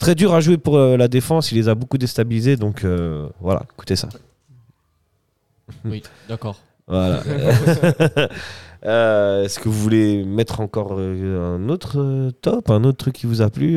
très 0.00 0.14
dur 0.16 0.34
à 0.34 0.40
jouer 0.40 0.58
pour 0.58 0.76
euh, 0.76 0.96
la 0.96 1.06
défense, 1.06 1.52
il 1.52 1.56
les 1.56 1.68
a 1.68 1.76
beaucoup 1.76 1.96
déstabilisés. 1.98 2.56
Donc 2.56 2.82
euh, 2.84 3.28
voilà, 3.40 3.62
écoutez 3.74 3.94
ça. 3.96 4.08
Oui, 5.84 6.02
d'accord. 6.28 6.58
Voilà. 6.86 7.22
Euh, 8.86 9.44
Est-ce 9.44 9.58
que 9.60 9.68
vous 9.68 9.78
voulez 9.78 10.24
mettre 10.24 10.60
encore 10.60 10.98
un 10.98 11.68
autre 11.68 12.30
top, 12.40 12.70
un 12.70 12.82
autre 12.84 12.96
truc 12.96 13.14
qui 13.14 13.26
vous 13.26 13.42
a 13.42 13.50
plu 13.50 13.74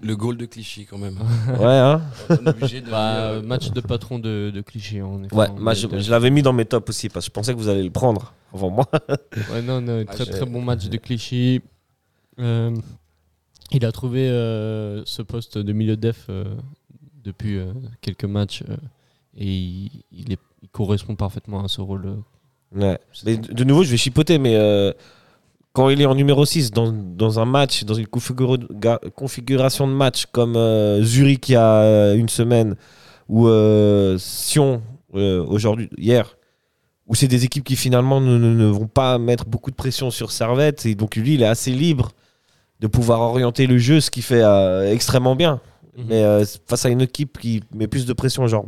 Le 0.00 0.16
goal 0.16 0.38
de 0.38 0.46
Clichy, 0.46 0.86
quand 0.86 0.96
même. 0.96 1.18
Ouais, 1.60 1.66
hein 1.66 2.00
On 2.30 2.34
est 2.46 2.48
obligé 2.48 2.80
de 2.80 2.90
Bah, 2.90 3.34
dire, 3.34 3.42
match 3.46 3.70
de 3.70 3.80
patron 3.82 4.18
de, 4.18 4.50
de 4.50 4.60
cliché. 4.62 5.02
On 5.02 5.22
est 5.24 5.34
Ouais, 5.34 5.46
en 5.50 5.56
moi, 5.60 5.74
je, 5.74 5.86
milieu 5.86 5.98
de- 5.98 6.02
je 6.04 6.10
l'avais 6.10 6.30
mis 6.30 6.40
dans 6.40 6.54
mes 6.54 6.64
tops 6.64 6.88
aussi 6.88 7.10
parce 7.10 7.26
que 7.26 7.28
je 7.28 7.32
pensais 7.34 7.52
que 7.52 7.58
vous 7.58 7.68
allez 7.68 7.82
le 7.82 7.90
prendre 7.90 8.32
avant 8.54 8.70
moi. 8.70 8.86
Ouais, 9.52 9.60
non, 9.60 9.82
non, 9.82 10.04
Ah, 10.08 10.14
très 10.14 10.24
très 10.24 10.46
bon 10.46 10.62
match 10.62 10.88
de 10.88 10.96
Clichy. 10.96 11.60
Euh, 12.40 12.74
il 13.74 13.84
a 13.84 13.92
trouvé 13.92 14.28
euh, 14.28 15.02
ce 15.04 15.22
poste 15.22 15.58
de 15.58 15.72
milieu 15.72 15.96
def 15.96 16.26
euh, 16.30 16.44
depuis 17.24 17.58
euh, 17.58 17.72
quelques 18.00 18.24
matchs 18.24 18.62
et 19.36 19.46
il, 19.46 19.90
il 20.12 20.32
est- 20.32 20.38
il 20.62 20.68
correspond 20.70 21.14
parfaitement 21.16 21.62
à 21.64 21.68
ce 21.68 21.80
rôle. 21.80 22.16
Ouais. 22.74 22.98
Mais 23.26 23.36
de 23.36 23.52
de 23.52 23.64
nouveau, 23.64 23.82
je 23.84 23.90
vais 23.90 23.96
chipoter, 23.96 24.38
mais 24.38 24.56
quand 25.72 25.88
il 25.90 26.00
est 26.00 26.06
en 26.06 26.14
numéro 26.14 26.44
6 26.46 26.70
dans, 26.70 26.90
dans 26.92 27.38
un 27.40 27.44
match, 27.44 27.84
dans 27.84 27.94
une 27.94 28.06
configuration 28.06 29.86
de 29.86 29.92
match 29.92 30.26
comme 30.32 30.54
Zurich 31.02 31.48
il 31.48 31.52
y 31.52 31.56
a 31.56 32.14
une 32.14 32.28
semaine 32.28 32.76
ou 33.28 33.48
Sion 34.18 34.82
aujourd'hui, 35.12 35.88
hier, 35.98 36.36
où 37.06 37.14
c'est 37.14 37.28
des 37.28 37.44
équipes 37.44 37.64
qui 37.64 37.76
finalement 37.76 38.20
ne, 38.20 38.38
ne- 38.38 38.54
ne 38.54 38.66
vont 38.66 38.86
pas 38.88 39.18
mettre 39.18 39.44
beaucoup 39.46 39.70
de 39.70 39.76
pression 39.76 40.10
sur 40.10 40.30
Servette, 40.32 40.86
et 40.86 40.94
donc 40.94 41.16
lui, 41.16 41.34
il 41.34 41.42
est 41.42 41.46
assez 41.46 41.70
libre 41.72 42.10
de 42.80 42.86
pouvoir 42.86 43.20
orienter 43.20 43.66
le 43.66 43.78
jeu, 43.78 44.00
ce 44.00 44.10
qui 44.10 44.22
fait 44.22 44.42
euh, 44.42 44.92
extrêmement 44.92 45.36
bien. 45.36 45.60
Mais 45.96 46.22
euh, 46.24 46.44
face 46.66 46.84
à 46.86 46.88
une 46.88 47.00
équipe 47.00 47.38
qui 47.38 47.62
met 47.74 47.86
plus 47.86 48.04
de 48.04 48.12
pression, 48.12 48.46
genre 48.48 48.66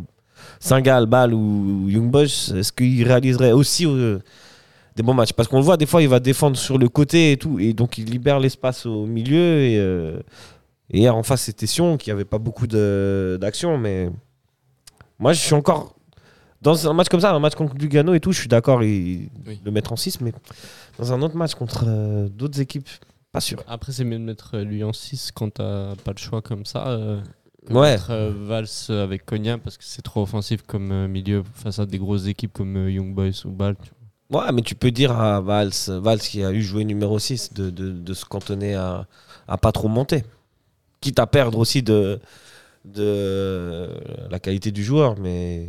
Saint-Gall, 0.61 1.07
Bâle 1.07 1.35
ou 1.35 1.89
Young 1.89 2.11
Boys, 2.11 2.23
est-ce 2.55 2.73
qu'il 2.73 3.03
réaliserait 3.07 3.53
aussi 3.53 3.85
euh, 3.85 4.19
des 4.95 5.03
bons 5.03 5.15
matchs? 5.15 5.33
Parce 5.33 5.49
qu'on 5.49 5.57
le 5.59 5.65
voit, 5.65 5.77
des 5.77 5.87
fois, 5.87 6.03
il 6.03 6.09
va 6.09 6.21
défendre 6.21 6.57
sur 6.57 6.79
le 6.79 6.89
côté 6.89 7.33
et 7.33 7.37
tout, 7.37 7.59
et 7.59 7.73
donc 7.73 7.99
il 7.99 8.05
libère 8.05 8.39
l'espace 8.39 8.87
au 8.87 9.07
milieu. 9.07 9.59
Et, 9.61 9.75
et 10.91 10.99
hier, 11.01 11.17
en 11.17 11.25
face, 11.25 11.43
c'était 11.43 11.67
Sion, 11.67 11.97
qui 11.97 12.13
avait 12.13 12.25
pas 12.25 12.39
beaucoup 12.39 12.69
de- 12.69 13.37
d'action, 13.41 13.77
mais 13.77 14.09
moi, 15.19 15.33
je 15.33 15.41
suis 15.41 15.55
encore. 15.55 15.95
Dans 16.63 16.89
un 16.89 16.93
match 16.95 17.09
comme 17.09 17.21
ça, 17.21 17.33
un 17.33 17.39
match 17.39 17.55
contre 17.55 17.75
Lugano 17.77 18.15
et 18.15 18.21
tout, 18.21 18.33
je 18.33 18.39
suis 18.39 18.49
d'accord, 18.49 18.79
Oui. 18.79 19.29
le 19.65 19.71
mettre 19.71 19.93
en 19.93 19.97
6, 19.97 20.21
mais 20.21 20.33
dans 20.99 21.13
un 21.13 21.21
autre 21.23 21.37
match 21.37 21.55
contre 21.55 21.85
euh, 21.87 22.29
d'autres 22.29 22.61
équipes, 22.61 22.89
pas 23.37 23.41
sûr. 23.41 23.63
Après, 23.69 23.93
c'est 23.93 24.05
mieux 24.05 24.19
de 24.19 24.25
mettre 24.25 24.57
euh, 24.57 24.65
lui 24.65 24.83
en 24.85 24.93
6 24.93 25.31
quand 25.33 25.51
t'as 25.55 25.95
pas 25.97 26.13
le 26.13 26.19
choix 26.19 26.43
comme 26.43 26.65
ça. 26.67 26.89
euh, 26.89 27.21
que 27.67 27.73
Ouais. 27.73 27.93
mettre 27.93 28.11
euh, 28.11 28.33
Valls 28.35 28.69
avec 29.03 29.25
Cognac 29.27 29.61
parce 29.63 29.77
que 29.77 29.85
c'est 29.85 30.03
trop 30.03 30.23
offensif 30.23 30.63
comme 30.67 31.07
milieu 31.09 31.43
face 31.55 31.79
à 31.81 31.87
des 31.87 31.99
grosses 31.99 32.27
équipes 32.27 32.53
comme 32.53 32.89
Young 32.89 33.15
Boys 33.15 33.45
ou 33.45 33.51
vois. 33.51 33.77
Ouais, 34.31 34.53
mais 34.53 34.63
tu 34.63 34.75
peux 34.75 34.91
dire 34.91 35.13
à 35.13 35.41
Valls, 35.41 35.71
Valls 35.89 36.19
qui 36.21 36.43
a 36.45 36.53
eu 36.53 36.63
joué 36.63 36.85
numéro 36.85 37.19
6 37.19 37.53
de, 37.55 37.71
de- 37.71 37.93
de 37.93 38.15
se 38.15 38.25
cantonner 38.25 38.75
à, 38.75 39.07
à 39.49 39.57
pas 39.59 39.73
trop 39.73 39.89
monter. 39.89 40.25
Quitte 41.01 41.19
à 41.19 41.27
perdre 41.27 41.59
aussi 41.59 41.83
de, 41.83 42.19
de 42.85 43.89
la 44.31 44.39
qualité 44.39 44.71
du 44.71 44.83
joueur, 44.85 45.19
mais 45.19 45.69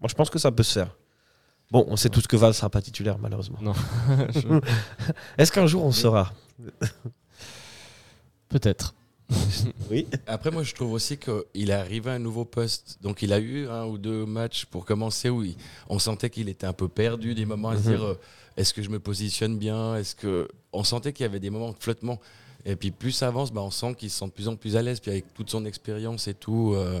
moi 0.00 0.08
je 0.08 0.14
pense 0.14 0.30
que 0.30 0.38
ça 0.38 0.50
peut 0.50 0.62
se 0.62 0.72
faire. 0.74 0.96
Bon, 1.70 1.84
on 1.88 1.96
sait 1.96 2.08
tous 2.10 2.26
que 2.26 2.36
Valls 2.36 2.54
sera 2.54 2.70
pas 2.70 2.80
titulaire 2.82 3.18
malheureusement. 3.18 3.58
Non. 3.60 3.72
Je- 4.34 4.60
Est-ce 5.38 5.50
qu'un 5.52 5.66
jour 5.66 5.84
on 5.84 5.92
saura? 5.92 6.32
Peut-être. 8.48 8.94
Oui. 9.90 10.06
Après, 10.26 10.50
moi, 10.50 10.62
je 10.64 10.74
trouve 10.74 10.92
aussi 10.92 11.16
qu'il 11.18 11.70
est 11.70 11.72
arrivé 11.72 12.10
à 12.10 12.14
un 12.14 12.18
nouveau 12.18 12.44
poste. 12.44 12.98
Donc, 13.02 13.22
il 13.22 13.32
a 13.32 13.38
eu 13.38 13.68
un 13.68 13.84
ou 13.86 13.98
deux 13.98 14.24
matchs 14.26 14.64
pour 14.66 14.84
commencer 14.84 15.28
où 15.30 15.42
il- 15.44 15.56
on 15.88 15.98
sentait 16.00 16.28
qu'il 16.30 16.48
était 16.48 16.66
un 16.66 16.72
peu 16.72 16.88
perdu, 16.88 17.34
des 17.34 17.44
moments 17.44 17.68
à 17.70 17.76
se 17.76 17.88
Mhm. 17.88 17.96
dire 17.96 18.04
euh, 18.04 18.18
est-ce 18.56 18.72
que 18.74 18.82
je 18.82 18.90
me 18.90 18.98
positionne 19.00 19.58
bien? 19.58 19.94
Est-ce 19.96 20.14
que 20.16 20.48
on 20.72 20.82
sentait 20.84 21.12
qu'il 21.12 21.24
y 21.24 21.28
avait 21.28 21.38
des 21.40 21.50
moments 21.50 21.70
de 21.72 21.76
flottement. 21.78 22.20
Et 22.64 22.74
puis, 22.76 22.90
plus 22.90 23.12
ça 23.12 23.28
avance, 23.28 23.52
bah, 23.52 23.62
on 23.62 23.70
sent 23.70 23.94
qu'il 23.94 24.10
se 24.10 24.18
sent 24.18 24.26
de 24.26 24.30
plus 24.32 24.48
en 24.48 24.56
plus 24.56 24.76
à 24.76 24.82
l'aise. 24.82 24.98
Puis, 25.00 25.10
avec 25.10 25.32
toute 25.34 25.50
son 25.50 25.64
expérience 25.64 26.26
et 26.28 26.34
tout, 26.34 26.72
euh, 26.74 27.00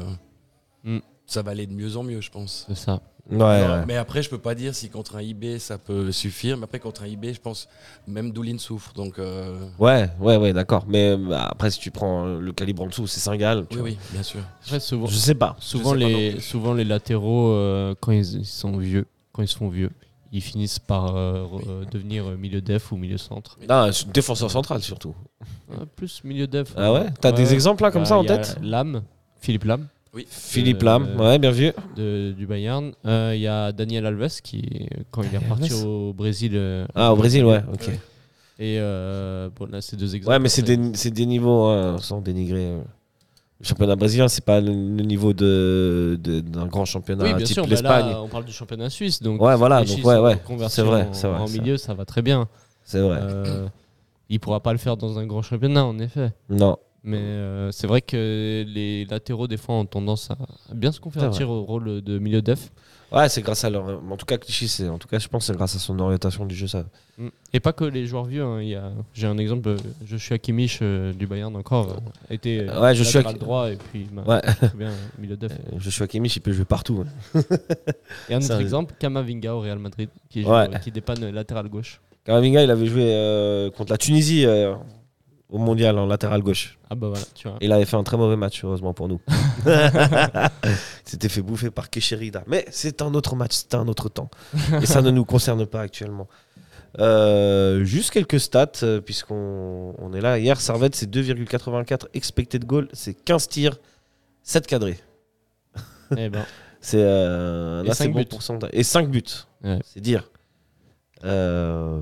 Mm. 0.84 0.98
ça 1.26 1.42
va 1.42 1.50
aller 1.52 1.66
de 1.66 1.72
mieux 1.74 1.96
en 1.96 2.02
mieux, 2.04 2.20
je 2.20 2.30
pense. 2.30 2.66
C'est 2.68 2.76
ça. 2.76 3.00
Ouais, 3.30 3.42
Alors, 3.42 3.78
ouais. 3.78 3.84
Mais 3.86 3.96
après, 3.96 4.22
je 4.22 4.30
peux 4.30 4.38
pas 4.38 4.54
dire 4.54 4.74
si 4.74 4.88
contre 4.88 5.16
un 5.16 5.22
IB 5.22 5.58
ça 5.58 5.78
peut 5.78 6.12
suffire. 6.12 6.56
Mais 6.56 6.64
après, 6.64 6.78
contre 6.78 7.02
un 7.02 7.06
IB, 7.06 7.32
je 7.34 7.40
pense 7.40 7.68
même 8.06 8.30
Doulin 8.30 8.58
souffre. 8.58 8.92
Donc, 8.94 9.18
euh, 9.18 9.58
Ouais, 9.78 10.08
ouais, 10.20 10.36
ouais, 10.36 10.52
d'accord. 10.52 10.84
Mais 10.86 11.16
bah, 11.16 11.48
après, 11.50 11.70
si 11.70 11.80
tu 11.80 11.90
prends 11.90 12.24
le 12.26 12.52
calibre 12.52 12.82
en 12.84 12.86
dessous, 12.86 13.06
c'est 13.06 13.20
Saint-Gall. 13.20 13.66
tu 13.68 13.76
oui, 13.76 13.80
vois. 13.80 13.88
oui, 13.90 13.98
bien 14.12 14.22
sûr. 14.22 14.40
Après, 14.64 14.78
souvent, 14.80 15.06
Je 15.06 15.16
sais 15.16 15.34
pas. 15.34 15.56
souvent, 15.58 15.94
sais 15.94 16.00
pas 16.00 16.06
les, 16.08 16.30
plus. 16.32 16.40
souvent 16.40 16.72
les 16.74 16.84
latéraux, 16.84 17.50
euh, 17.50 17.94
quand 18.00 18.12
ils, 18.12 18.38
ils 18.40 18.44
sont 18.46 18.76
vieux, 18.78 19.06
quand 19.32 19.42
ils 19.42 19.48
se 19.48 19.56
font 19.56 19.68
vieux, 19.68 19.90
ils 20.32 20.40
finissent 20.42 20.78
par 20.78 21.16
euh, 21.16 21.46
euh, 21.68 21.84
devenir 21.90 22.24
milieu 22.36 22.60
def 22.60 22.92
ou 22.92 22.96
milieu 22.96 23.16
centre. 23.18 23.58
Non, 23.68 23.90
défenseur 24.12 24.50
central 24.50 24.82
surtout. 24.82 25.14
Euh, 25.72 25.84
plus 25.96 26.22
milieu 26.24 26.46
def. 26.46 26.72
Ah 26.76 26.92
ouais? 26.92 27.06
T'as 27.20 27.32
des 27.32 27.54
exemples 27.54 27.82
là 27.82 27.90
comme 27.90 28.02
Bah, 28.02 28.08
ça 28.08 28.18
en 28.18 28.22
il 28.22 28.28
y 28.28 28.32
a 28.32 28.38
tête? 28.38 28.58
Philippe 30.28 30.82
Lam 30.82 31.06
Euh, 31.18 31.18
ouais, 31.30 31.38
bien 31.38 31.50
vu. 31.50 31.72
de, 31.96 32.32
du 32.32 32.46
Bayern. 32.46 32.92
Euh, 33.04 33.32
Il 33.34 33.40
y 33.42 33.46
a 33.46 33.72
Daniel 33.72 34.06
Alves 34.06 34.40
qui, 34.42 34.88
quand 35.10 35.22
il 35.22 35.34
est 35.34 35.38
reparti 35.38 35.72
Alves 35.72 35.84
au 35.86 36.12
Brésil. 36.12 36.52
euh, 36.54 36.86
Ah, 36.94 37.12
au 37.12 37.16
Brésil, 37.16 37.44
ouais, 37.44 37.62
ok. 37.72 37.88
Et 38.58 38.78
euh, 38.80 39.50
bon, 39.54 39.66
là, 39.70 39.80
c'est 39.82 39.96
deux 39.96 40.14
exemples. 40.16 40.32
Ouais, 40.32 40.38
mais 40.38 40.48
c'est 40.48 40.62
des, 40.62 40.78
c'est 40.94 41.10
des 41.10 41.26
niveaux, 41.26 41.64
hein, 41.66 41.96
sans 42.00 42.20
dénigrer. 42.20 42.66
euh. 42.66 42.80
Le 43.60 43.64
championnat 43.66 43.96
brésilien, 43.96 44.28
c'est 44.28 44.44
pas 44.44 44.60
le, 44.60 44.70
niveau 44.70 45.32
de, 45.32 46.18
de- 46.22 46.40
d'un 46.40 46.66
grand 46.66 46.84
championnat 46.84 47.24
Oui, 47.24 47.34
bien 47.34 47.46
type 47.46 47.54
sûr. 47.54 47.66
l'Espagne. 47.66 48.10
là, 48.10 48.22
on 48.22 48.28
parle 48.28 48.44
du 48.44 48.52
championnat 48.52 48.90
suisse. 48.90 49.22
Donc 49.22 49.40
Ouais, 49.40 49.56
voilà, 49.56 49.82
donc 49.82 50.04
ouais, 50.04 50.18
ouais, 50.18 50.38
c'est 50.68 50.82
vrai, 50.82 51.06
en- 51.08 51.12
c'est 51.14 51.26
vrai, 51.26 51.38
En 51.38 51.48
milieu, 51.48 51.78
ça 51.78 51.94
va 51.94 52.04
très 52.04 52.20
bien. 52.20 52.48
C'est 52.84 53.00
vrai. 53.00 53.18
Euh, 53.22 53.66
il 54.28 54.40
pourra 54.40 54.60
pas 54.60 54.72
le 54.72 54.78
faire 54.78 54.98
dans 54.98 55.18
un 55.18 55.24
grand 55.26 55.40
championnat, 55.40 55.84
en 55.86 55.98
effet. 55.98 56.32
Non. 56.50 56.76
Mais 57.06 57.18
euh, 57.18 57.70
c'est 57.72 57.86
vrai 57.86 58.02
que 58.02 58.64
les 58.66 59.04
latéraux, 59.04 59.46
des 59.46 59.56
fois, 59.56 59.76
ont 59.76 59.86
tendance 59.86 60.30
à 60.30 60.36
bien 60.74 60.90
se 60.92 60.98
convertir 61.00 61.48
au 61.48 61.62
rôle 61.62 62.02
de 62.02 62.18
milieu 62.18 62.42
def. 62.42 62.70
Ouais, 63.12 63.28
c'est 63.28 63.40
grâce 63.42 63.62
à 63.64 63.70
leur. 63.70 63.84
En 64.10 64.16
tout 64.16 64.26
cas, 64.26 64.36
Clichy. 64.36 64.84
En 64.88 64.98
tout 64.98 65.06
cas, 65.06 65.20
je 65.20 65.28
pense 65.28 65.44
que 65.46 65.52
c'est 65.52 65.56
grâce 65.56 65.76
à 65.76 65.78
son 65.78 65.96
orientation 66.00 66.44
du 66.44 66.56
jeu, 66.56 66.66
ça. 66.66 66.84
Mm. 67.16 67.28
Et 67.52 67.60
pas 67.60 67.72
que 67.72 67.84
les 67.84 68.04
joueurs 68.06 68.24
vieux. 68.24 68.42
hein. 68.42 68.60
Il 68.60 68.68
y 68.70 68.74
a... 68.74 68.90
J'ai 69.14 69.28
un 69.28 69.38
exemple, 69.38 69.68
euh, 69.68 69.76
Joshua 70.04 70.38
Kimmich 70.38 70.80
euh, 70.82 71.12
du 71.12 71.28
Bayern 71.28 71.54
encore, 71.54 71.98
euh, 72.32 72.36
euh, 72.44 72.80
Ouais, 72.82 72.94
Joshua 72.96 73.22
Ki- 73.22 73.38
droit 73.38 73.70
et 73.70 73.76
puis 73.76 74.08
bah, 74.12 74.24
Ouais. 74.26 74.40
très 74.56 74.76
bien 74.76 74.88
euh, 74.88 74.96
milieu 75.20 75.36
def. 75.36 75.52
Euh, 75.52 75.78
Joshua 75.78 76.08
Kimmich, 76.08 76.34
il 76.36 76.40
peut 76.40 76.50
jouer 76.52 76.64
partout. 76.64 77.04
hein. 77.34 77.40
Et 78.28 78.34
un 78.34 78.38
autre 78.42 78.60
exemple, 78.60 78.94
Kamavinga 78.98 79.54
au 79.54 79.60
Real 79.60 79.78
Madrid, 79.78 80.08
qui, 80.28 80.42
joue- 80.42 80.50
Ouais. 80.50 80.68
qui 80.82 80.90
dépanne 80.90 81.30
latéral 81.30 81.68
gauche. 81.68 82.00
Kamavinga, 82.24 82.64
il 82.64 82.70
avait 82.72 82.86
joué 82.86 83.04
euh, 83.14 83.70
contre 83.70 83.92
la 83.92 83.98
Tunisie 83.98 84.44
euh, 84.46 84.74
au 85.48 85.58
mondial 85.58 85.98
en 85.98 86.06
latéral 86.06 86.42
gauche. 86.42 86.78
Ah 86.90 86.94
bah 86.94 87.08
voilà, 87.08 87.24
tu 87.34 87.48
vois. 87.48 87.56
Il 87.60 87.70
avait 87.72 87.84
fait 87.84 87.96
un 87.96 88.02
très 88.02 88.16
mauvais 88.16 88.36
match, 88.36 88.64
heureusement 88.64 88.92
pour 88.94 89.08
nous. 89.08 89.20
Il 89.66 90.78
s'était 91.04 91.28
fait 91.28 91.42
bouffer 91.42 91.70
par 91.70 91.88
Kesherida. 91.90 92.42
Mais 92.46 92.64
c'est 92.70 93.00
un 93.02 93.14
autre 93.14 93.36
match, 93.36 93.52
c'est 93.52 93.74
un 93.74 93.86
autre 93.88 94.08
temps. 94.08 94.30
Et 94.82 94.86
ça 94.86 95.02
ne 95.02 95.10
nous 95.10 95.24
concerne 95.24 95.66
pas 95.66 95.80
actuellement. 95.80 96.28
Euh, 96.98 97.84
juste 97.84 98.10
quelques 98.10 98.40
stats, 98.40 98.72
euh, 98.82 99.00
puisqu'on 99.00 99.94
on 99.98 100.12
est 100.14 100.20
là. 100.20 100.38
Hier, 100.38 100.60
Servette, 100.60 100.94
c'est 100.94 101.10
2,84 101.10 102.06
expected 102.14 102.64
goal, 102.64 102.88
c'est 102.92 103.14
15 103.14 103.48
tirs, 103.48 103.78
7 104.42 104.66
cadrés. 104.66 104.98
Eh 106.16 106.28
ben, 106.28 106.44
C'est 106.80 107.02
euh, 107.02 107.80
un 107.80 107.84
Et 107.84 107.90
assez 107.90 108.04
cinq 108.04 108.12
bon 108.12 108.20
buts. 108.20 108.26
pourcentage. 108.26 108.70
Et 108.72 108.82
5 108.84 109.10
buts, 109.10 109.22
Ouais. 109.64 109.78
c'est 109.84 110.00
dire. 110.00 110.30
Euh, 111.24 112.00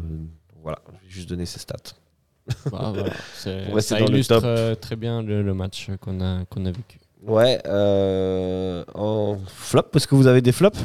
voilà, 0.62 0.78
je 0.86 0.92
vais 1.06 1.10
juste 1.10 1.28
donner 1.28 1.46
ces 1.46 1.58
stats. 1.58 1.76
Bah, 2.70 2.92
voilà, 2.94 3.10
Pour 3.66 3.74
rester 3.76 3.94
ça 3.94 3.98
dans 4.00 4.06
le 4.06 4.12
illustre 4.14 4.34
top. 4.36 4.44
euh, 4.44 4.74
très 4.74 4.96
bien 4.96 5.22
le, 5.22 5.42
le 5.42 5.54
match 5.54 5.88
qu'on 6.00 6.20
a, 6.20 6.44
qu'on 6.46 6.64
a 6.66 6.70
vécu. 6.70 6.98
Ouais, 7.22 7.60
euh, 7.66 8.84
en 8.94 9.38
flop, 9.46 9.84
parce 9.92 10.06
que 10.06 10.14
vous 10.14 10.26
avez 10.26 10.42
des 10.42 10.52
flops? 10.52 10.78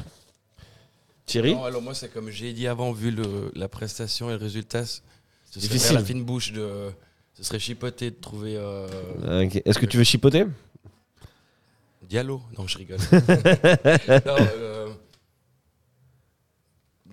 Thierry? 1.25 1.53
Non, 1.53 1.65
alors 1.65 1.81
moi, 1.81 1.93
c'est 1.93 2.11
comme 2.11 2.29
j'ai 2.29 2.53
dit 2.53 2.65
avant, 2.67 2.91
vu 2.93 3.11
le- 3.11 3.51
la 3.55 3.67
prestation 3.67 4.29
et 4.29 4.33
le 4.33 4.39
résultat, 4.39 4.85
ce 4.85 5.01
serait 5.51 5.61
Difficile. 5.61 5.95
la 5.97 6.03
fine 6.03 6.23
bouche 6.23 6.53
de. 6.53 6.89
Ce 7.33 7.43
serait 7.43 7.59
chipoté 7.59 8.09
de 8.11 8.15
trouver 8.15 8.55
euh, 8.57 9.45
Ok. 9.45 9.61
Est-ce 9.65 9.79
que 9.79 9.85
tu 9.85 9.97
veux 9.97 10.03
chipoter? 10.03 10.45
Diallo. 12.03 12.41
Non, 12.57 12.67
je 12.67 12.77
rigole. 12.77 12.97
non, 14.25 14.35
euh, 14.57 14.87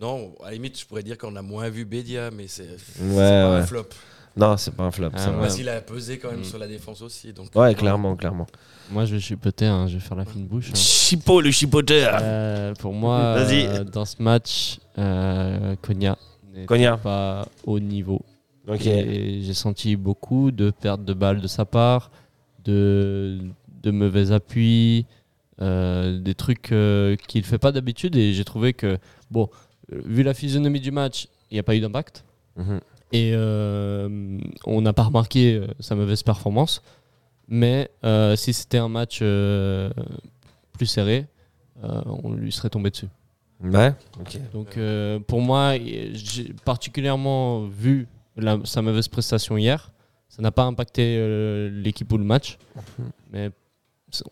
non, 0.00 0.34
à 0.42 0.46
la 0.46 0.52
limite, 0.52 0.78
je 0.80 0.86
pourrais 0.86 1.02
dire 1.02 1.16
qu'on 1.18 1.36
a 1.36 1.42
moins 1.42 1.68
vu 1.68 1.84
Bédia, 1.84 2.30
mais 2.30 2.48
c'est 2.48 2.76
c'est 2.78 3.02
Ouais, 3.02 3.14
pas 3.16 3.50
ouais. 3.50 3.56
un 3.58 3.66
flop. 3.66 3.86
Non, 4.36 4.56
c'est 4.58 4.74
pas 4.74 4.84
un 4.84 4.90
flop. 4.90 5.08
Ah, 5.14 5.18
ça 5.18 5.30
ouais. 5.38 5.48
Qu'il 5.48 5.68
a 5.68 5.80
pesé 5.80 6.18
quand 6.18 6.30
même 6.30 6.40
Mm. 6.40 6.44
sur 6.44 6.58
la 6.58 6.66
défense 6.66 7.00
aussi. 7.02 7.32
Donc, 7.32 7.48
Ouais, 7.54 7.74
clairement, 7.74 8.14
clairement. 8.16 8.46
Moi, 8.90 9.04
je 9.06 9.14
vais 9.14 9.20
chipoter, 9.20 9.66
hein, 9.66 9.86
je 9.88 9.94
vais 9.94 10.00
faire 10.00 10.16
la 10.16 10.24
fine 10.26 10.46
bouche. 10.46 10.68
hein. 10.70 10.74
Chipo, 10.76 11.40
le 11.40 11.50
chipoteur 11.50 12.18
Euh, 12.20 12.74
pour 12.74 12.92
moi, 12.92 13.18
euh, 13.38 13.84
dans 13.84 14.04
ce 14.04 14.22
match, 14.22 14.78
euh, 14.98 15.74
Konya 15.82 16.16
n'est 16.54 16.66
pas 17.02 17.46
au 17.64 17.80
niveau. 17.80 18.20
Ok. 18.68 18.84
Et 18.86 19.40
j'ai 19.42 19.54
senti 19.54 19.96
beaucoup 19.96 20.50
de 20.50 20.70
pertes 20.70 21.04
de 21.04 21.14
balles 21.14 21.40
de 21.40 21.46
sa 21.48 21.64
part, 21.64 22.10
de, 22.64 23.38
de 23.82 23.90
mauvais 23.90 24.32
appuis, 24.32 25.06
euh, 25.62 26.18
des 26.18 26.34
trucs 26.34 26.72
euh, 26.72 27.16
qu'il 27.28 27.40
ne 27.40 27.46
fait 27.46 27.58
pas 27.58 27.72
d'habitude. 27.72 28.16
Et 28.16 28.32
j'ai 28.34 28.44
trouvé 28.44 28.72
que, 28.74 28.98
bon, 29.30 29.48
euh, 29.92 30.00
vu 30.04 30.22
la 30.22 30.34
physionomie 30.34 30.80
du 30.80 30.90
match, 30.90 31.28
il 31.50 31.54
n'y 31.54 31.60
a 31.60 31.62
pas 31.62 31.74
eu 31.76 31.80
d'impact. 31.80 32.24
Mhm. 32.56 32.80
Et 33.12 33.32
euh, 33.34 34.38
on 34.64 34.80
n'a 34.80 34.92
pas 34.92 35.04
remarqué 35.04 35.54
euh, 35.54 35.66
sa 35.80 35.94
mauvaise 35.94 36.22
performance. 36.22 36.82
Mais 37.48 37.90
euh, 38.04 38.34
si 38.36 38.52
c'était 38.52 38.78
un 38.78 38.88
match 38.88 39.20
euh, 39.22 39.90
plus 40.72 40.86
serré, 40.86 41.26
on 41.82 42.32
lui 42.32 42.50
serait 42.50 42.70
tombé 42.70 42.90
dessus. 42.90 43.08
Ouais, 43.60 43.94
ok. 44.20 44.38
Donc 44.52 44.78
pour 45.26 45.40
moi, 45.40 45.74
j'ai 45.78 46.52
particulièrement 46.64 47.66
vu 47.66 48.08
la- 48.36 48.58
sa 48.64 48.82
mauvaise 48.82 49.08
prestation 49.08 49.56
hier. 49.56 49.92
Ça 50.28 50.42
n'a 50.42 50.50
pas 50.50 50.64
impacté 50.64 51.68
l'équipe 51.70 52.10
ou 52.12 52.18
le 52.18 52.24
match. 52.24 52.58
Mais 53.30 53.50
c'est- 54.10 54.24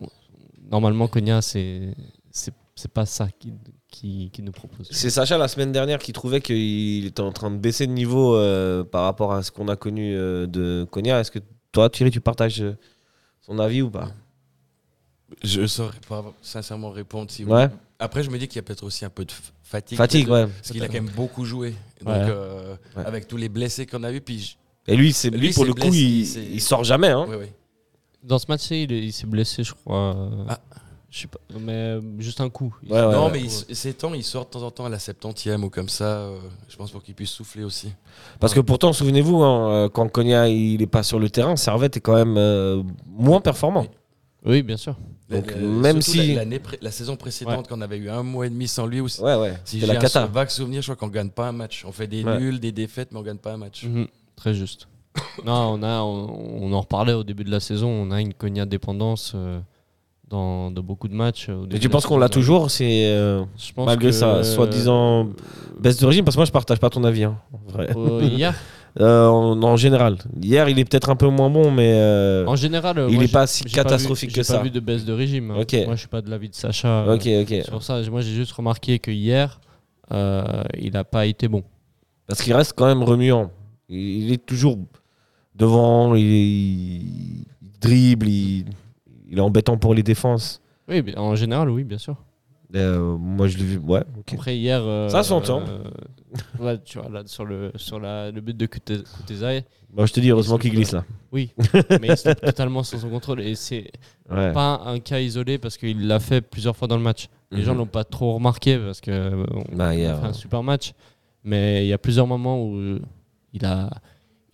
normalement, 0.69 1.07
Konya, 1.07 1.41
c'est 1.41 1.95
c'est 2.31 2.91
pas 2.91 3.05
ça 3.05 3.29
qui, 3.39 3.53
qui, 3.99 4.29
qui 4.33 4.41
nous 4.41 4.51
propose. 4.51 4.87
C'est 4.91 5.09
Sacha 5.09 5.37
la 5.37 5.47
semaine 5.47 5.71
dernière 5.71 5.99
qui 5.99 6.11
trouvait 6.11 6.41
qu'il 6.41 7.05
était 7.05 7.21
en 7.21 7.31
train 7.31 7.49
de 7.49 7.57
baisser 7.57 7.87
de 7.87 7.93
niveau 7.93 8.35
euh, 8.35 8.83
par 8.83 9.03
rapport 9.03 9.31
à 9.33 9.41
ce 9.43 9.51
qu'on 9.51 9.67
a 9.69 9.75
connu 9.75 10.15
euh, 10.15 10.47
de 10.47 10.85
Konya. 10.91 11.19
Est-ce 11.21 11.31
que 11.31 11.39
toi, 11.71 11.89
Thierry, 11.89 12.11
tu 12.11 12.19
partages 12.21 12.61
euh, 12.61 12.75
son 13.41 13.57
avis 13.59 13.81
ou 13.81 13.89
pas? 13.89 14.11
Je 15.43 15.61
ne 15.61 15.67
saurais 15.67 15.99
pas 16.07 16.23
sincèrement 16.41 16.91
répondre. 16.91 17.31
Si 17.31 17.45
Ouais. 17.45 17.69
Après, 17.99 18.23
je 18.23 18.29
me 18.29 18.37
dis 18.37 18.47
qu'il 18.47 18.57
y 18.57 18.59
a 18.59 18.63
peut-être 18.63 18.83
aussi 18.83 19.05
un 19.05 19.09
peu 19.09 19.23
de 19.23 19.31
fatigue. 19.63 19.97
Fatigue, 19.97 20.29
ouais. 20.29 20.47
Parce 20.47 20.71
qu'il 20.71 20.83
a 20.83 20.87
quand 20.87 20.93
même 20.93 21.09
beaucoup 21.15 21.45
joué. 21.45 21.71
Donc, 22.01 22.13
Ouais. 22.13 22.25
euh, 22.29 22.75
Ouais. 22.97 23.05
avec 23.05 23.27
tous 23.27 23.37
les 23.37 23.47
blessés 23.49 23.85
qu'on 23.85 24.03
a 24.03 24.11
vus, 24.11 24.21
puis. 24.21 24.39
je- 24.39 24.91
Et 24.91 24.95
lui, 24.97 25.13
c'est 25.13 25.29
lui, 25.29 25.39
Lui, 25.47 25.53
pour 25.53 25.65
le 25.65 25.73
coup, 25.73 25.93
il, 25.93 26.53
il 26.55 26.61
sort 26.61 26.83
jamais. 26.83 27.09
Hein. 27.09 27.25
Dans 28.23 28.39
ce 28.39 28.45
match, 28.49 28.69
il, 28.71 28.91
il 28.91 29.13
s'est 29.13 29.25
blessé, 29.27 29.63
je 29.63 29.73
crois. 29.73 30.29
Ah. 30.49 30.59
Je 31.09 31.19
sais 31.21 31.27
pas, 31.27 31.39
mais 31.59 31.97
juste 32.19 32.41
un 32.41 32.49
coup. 32.49 32.75
Ouais, 32.89 32.91
ouais, 32.99 33.11
non, 33.13 33.25
ouais. 33.27 33.31
mais 33.33 33.41
il- 33.43 33.75
ces 33.75 33.93
temps, 33.93 34.13
il 34.13 34.23
sort 34.23 34.45
de 34.45 34.49
temps 34.49 34.63
en 34.63 34.71
temps 34.71 34.85
à 34.85 34.89
la 34.89 34.99
70e 34.99 35.63
ou 35.63 35.69
comme 35.69 35.87
ça. 35.87 36.03
euh, 36.17 36.37
je 36.67 36.75
pense 36.75 36.91
pour 36.91 37.01
qu'il 37.03 37.15
puisse 37.15 37.29
souffler 37.29 37.63
aussi. 37.63 37.93
Parce 38.39 38.53
que 38.53 38.59
pourtant, 38.59 38.91
souvenez-vous, 38.91 39.41
hein, 39.43 39.69
euh, 39.85 39.89
quand 39.89 40.09
Konya 40.11 40.49
il 40.49 40.81
est 40.81 40.87
pas 40.87 41.03
sur 41.03 41.19
le 41.19 41.29
terrain, 41.29 41.55
Servette 41.55 41.95
est 41.97 42.01
quand 42.01 42.15
même 42.15 42.35
euh, 42.37 42.83
moins 43.07 43.39
performant. 43.39 43.85
Oui, 44.43 44.61
bien 44.61 44.77
sûr. 44.77 44.95
Donc, 45.29 45.55
même 45.55 46.01
si- 46.01 46.37
la, 46.81 46.91
saison 46.91 47.15
précédente, 47.15 47.67
quand 47.69 47.77
on 47.77 47.81
avait 47.81 47.97
eu 47.97 48.09
un 48.09 48.21
mois 48.21 48.45
et 48.45 48.49
demi 48.49 48.67
sans 48.67 48.85
lui, 48.85 48.99
aussi, 48.99 49.21
Ouais, 49.21 49.35
ouais. 49.35 49.53
si 49.63 49.79
j'ai 49.79 49.87
la 49.87 49.99
un 49.99 50.25
vague 50.27 50.49
souvenir, 50.49 50.81
je 50.81 50.91
crois 50.93 50.95
qu'on 51.07 51.11
gagne 51.11 51.29
pas 51.29 51.47
un 51.47 51.51
match. 51.51 51.83
On 51.87 51.91
fait 51.91 52.07
des 52.07 52.23
Ouais. 52.23 52.37
nuls, 52.39 52.59
des 52.59 52.71
défaites, 52.71 53.11
mais 53.11 53.19
on 53.19 53.23
gagne 53.23 53.37
pas 53.37 53.53
un 53.53 53.57
match. 53.57 53.85
Mhm, 53.85 54.07
Très 54.35 54.53
juste. 54.53 54.87
non, 55.45 55.53
on, 55.79 55.81
a, 55.83 56.01
on, 56.01 56.59
on 56.61 56.73
en 56.73 56.81
reparlait 56.81 57.13
au 57.13 57.23
début 57.23 57.43
de 57.45 57.49
la 57.51 57.59
saison. 57.61 57.87
On 57.89 58.11
a 58.11 58.19
une 58.21 58.33
Konya 58.33 58.65
dépendance 58.65 59.31
euh, 59.33 59.59
dans, 60.29 60.71
dans 60.71 60.81
beaucoup 60.81 61.07
de 61.07 61.13
matchs. 61.13 61.49
Et 61.49 61.53
début 61.67 61.79
tu 61.79 61.87
de 61.87 61.91
penses 61.91 62.05
qu'on 62.05 62.17
l'a 62.17 62.29
toujours 62.29 62.71
C'est 62.71 63.05
euh, 63.07 63.43
malgré 63.77 64.09
que, 64.09 64.15
sa 64.15 64.43
soi-disant 64.43 65.29
baisse 65.79 65.97
de 65.97 66.05
régime 66.05 66.25
Parce 66.25 66.35
que 66.35 66.39
moi, 66.39 66.45
je 66.45 66.51
partage 66.51 66.79
pas 66.79 66.89
ton 66.89 67.03
avis. 67.03 67.23
hein, 67.25 67.37
en 67.53 67.71
vrai. 67.71 67.89
euh, 67.95 68.21
hier, 68.23 68.53
Euh, 69.01 69.27
en, 69.27 69.61
en 69.61 69.75
général. 69.75 70.15
Hier, 70.41 70.69
il 70.69 70.79
est 70.79 70.85
peut-être 70.85 71.09
un 71.09 71.17
peu 71.17 71.27
moins 71.27 71.49
bon, 71.49 71.69
mais 71.69 71.95
euh, 71.99 72.45
en 72.47 72.55
général, 72.55 72.97
euh, 72.97 73.07
il 73.09 73.15
moi, 73.15 73.23
est 73.25 73.27
j'ai- 73.27 73.33
pas 73.33 73.45
si 73.45 73.63
j'ai 73.67 73.69
catastrophique 73.75 74.29
vu- 74.29 74.33
que 74.35 74.39
J'ai 74.39 74.43
ça. 74.45 74.55
pas 74.59 74.63
vu 74.63 74.69
de 74.71 74.79
baisse 74.79 75.03
de 75.03 75.11
régime. 75.11 75.51
hein. 75.51 75.57
Ok. 75.59 75.73
Moi, 75.85 75.95
je 75.95 75.99
suis 75.99 76.07
pas 76.07 76.21
de 76.21 76.29
l'avis 76.29 76.47
de 76.47 76.55
Sacha. 76.55 76.87
euh, 77.03 77.15
ok, 77.15 77.27
ok. 77.41 77.65
Sur 77.65 77.83
ça, 77.83 77.99
moi, 78.09 78.21
j'ai 78.21 78.31
juste 78.33 78.53
remarqué 78.53 78.97
que 78.99 79.11
hier, 79.11 79.59
euh, 80.13 80.63
il 80.79 80.93
n'a 80.93 81.03
pas 81.03 81.25
été 81.25 81.49
bon. 81.49 81.63
Parce 82.25 82.41
qu'il 82.41 82.53
reste 82.53 82.71
quand 82.77 82.85
même 82.85 83.03
remuant. 83.03 83.51
Il, 83.89 83.97
il 84.27 84.31
est 84.31 84.45
toujours 84.45 84.77
devant, 85.55 86.15
il, 86.15 86.23
il 86.23 87.45
dribble, 87.81 88.29
il, 88.29 88.65
il 89.35 89.39
est 89.39 89.41
embêtant 89.41 89.77
pour 89.77 89.93
les 89.93 90.01
défenses. 90.03 90.61
Oui, 90.87 91.03
en 91.17 91.35
général, 91.35 91.69
oui, 91.69 91.83
bien 91.83 91.97
sûr. 91.97 92.15
Euh, 92.73 93.17
moi, 93.17 93.47
je 93.47 93.57
l'ai 93.57 93.63
vu. 93.65 93.77
Ouais, 93.77 94.01
ok. 94.17 94.33
Après, 94.33 94.57
hier. 94.57 94.81
euh, 94.83 95.09
Ça 95.09 95.23
s'entend. 95.23 95.61
euh, 95.67 95.83
ouais, 96.59 96.79
tu 96.83 96.99
vois, 96.99 97.09
là, 97.09 97.23
sur 97.25 97.45
le, 97.45 97.71
sur 97.75 97.99
la, 97.99 98.31
le 98.31 98.41
but 98.41 98.55
de 98.55 98.65
Kute- 98.65 99.03
Kutezaï, 99.17 99.63
Bon, 99.93 100.05
je 100.05 100.11
te 100.13 100.19
dis, 100.19 100.29
heureusement 100.29 100.57
qu'il 100.57 100.71
glisse 100.71 100.91
là. 100.91 101.05
oui, 101.31 101.51
mais 102.01 102.07
il 102.09 102.17
se 102.17 102.23
tape 102.23 102.41
totalement 102.41 102.83
sans 102.83 102.97
son 102.99 103.09
contrôle. 103.09 103.41
Et 103.41 103.55
c'est 103.55 103.91
Ouais. 104.29 104.51
pas 104.51 104.81
un 104.85 104.99
cas 104.99 105.19
isolé 105.19 105.57
parce 105.57 105.77
qu'il 105.77 106.07
l'a 106.07 106.19
fait 106.19 106.41
plusieurs 106.41 106.75
fois 106.75 106.87
dans 106.87 106.97
le 106.97 107.03
match. 107.03 107.27
Les 107.51 107.59
Mhm. 107.59 107.63
gens 107.63 107.75
l'ont 107.75 107.85
pas 107.85 108.03
trop 108.03 108.33
remarqué 108.33 108.77
parce 108.77 108.99
que 109.01 109.11
euh, 109.11 109.45
on 109.71 109.75
Bah, 109.75 109.89
on 109.89 109.91
hier, 109.91 110.15
a 110.17 110.21
fait 110.21 110.27
un 110.27 110.33
super 110.33 110.63
match. 110.63 110.93
Mais 111.43 111.85
il 111.85 111.87
y 111.89 111.93
a 111.93 111.97
plusieurs 111.97 112.27
moments 112.27 112.61
où 112.61 112.99
il 113.53 113.65
a, 113.65 113.89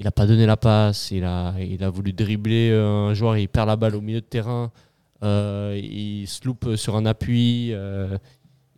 il 0.02 0.08
a 0.08 0.12
pas 0.12 0.26
donné 0.26 0.46
la 0.46 0.58
passe, 0.58 1.12
il 1.12 1.24
a, 1.24 1.54
il 1.60 1.84
a 1.84 1.90
voulu 1.90 2.12
dribbler 2.12 2.72
euh, 2.72 3.10
un 3.10 3.14
joueur, 3.14 3.38
il 3.38 3.48
perd 3.48 3.68
la 3.68 3.76
balle 3.76 3.96
au 3.96 4.02
milieu 4.02 4.20
de 4.22 4.26
terrain, 4.26 4.72
euh, 5.24 5.80
il 5.82 6.28
se 6.28 6.44
loupe 6.46 6.76
sur 6.76 6.96
un 6.96 7.06
appui. 7.06 7.70
euh, 7.72 8.18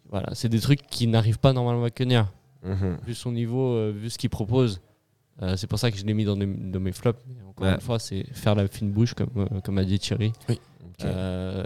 voilà, 0.10 0.30
c'est 0.34 0.50
des 0.50 0.60
trucs 0.60 0.86
qui 0.88 1.08
n'arrivent 1.08 1.40
pas 1.40 1.54
normalement 1.54 1.86
à 1.86 1.90
Konya. 1.90 2.30
Mhm. 2.64 2.98
Vu 3.08 3.14
son 3.16 3.32
niveau, 3.32 3.92
vu 3.92 4.10
ce 4.10 4.18
qu'il 4.18 4.30
propose. 4.30 4.82
Euh, 5.42 5.56
c'est 5.58 5.66
pour 5.68 5.80
ça 5.80 5.90
que 5.90 5.98
je 5.98 6.06
l'ai 6.06 6.14
mis 6.14 6.26
dans, 6.26 6.36
mes- 6.36 6.46
dans 6.46 6.80
mes 6.80 6.92
flops. 6.92 7.20
Mais 7.28 7.42
encore 7.44 7.66
Ouais. 7.68 7.74
une 7.74 7.80
fois, 7.82 7.98
c'est 8.00 8.24
faire 8.34 8.54
la 8.56 8.68
fine 8.68 8.92
bouche, 8.92 9.14
comme, 9.16 9.30
comme 9.64 9.78
a 9.80 9.84
dit 9.84 9.98
Thierry. 10.00 10.32
Oui. 10.50 10.60
Euh, 11.04 11.64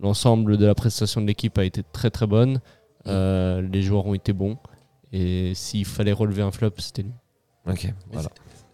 L'ensemble 0.00 0.56
de 0.56 0.64
la 0.66 0.74
prestation 0.74 1.20
de 1.20 1.26
l'équipe 1.26 1.58
a 1.58 1.64
été 1.64 1.82
très 1.92 2.10
très 2.10 2.26
bonne. 2.26 2.60
Euh, 3.06 3.60
les 3.60 3.82
joueurs 3.82 4.06
ont 4.06 4.14
été 4.14 4.32
bons. 4.32 4.56
Et 5.12 5.52
s'il 5.54 5.84
fallait 5.84 6.12
relever 6.12 6.42
un 6.42 6.50
flop, 6.50 6.70
c'était 6.78 7.02
lui. 7.02 7.12
Ok, 7.66 7.92
voilà. 8.12 8.28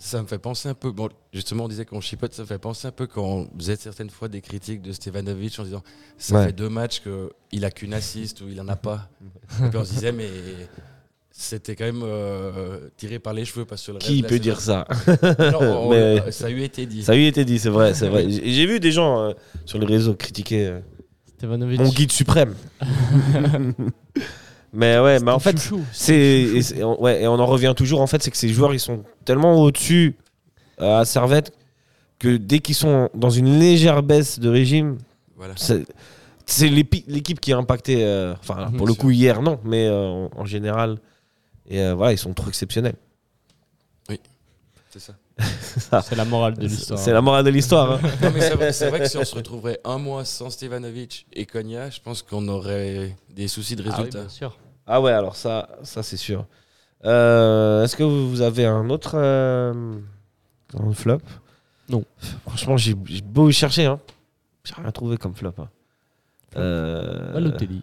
Ça 0.07 0.21
me 0.21 0.27
fait 0.27 0.39
penser 0.39 0.69
un 0.69 0.75
peu. 0.75 0.91
Bon, 0.93 1.09
justement, 1.33 1.65
on 1.65 1.69
disait 1.69 1.87
qu'on 1.87 2.03
chipote, 2.03 2.35
ça 2.35 2.43
me 2.43 2.47
fait 2.47 2.59
penser 2.59 2.87
un 2.87 2.91
peu 2.93 3.07
quand 3.07 3.23
on 3.25 3.49
faisait 3.59 3.77
certaines 3.77 4.11
fois 4.11 4.29
des 4.29 4.43
critiques 4.43 4.83
de 4.83 4.93
Stevanovic 4.93 5.59
en 5.59 5.63
disant 5.65 5.83
ça 6.19 6.35
Ouais. 6.37 6.47
fait 6.47 6.53
deux 6.53 6.69
matchs 6.69 7.01
qu'il 7.51 7.65
a 7.65 7.71
qu'une 7.71 7.95
assiste 7.95 8.43
ou 8.43 8.49
il 8.51 8.61
en 8.61 8.69
a 8.69 8.77
pas. 8.77 9.09
Et 9.65 9.69
puis 9.71 9.79
on 9.79 9.85
se 9.85 9.95
disait, 9.95 10.13
mais 10.13 10.29
c'était 11.31 11.75
quand 11.75 11.87
même 11.87 12.03
euh, 12.05 12.91
tiré 12.99 13.19
par 13.19 13.33
les 13.33 13.47
cheveux 13.47 13.65
parce 13.65 13.87
que 13.87 13.93
le 13.93 13.99
Qui 13.99 14.23
peut 14.23 14.39
dire 14.39 14.61
ça? 14.61 14.87
Non, 15.53 15.87
on- 15.87 15.91
Mais- 15.91 16.31
Ça 16.33 16.51
lui 16.51 16.61
a 16.61 16.67
été 16.67 16.85
dit. 16.85 17.03
Ça 17.03 17.15
lui 17.15 17.25
a 17.25 17.29
été 17.29 17.47
dit, 17.47 17.59
c'est 17.59 17.71
vrai, 17.71 17.95
c'est 17.95 18.09
vrai. 18.11 18.27
J'ai 18.29 18.67
vu 18.67 18.81
des 18.81 18.93
gens 18.93 19.21
euh, 19.21 19.33
sur 19.65 19.79
les 19.79 19.87
réseaux 19.87 20.15
critiquer 20.15 20.67
euh, 20.67 20.81
Stevanovic. 21.39 21.81
mon 21.81 21.89
guide 21.89 22.13
suprême. 22.13 22.55
mais 24.75 24.99
ouais, 24.99 25.20
mais 25.20 25.31
en 25.31 25.39
fait, 25.39 25.57
c'est 25.93 26.83
ouais, 26.83 27.22
et 27.22 27.29
on 27.29 27.35
en 27.39 27.47
revient 27.47 27.72
toujours 27.77 28.01
en 28.01 28.07
fait, 28.07 28.22
c'est 28.22 28.31
que 28.31 28.37
ces 28.37 28.49
joueurs 28.49 28.75
ils 28.75 28.81
sont 28.81 29.05
tellement 29.25 29.55
au-dessus 29.62 30.16
euh, 30.81 30.99
à 31.01 31.05
Servette 31.05 31.53
que 32.18 32.37
dès 32.37 32.59
qu'ils 32.59 32.75
sont 32.75 33.09
dans 33.14 33.31
une 33.31 33.59
légère 33.59 34.03
baisse 34.03 34.39
de 34.39 34.49
régime, 34.49 34.99
Voilà. 35.37 35.55
c'est 36.47 36.68
l'équipe 36.68 37.41
qui 37.41 37.51
est 37.51 37.55
impactée. 37.55 38.05
euh, 38.05 38.35
Enfin, 38.41 38.70
pour 38.77 38.87
le 38.87 38.93
sûr. 38.93 39.01
coup 39.03 39.11
hier 39.11 39.41
non, 39.43 39.59
mais 39.64 39.87
euh, 39.87 40.09
en, 40.09 40.31
en 40.37 40.45
général. 40.45 40.99
Et 41.66 41.81
euh, 41.81 41.95
voilà, 41.95 42.12
ils 42.12 42.18
sont 42.18 42.33
trop 42.35 42.49
exceptionnels. 42.49 42.95
Oui. 44.11 44.20
C'est 44.91 45.01
ça. 45.01 45.14
C'est 46.03 46.14
la 46.14 46.25
morale 46.25 46.55
de 46.55 46.66
l'histoire. 46.66 46.99
C'est 46.99 47.12
la 47.12 47.20
morale 47.22 47.45
de 47.45 47.51
l'histoire. 47.51 47.93
hein. 47.93 48.01
Non, 48.22 48.31
mais 48.33 48.41
c'est 48.72 48.89
vrai, 48.89 49.01
que 49.01 49.09
si 49.09 49.16
on 49.16 49.25
se 49.25 49.35
retrouverait 49.35 49.81
un 49.85 49.99
mois 49.99 50.25
sans 50.25 50.51
Stevanovic 50.51 51.27
et 51.33 51.47
Konya, 51.47 51.91
je 51.91 52.01
pense 52.01 52.22
qu'on 52.22 52.47
aurait 52.49 53.16
des 53.35 53.49
soucis 53.49 53.75
de 53.75 53.83
Ah 53.83 53.87
oui, 53.89 53.97
résultats. 53.97 54.20
bien 54.20 54.29
sûr. 54.29 54.57
Ah 54.87 55.01
ouais, 55.01 55.12
alors 55.12 55.37
ça, 55.37 55.68
ça 55.82 56.03
c'est 56.03 56.16
sûr. 56.16 56.47
Euh, 57.05 57.85
Est-ce 57.85 57.97
que 57.97 58.03
vous 58.03 58.41
avez 58.41 58.66
un 58.66 58.89
autre 58.91 59.12
euh, 59.16 59.95
un 60.78 60.93
flop? 60.93 61.20
Non. 61.89 62.05
Franchement, 62.47 62.76
j'ai 62.76 62.95
beau 62.95 63.49
y 63.49 63.53
chercher. 63.53 63.87
Hein. 63.87 64.01
J'ai 64.64 64.74
rien 64.74 64.91
trouvé 64.91 65.16
comme 65.16 65.35
flop. 65.35 65.53
hein. 65.59 65.68
Euh, 66.57 67.32
Balotelli. 67.32 67.82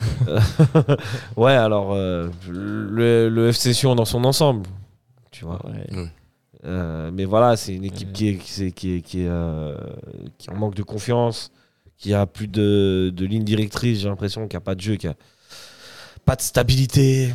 ouais, 1.36 1.52
alors 1.52 1.92
euh, 1.92 2.28
le, 2.48 3.28
le 3.28 3.48
FC 3.48 3.72
Sion 3.72 3.94
dans 3.94 4.04
son 4.04 4.24
ensemble, 4.24 4.66
tu 5.30 5.44
vois. 5.44 5.60
Ouais. 5.66 6.06
Euh, 6.64 7.10
mais 7.12 7.24
voilà, 7.24 7.56
c'est 7.56 7.74
une 7.74 7.84
équipe 7.84 8.08
Ouais. 8.08 8.12
qui 8.14 8.28
est, 8.28 8.36
qui, 8.36 8.62
est, 8.64 8.72
qui, 8.72 8.94
est, 8.96 9.00
qui, 9.02 9.20
est, 9.22 9.28
euh, 9.28 9.76
qui 10.38 10.50
en 10.50 10.54
manque 10.56 10.74
de 10.74 10.82
confiance, 10.82 11.50
qui 11.98 12.14
a 12.14 12.26
plus 12.26 12.48
de, 12.48 13.12
de 13.14 13.26
ligne 13.26 13.44
directrice, 13.44 14.00
j'ai 14.00 14.08
l'impression, 14.08 14.46
qui 14.48 14.56
a 14.56 14.60
pas 14.60 14.74
de 14.74 14.80
jeu, 14.80 14.96
qui 14.96 15.08
a 15.08 15.14
pas 16.24 16.36
de 16.36 16.42
stabilité. 16.42 17.34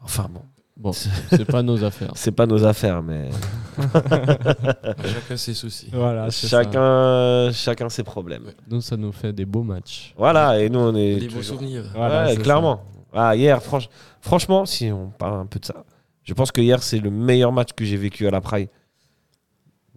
Enfin 0.00 0.28
bon, 0.30 0.42
Bon, 0.76 0.92
c'est 0.92 1.44
pas 1.44 1.62
nos 1.62 1.82
affaires. 1.84 2.12
c'est 2.14 2.32
pas 2.32 2.46
nos 2.46 2.64
affaires, 2.64 3.02
mais 3.02 3.30
Chacun 3.78 5.36
ses 5.36 5.54
soucis. 5.54 5.88
Voilà, 5.92 6.30
ça. 6.30 6.48
chacun, 6.48 7.50
chacun 7.52 7.88
ses 7.88 8.02
problèmes. 8.02 8.52
Nous, 8.68 8.80
ça 8.80 8.96
nous 8.96 9.12
fait 9.12 9.32
des 9.32 9.44
beaux 9.44 9.62
matchs. 9.62 10.12
Voilà, 10.16 10.60
et 10.60 10.68
nous 10.68 10.80
on 10.80 10.94
est. 10.94 11.16
Des 11.16 11.28
beaux 11.28 11.42
souvenirs. 11.42 11.84
Voilà, 11.94 12.26
Ouais, 12.26 12.36
clairement. 12.36 12.82
Ah, 13.12 13.36
hier, 13.36 13.60
franch- 13.60 13.88
franchement, 14.20 14.66
si 14.66 14.90
on 14.90 15.10
parle 15.10 15.38
un 15.40 15.46
peu 15.46 15.60
de 15.60 15.64
ça, 15.64 15.84
je 16.24 16.34
pense 16.34 16.50
que 16.50 16.60
hier, 16.60 16.82
c'est 16.82 16.98
le 16.98 17.10
meilleur 17.10 17.52
match 17.52 17.70
que 17.76 17.84
j'ai 17.84 17.96
vécu 17.96 18.26
à 18.26 18.30
la 18.30 18.40
Praille. 18.40 18.68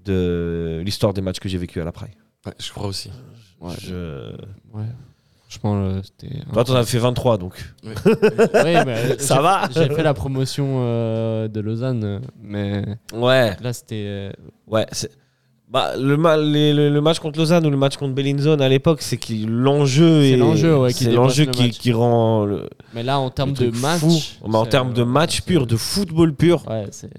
De 0.06 0.82
l'histoire 0.86 1.14
des 1.14 1.22
matchs 1.22 1.40
que 1.40 1.50
j'ai 1.50 1.58
vécu 1.58 1.82
à 1.82 1.84
la 1.86 1.92
Praille. 1.92 2.14
Ouais, 2.46 2.54
je 2.60 2.72
crois 2.72 2.88
aussi. 2.88 3.12
Ouais. 3.60 3.74
Je... 3.82 4.32
Ouais. 4.74 4.86
Franchement, 5.50 5.76
euh, 5.82 6.02
c'était. 6.04 6.36
Toi, 6.52 6.64
t'en 6.66 6.76
as 6.76 6.84
fait 6.86 6.98
23, 6.98 7.38
donc. 7.38 7.54
Oui, 7.84 8.76
mais 8.86 9.18
Ça 9.20 9.36
j'ai- 9.36 9.42
va 9.42 9.62
J'ai 9.74 9.96
fait 9.96 10.04
la 10.04 10.14
promotion 10.14 10.78
euh, 10.82 11.48
de 11.48 11.60
Lausanne, 11.62 12.22
mais 12.42 12.84
Ouais, 13.14 13.56
là, 13.62 13.72
c'était. 13.74 14.04
euh, 14.08 14.32
ouais. 14.68 14.86
c'est- 14.92 15.12
Bah, 15.70 15.98
le, 15.98 16.16
ma- 16.16 16.38
les- 16.38 16.74
le, 16.74 16.90
le 16.90 17.02
match 17.02 17.20
contre 17.20 17.40
Lausanne 17.40 17.66
ou 17.66 17.70
le 17.70 17.76
match 17.78 17.98
contre 17.98 18.14
Bellinzone 18.14 18.62
à 18.62 18.70
l'époque, 18.70 19.02
c'est 19.02 19.18
que 19.18 19.34
l'enjeu 19.46 20.22
C'est 20.22 20.30
est- 20.32 20.38
l'enjeu, 20.38 20.78
ouais, 20.78 20.94
qui 20.94 21.06
l'enjeu 21.12 21.46
le 21.46 21.52
qui, 21.52 21.92
rend 21.92 22.46
le, 22.46 22.70
Mais 22.94 23.04
là, 23.04 23.20
en 23.20 23.30
termes 23.30 23.52
de 23.54 23.70
match. 23.82 24.00
fou. 24.00 24.18
Mais 24.48 24.56
en 24.56 24.66
termes 24.66 24.94
de 24.94 25.04
match 25.04 25.42
pur, 25.42 25.68
de 25.68 25.76
football 25.76 26.34
pur, 26.34 26.64
Ouais, 26.70 26.86
c'est 26.92 27.10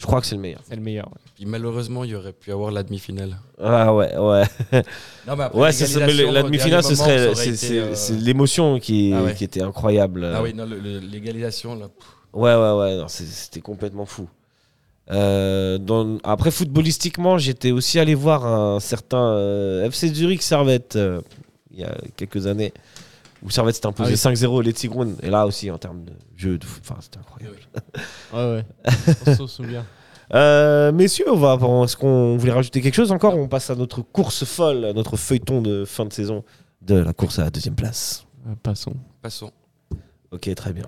je 0.00 0.06
crois 0.06 0.20
que 0.20 0.26
c'est 0.26 0.34
le 0.34 0.40
meilleur. 0.40 0.60
c'est 0.66 0.74
le 0.76 0.80
meilleur. 0.82 1.06
ouais. 1.08 1.20
Puis 1.36 1.44
malheureusement, 1.46 2.02
il 2.04 2.10
y 2.10 2.14
aurait 2.16 2.32
pu 2.32 2.50
avoir 2.52 2.70
la 2.72 2.82
demi-finale. 2.82 3.36
Ah 3.62 3.94
ouais, 3.94 4.16
ouais. 4.16 4.44
Non, 5.28 5.36
mais 5.36 5.44
après, 5.44 5.58
Ouais, 5.60 5.72
c'est 5.72 5.86
ça, 5.86 6.00
mais 6.00 6.06
le- 6.06 6.12
l'égalisation, 6.24 6.32
la 6.32 6.40
au 6.40 6.44
demi-finale, 6.44 6.82
ce 6.82 6.88
dernier 6.88 7.02
moment, 7.02 7.08
serait, 7.08 7.18
ça 7.18 7.24
aurait 7.26 7.34
c'est, 7.36 7.48
été, 7.48 7.56
c'est- 7.56 7.78
euh, 7.78 7.94
c'est 7.94 8.14
l'émotion 8.16 8.78
qui, 8.80 9.12
Ah 9.14 9.22
ouais. 9.22 9.34
qui 9.34 9.44
était 9.44 9.62
incroyable. 9.62 10.24
Ah 10.34 10.42
oui, 10.42 10.52
non, 10.54 10.64
le- 10.66 10.78
le- 10.80 10.98
l'égalisation, 10.98 11.74
là. 11.76 11.86
pff, 11.88 12.08
Ouais, 12.32 12.54
ouais, 12.54 12.72
ouais, 12.78 12.96
non, 12.96 13.08
c'est- 13.08 13.26
c'était 13.26 13.60
complètement 13.60 14.06
fou. 14.06 14.26
Euh, 15.10 15.78
dans- 15.78 16.18
Après, 16.22 16.50
footballistiquement, 16.50 17.36
j'étais 17.38 17.72
aussi 17.72 17.98
allé 17.98 18.14
voir 18.14 18.46
un 18.46 18.78
certain 18.80 19.32
euh, 19.34 19.84
FC 19.86 20.08
Zurich 20.14 20.42
Servette 20.42 20.94
euh, 20.96 21.20
il 21.72 21.80
y 21.80 21.84
a 21.84 21.96
quelques 22.16 22.46
années, 22.46 22.72
où 23.42 23.50
Servette 23.50 23.74
s'était 23.76 23.86
imposé 23.86 24.14
Ah 24.14 24.28
oui. 24.28 24.34
5-0 24.34 24.62
les 24.62 24.72
Tigrons. 24.72 25.14
Et 25.22 25.30
là 25.30 25.46
aussi, 25.46 25.70
en 25.70 25.78
termes 25.78 26.04
de 26.04 26.12
jeu 26.36 26.58
de 26.58 26.64
foot, 26.64 26.82
enfin, 26.84 27.00
c'était 27.00 27.18
incroyable. 27.18 27.56
Ouais, 28.32 28.54
ouais. 28.54 28.64
On 29.26 29.34
s'en 29.34 29.46
souvient. 29.46 29.84
Euh, 30.32 30.92
messieurs, 30.92 31.26
on 31.28 31.36
va, 31.36 31.58
est-ce 31.82 31.96
qu'on 31.96 32.36
voulait 32.36 32.52
rajouter 32.52 32.80
quelque 32.80 32.94
chose 32.94 33.10
encore? 33.10 33.36
On 33.36 33.48
passe 33.48 33.68
à 33.70 33.74
notre 33.74 34.00
course 34.00 34.44
folle, 34.44 34.84
à 34.84 34.92
notre 34.92 35.16
feuilleton 35.16 35.60
de 35.60 35.84
fin 35.84 36.04
de 36.04 36.12
saison 36.12 36.44
de 36.82 36.94
la 36.94 37.12
course 37.12 37.40
à 37.40 37.44
la 37.44 37.50
deuxième 37.50 37.74
place. 37.74 38.26
Euh, 38.46 38.54
passons. 38.62 38.94
Passons. 39.22 39.50
Ok, 40.30 40.54
très 40.54 40.72
bien. 40.72 40.84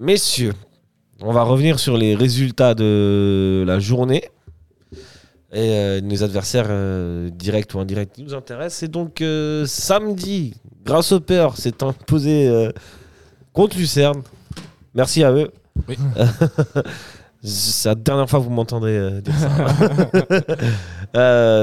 Messieurs, 0.00 0.52
on 1.20 1.32
va 1.32 1.42
revenir 1.42 1.80
sur 1.80 1.96
les 1.96 2.14
résultats 2.14 2.76
de 2.76 3.64
la 3.66 3.80
journée. 3.80 4.22
Et 5.52 5.72
euh, 5.72 6.00
nos 6.00 6.22
adversaires 6.22 6.66
euh, 6.68 7.30
directs 7.30 7.74
ou 7.74 7.80
indirects 7.80 8.12
qui 8.12 8.22
nous 8.22 8.32
intéressent. 8.32 8.84
Et 8.84 8.88
donc, 8.88 9.20
euh, 9.20 9.66
samedi, 9.66 10.54
grâce 10.84 11.10
au 11.10 11.18
peur, 11.18 11.56
s'est 11.56 11.82
imposé 11.82 12.70
contre 13.52 13.76
Lucerne. 13.76 14.22
Merci 14.94 15.24
à 15.24 15.32
eux. 15.32 15.50
Oui. 15.88 15.96
C'est 17.42 17.88
la 17.88 17.96
dernière 17.96 18.30
fois 18.30 18.38
que 18.38 18.44
vous 18.44 18.50
m'entendrez 18.50 18.96
euh, 18.96 19.20
dire 19.20 19.34
ça. 19.34 19.48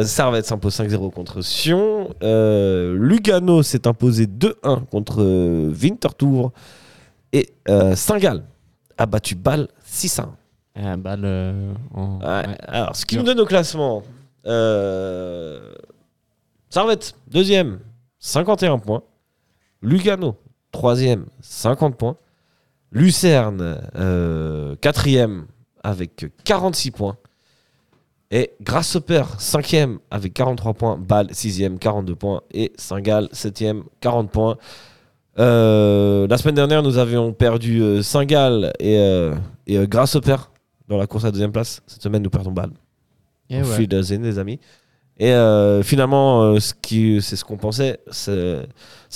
Servette 0.05 0.45
s'impose 0.45 0.77
5-0 0.77 1.13
contre 1.13 1.41
Sion. 1.41 2.13
Lugano 2.21 3.63
s'est 3.63 3.87
imposé 3.87 4.25
2-1 4.25 4.87
contre 4.87 5.23
Winterthur. 5.81 6.51
Et 7.35 7.49
euh, 7.67 7.97
Saint-Gall 7.97 8.45
a 8.97 9.05
battu 9.05 9.35
Bâle 9.35 9.67
6-1. 9.85 10.29
Un 10.75 10.97
balle 10.97 11.25
euh, 11.25 11.73
en. 11.93 12.19
Ouais. 12.19 12.47
ouais. 12.47 12.57
Alors, 12.65 12.95
ce 12.95 13.05
qui 13.05 13.17
nous 13.17 13.23
donne 13.23 13.41
au 13.41 13.45
classement 13.45 14.03
euh, 14.45 15.73
Servette, 16.69 17.13
deuxième, 17.27 17.79
51 18.19 18.79
points. 18.79 19.03
Lugano, 19.81 20.37
troisième, 20.71 21.25
50 21.41 21.97
points. 21.97 22.15
Lucerne, 22.93 23.81
euh, 23.97 24.77
quatrième, 24.77 25.47
avec 25.83 26.25
46 26.45 26.91
points. 26.91 27.17
Et 28.31 28.53
Grasshopper, 28.61 29.23
cinquième, 29.39 29.99
avec 30.09 30.33
43 30.33 30.73
points. 30.73 30.97
Bâle, 30.97 31.27
sixième, 31.33 31.79
42 31.79 32.15
points. 32.15 32.41
Et 32.51 32.71
Saint-Gall, 32.77 33.27
septième, 33.33 33.83
40 33.99 34.31
points. 34.31 34.57
Euh, 35.37 36.27
la 36.27 36.37
semaine 36.37 36.55
dernière, 36.55 36.81
nous 36.81 36.97
avions 36.97 37.33
perdu 37.33 37.81
euh, 37.81 38.01
Saint-Gall 38.01 38.71
et, 38.79 38.97
euh, 38.97 39.35
et 39.67 39.77
euh, 39.77 39.85
Grasshopper 39.85 40.37
dans 40.87 40.97
la 40.97 41.07
course 41.07 41.23
à 41.25 41.27
la 41.27 41.31
deuxième 41.31 41.51
place. 41.51 41.81
Cette 41.87 42.01
semaine, 42.01 42.21
nous 42.23 42.29
perdons 42.29 42.51
Bâle. 42.51 42.71
Et 43.49 43.61
Au 43.61 43.65
ouais. 43.65 43.87
les 43.89 44.39
amis. 44.39 44.59
Et 45.17 45.31
euh, 45.31 45.83
finalement, 45.83 46.59
ce 46.59 46.73
qui, 46.73 47.21
c'est 47.21 47.35
ce 47.35 47.45
qu'on 47.45 47.57
pensait. 47.57 47.99
Ça 48.09 48.31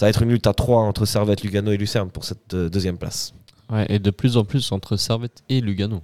va 0.01 0.09
être 0.09 0.21
une 0.21 0.29
lutte 0.29 0.47
à 0.47 0.53
3 0.53 0.81
entre 0.81 1.05
Servette, 1.05 1.41
Lugano 1.43 1.71
et 1.71 1.77
Lucerne 1.77 2.09
pour 2.09 2.23
cette 2.23 2.55
deuxième 2.55 2.97
place. 2.97 3.33
Ouais, 3.69 3.85
et 3.89 3.99
de 3.99 4.09
plus 4.11 4.37
en 4.37 4.43
plus 4.45 4.71
entre 4.71 4.97
Servette 4.97 5.43
et 5.49 5.61
Lugano. 5.61 6.01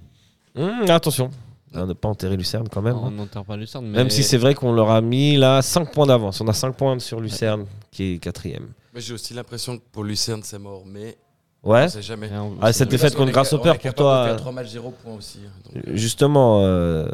Hum, 0.56 0.88
attention, 0.88 1.30
ne 1.74 1.92
pas 1.92 2.08
enterrer 2.08 2.36
Lucerne 2.36 2.68
quand 2.70 2.82
même. 2.82 2.94
hein. 2.96 3.02
on 3.04 3.10
n'enterre 3.10 3.44
pas 3.44 3.56
Lucerne, 3.56 3.86
mais. 3.86 3.98
Même 3.98 4.10
si 4.10 4.22
c'est 4.22 4.38
vrai 4.38 4.54
qu'on 4.54 4.72
leur 4.72 4.90
a 4.90 5.00
mis 5.00 5.36
là 5.36 5.62
5 5.62 5.92
points 5.92 6.06
d'avance. 6.06 6.40
On 6.40 6.48
a 6.48 6.52
5 6.52 6.72
points 6.76 6.98
sur 6.98 7.20
Lucerne 7.20 7.66
qui 7.90 8.14
est 8.14 8.18
quatrième. 8.18 8.68
Mais 8.96 9.02
j'ai 9.02 9.12
aussi 9.12 9.34
l'impression 9.34 9.76
que 9.76 9.82
pour 9.92 10.04
Lucerne, 10.04 10.40
c'est 10.42 10.58
mort. 10.58 10.82
Mais 10.86 11.18
Ouais. 11.62 11.84
on 11.84 11.88
sait 11.88 12.00
jamais. 12.00 12.30
On- 12.32 12.56
Ah, 12.62 12.72
cette 12.72 12.88
défaite 12.88 13.14
contre 13.14 13.30
Grasshopper, 13.30 13.74
pour 13.78 13.94
toi, 13.94 14.14
de 14.16 14.22
euh, 14.22 14.26
faire 14.28 14.36
3 14.36 14.52
matchs 14.52 14.68
0 14.68 14.90
points 14.90 15.14
aussi. 15.14 15.40
hein, 15.46 15.50
donc. 15.74 15.82
Justement, 15.94 16.62
euh, 16.64 17.06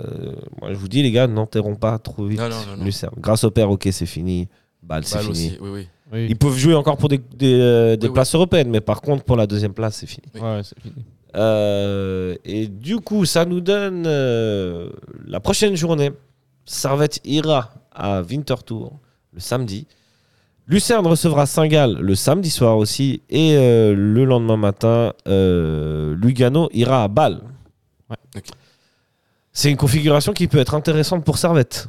moi 0.61 0.71
je 0.73 0.77
vous 0.79 0.87
dis 0.87 1.03
les 1.03 1.11
gars, 1.11 1.27
n'enterrons 1.27 1.75
pas 1.75 1.99
trop 1.99 2.25
vite 2.25 2.39
Non, 2.39 2.49
non, 2.49 2.77
non. 2.79 2.85
Lucerne. 2.85 3.15
Grasshopper, 3.19 3.65
ok, 3.65 3.89
c'est 3.91 4.07
fini. 4.07 4.49
Balle, 4.81 5.05
c'est 5.05 5.17
Bâle 5.17 5.25
fini. 5.25 5.49
aussi, 5.49 5.59
oui, 5.61 5.71
oui. 5.73 5.89
Oui. 6.13 6.27
Ils 6.29 6.37
peuvent 6.37 6.57
jouer 6.57 6.75
encore 6.75 6.99
pour 6.99 7.09
des, 7.09 7.19
des, 7.19 7.55
euh, 7.61 7.97
des 7.97 8.07
Oui, 8.07 8.11
oui. 8.11 8.15
places 8.15 8.35
européennes, 8.35 8.69
mais 8.71 8.81
par 8.81 9.01
contre, 9.01 9.25
pour 9.25 9.37
la 9.37 9.47
deuxième 9.49 9.73
place, 9.75 9.97
c'est 9.97 10.07
fini. 10.07 10.27
Oui. 10.35 10.41
Ouais, 10.41 10.61
fini. 10.81 10.95
Euh, 11.35 12.37
et 12.45 12.69
du 12.69 12.99
coup, 13.01 13.25
ça 13.25 13.45
nous 13.45 13.61
donne 13.61 14.05
euh, 14.07 14.91
la 15.27 15.41
prochaine 15.41 15.75
journée. 15.75 16.13
Servette 16.65 17.19
ira 17.25 17.73
à 17.93 18.21
Winterthur 18.23 18.93
le 19.33 19.41
samedi. 19.41 19.87
Lucerne 20.69 21.07
recevra 21.07 21.47
Saint-Gall 21.47 21.99
le 22.01 22.15
samedi 22.15 22.51
soir 22.51 22.77
aussi. 22.79 23.21
Et 23.31 23.57
euh, 23.57 23.95
le 23.95 24.25
lendemain 24.25 24.57
matin, 24.57 25.13
euh, 25.27 26.15
Lugano 26.17 26.69
ira 26.73 27.03
à 27.05 27.09
Bâle. 27.09 27.41
Ouais. 28.09 28.17
C'est 29.53 29.71
une 29.71 29.77
configuration 29.77 30.33
qui 30.33 30.47
peut 30.49 30.59
être 30.59 30.75
intéressante 30.75 31.25
pour 31.25 31.37
Servette. 31.39 31.89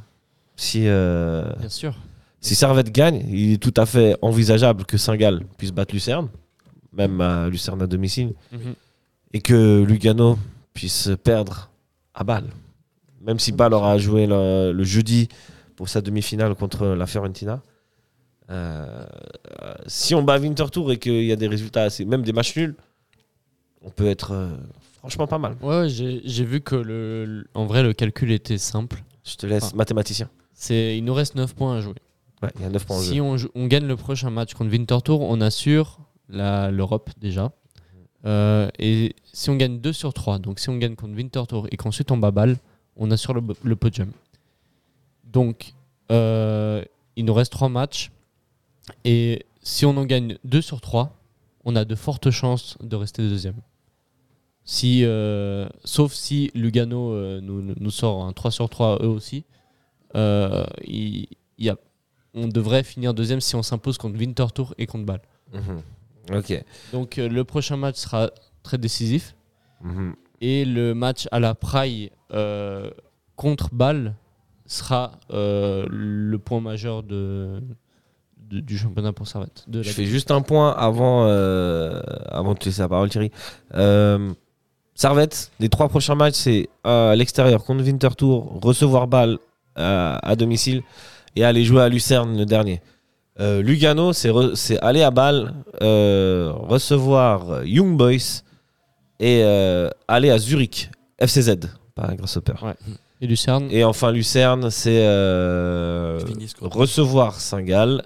Si, 0.55 0.84
euh, 0.88 1.45
Bien 1.59 1.69
sûr. 1.69 1.95
si 2.41 2.55
Servette 2.55 2.91
gagne, 2.91 3.24
il 3.30 3.53
est 3.53 3.57
tout 3.57 3.74
à 3.78 3.86
fait 3.86 4.17
envisageable 4.21 4.86
que 4.86 4.97
Saint-Gall 4.97 5.45
puisse 5.57 5.71
battre 5.71 5.93
Lucerne, 5.93 6.28
même 6.91 7.21
à 7.21 7.47
Lucerne 7.49 7.82
à 7.82 7.88
domicile 7.88 8.34
Mhm. 8.51 8.74
et 9.34 9.41
que 9.41 9.84
Lugano 9.84 10.38
puisse 10.74 11.09
perdre 11.24 11.69
à 12.13 12.24
Bâle. 12.24 12.45
Même 13.21 13.39
si 13.39 13.51
Bâle 13.53 13.74
aura 13.74 13.97
joué 13.97 14.26
le, 14.28 14.74
le 14.74 14.84
jeudi 14.84 15.30
pour 15.76 15.88
sa 15.89 16.01
demi-finale 16.01 16.53
contre 16.55 16.88
la 16.88 17.05
Fiorentina. 17.07 17.61
Euh, 18.49 19.05
si 19.87 20.13
on 20.15 20.23
bat 20.23 20.37
Winterthur 20.39 20.91
et 20.91 20.97
qu'il 20.99 21.23
y 21.23 21.31
a 21.31 21.35
des 21.35 21.47
résultats, 21.47 21.83
assez, 21.83 22.05
même 22.05 22.23
des 22.23 22.33
matchs 22.33 22.55
nuls, 22.57 22.75
on 23.81 23.89
peut 23.89 24.07
être 24.07 24.31
euh, 24.31 24.49
franchement 24.99 25.27
pas 25.27 25.37
mal. 25.37 25.55
Ouais, 25.61 25.87
j'ai 25.89 26.45
vu 26.45 26.61
que 26.61 26.75
le, 26.75 27.25
le- 27.25 27.47
en 27.53 27.65
vrai 27.65 27.83
le 27.83 27.93
calcul 27.93 28.31
était 28.31 28.57
simple. 28.57 29.03
Je 29.25 29.35
te 29.35 29.45
laisse, 29.45 29.73
mathématicien. 29.73 30.29
C'est, 30.53 30.97
il 30.97 31.03
nous 31.05 31.13
reste 31.13 31.35
9 31.35 31.55
points 31.55 31.77
à 31.77 31.81
jouer. 31.81 31.95
Ouais, 32.41 32.49
il 32.55 32.61
y 32.61 32.65
a 32.65 32.69
9 32.69 32.85
points 32.85 32.97
en 32.97 33.01
jeu. 33.01 33.11
Si 33.13 33.21
on, 33.21 33.67
gagne 33.67 33.85
le 33.87 33.95
prochain 33.95 34.29
match 34.29 34.53
contre 34.53 34.71
Winterthur, 34.71 35.21
on 35.21 35.39
assure 35.41 35.99
la- 36.29 36.69
l'Europe 36.71 37.09
déjà. 37.17 37.51
Euh, 38.25 38.69
et 38.79 39.15
si 39.33 39.49
on 39.49 39.55
gagne 39.55 39.79
2 39.79 39.91
sur 39.93 40.13
3, 40.13 40.39
donc 40.39 40.59
si 40.59 40.69
on 40.69 40.77
gagne 40.77 40.95
contre 40.95 41.15
Winterthur 41.15 41.67
et 41.71 41.77
qu'ensuite 41.77 42.11
on 42.11 42.17
bat 42.17 42.31
balle, 42.31 42.57
on 42.95 43.09
assure 43.11 43.33
le, 43.33 43.41
le 43.63 43.75
podium. 43.75 44.11
Donc, 45.25 45.73
euh, 46.11 46.83
il 47.15 47.25
nous 47.25 47.33
reste 47.33 47.51
3 47.51 47.69
matchs. 47.69 48.11
Et 49.05 49.45
si 49.61 49.86
on 49.86 49.95
en 49.97 50.05
gagne 50.05 50.38
2 50.43 50.61
sur 50.61 50.81
3, 50.81 51.17
on 51.65 51.75
a 51.75 51.86
de 51.86 51.95
fortes 51.95 52.31
chances 52.31 52.77
de 52.81 52.95
rester 52.95 53.21
deuxième. 53.21 53.55
Si, 54.65 55.03
euh, 55.03 55.67
sauf 55.84 56.13
si 56.13 56.51
Lugano 56.53 57.11
euh, 57.11 57.41
nous, 57.41 57.61
nous 57.61 57.91
sort 57.91 58.23
un 58.25 58.34
3 58.34 58.51
sur 58.51 58.69
3 58.69 58.99
eux 59.03 59.07
aussi. 59.07 59.43
Euh, 60.15 60.65
il, 60.84 61.27
il 61.57 61.65
y 61.65 61.69
a, 61.69 61.77
on 62.34 62.47
devrait 62.47 62.84
finir 62.84 63.13
deuxième 63.13 63.41
si 63.41 63.55
on 63.55 63.63
s'impose 63.63 63.97
contre 63.97 64.17
Winterthur 64.17 64.73
et 64.77 64.86
contre 64.86 65.05
Bâle. 65.05 65.21
Mhm. 65.53 65.81
Donc 66.93 67.17
le 67.17 67.43
prochain 67.43 67.75
match 67.75 67.97
sera 67.97 68.31
très 68.63 68.77
décisif. 68.77 69.36
Mhm. 69.81 70.15
Et 70.39 70.65
le 70.65 70.93
match 70.93 71.27
à 71.31 71.39
la 71.39 71.55
Praille 71.55 72.11
contre 73.36 73.69
Bâle 73.73 74.15
sera 74.65 75.19
le 75.29 76.38
point 76.38 76.61
majeur 76.61 77.03
de, 77.03 77.61
de- 78.53 78.59
du 78.59 78.77
championnat 78.77 79.11
pour 79.13 79.27
Servette. 79.27 79.63
De 79.67 79.79
la- 79.79 79.83
Je 79.83 79.89
fais 79.91 80.05
juste 80.05 80.31
un 80.31 80.41
point 80.41 80.71
avant, 80.71 81.25
euh, 81.27 82.01
avant 82.29 82.53
de 82.53 82.59
te 82.59 82.65
laisser 82.65 82.81
la 82.81 82.89
parole, 82.89 83.09
Thierry. 83.09 83.31
Euh, 83.75 84.31
Servette, 84.95 85.51
les 85.59 85.69
trois 85.69 85.89
prochains 85.89 86.15
matchs, 86.15 86.35
c'est 86.35 86.69
euh, 86.85 87.11
à 87.11 87.15
l'extérieur 87.15 87.63
contre 87.63 87.83
Winterthur, 87.83 88.45
recevoir 88.61 89.07
balle 89.07 89.37
à, 89.75 90.19
à 90.27 90.35
domicile 90.35 90.83
et 91.35 91.43
aller 91.43 91.63
jouer 91.65 91.81
à 91.81 91.89
Lucerne 91.89 92.37
le 92.37 92.45
dernier. 92.45 92.81
Euh, 93.39 93.63
Lugano, 93.63 94.13
c'est 94.13 94.29
re- 94.29 94.53
c'est 94.53 94.77
aller 94.81 95.01
à 95.01 95.11
euh, 95.81 96.53
recevoir 96.55 97.65
Young 97.65 97.97
Boys 97.97 98.43
et 99.19 99.41
euh, 99.43 99.89
aller 100.07 100.29
à 100.29 100.37
Zurich, 100.37 100.91
FCZ, 101.17 101.55
pas 101.95 102.13
Grasshopper. 102.13 102.53
Ouais. 102.63 102.75
Et 103.21 103.25
Lucerne, 103.25 103.67
Et 103.71 103.83
enfin 103.83 104.11
Lucerne, 104.11 104.69
c'est 104.69 105.01
euh, 105.05 106.19
recevoir 106.61 107.39
Saint-Gall. 107.39 108.03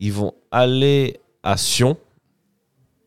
Ils 0.00 0.12
vont 0.12 0.34
aller 0.50 1.20
à 1.42 1.56
Sion. 1.56 1.96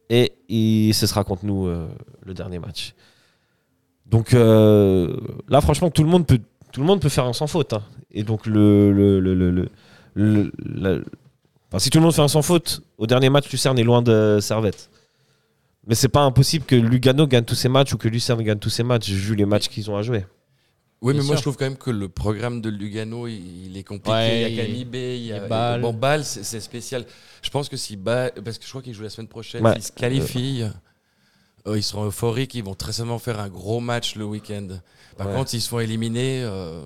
Et 0.10 0.92
ce 0.94 1.08
sera 1.08 1.24
contre 1.24 1.46
nous 1.46 1.66
euh, 1.66 1.88
le 2.24 2.34
dernier 2.34 2.60
match. 2.60 2.94
Donc 4.06 4.34
euh, 4.34 5.18
là, 5.48 5.60
franchement, 5.60 5.90
tout 5.90 6.04
le 6.04 6.10
monde 6.10 6.28
peut, 6.28 7.10
faire 7.10 7.26
un 7.26 7.34
sans 7.34 7.48
faute. 7.48 7.74
hein. 7.74 7.82
Et 8.12 8.24
donc 8.24 8.46
le, 8.46 8.92
le, 8.92 9.70
si 11.80 11.90
tout 11.90 11.98
le 11.98 12.04
monde 12.04 12.14
fait 12.14 12.22
un 12.22 12.28
sans 12.28 12.44
faute, 12.44 12.84
au 13.00 13.08
dernier 13.08 13.30
match, 13.30 13.50
Lucerne 13.50 13.80
est 13.80 13.84
loin 13.84 14.04
de 14.04 14.38
Servette. 14.40 14.92
Mais 15.88 15.96
c'est 15.96 16.10
pas 16.10 16.22
impossible 16.22 16.66
que 16.66 16.76
Lugano 16.76 17.26
gagne 17.26 17.44
tous 17.44 17.56
ses 17.56 17.70
matchs 17.70 17.94
ou 17.94 17.98
que 17.98 18.08
Lucerne 18.08 18.42
gagne 18.44 18.60
tous 18.60 18.70
ses 18.70 18.84
matchs 18.84 19.10
vu 19.10 19.36
les 19.36 19.46
matchs 19.46 19.68
qu'ils 19.68 19.90
ont 19.90 19.98
à 19.98 20.04
jouer. 20.04 20.26
Oui, 21.04 21.14
mais 21.14 21.22
moi 21.24 21.36
je 21.36 21.42
trouve 21.42 21.58
quand 21.58 21.66
même 21.66 21.78
que 21.78 21.92
le 21.92 22.08
programme 22.10 22.62
de 22.62 22.70
Lugano, 22.70 23.28
il, 23.28 23.66
il 23.68 23.78
est 23.78 23.84
compliqué. 23.84 24.10
Ouais, 24.12 24.52
il 24.52 24.56
y 24.56 24.62
a 24.62 24.64
B, 24.86 24.96
il 24.96 25.02
y 25.02 25.04
a 25.06 25.16
il 25.16 25.26
y 25.26 25.34
a 25.34 25.48
Bâle. 25.48 25.82
Bon, 25.82 25.94
Bâle, 25.94 26.24
c'est 26.24 26.60
spécial. 26.62 27.06
Je 27.42 27.50
pense 27.50 27.68
que 27.70 27.76
si 27.78 27.98
Bâle, 27.98 28.32
parce 28.44 28.58
que 28.58 28.64
je 28.64 28.70
crois 28.70 28.82
qu'ils 28.82 28.94
jouent 28.94 29.04
la 29.04 29.10
semaine 29.10 29.28
prochaine, 29.28 29.64
Ouais. 29.66 29.74
s'ils 29.74 29.84
se 29.84 29.92
qualifient, 29.92 30.64
euh, 31.68 31.78
ils 31.78 31.84
seront 31.84 32.06
euphoriques, 32.06 32.56
ils 32.56 32.64
vont 32.64 32.74
très 32.76 32.94
certainement 32.94 33.20
faire 33.20 33.40
un 33.40 33.50
gros 33.50 33.80
match 33.82 34.16
le 34.16 34.24
week-end. 34.26 34.68
Par 35.18 35.28
Ouais. 35.28 35.34
contre, 35.36 35.50
s'ils 35.50 35.62
se 35.62 35.68
font 35.70 35.80
éliminer, 35.80 36.42
euh, 36.44 36.82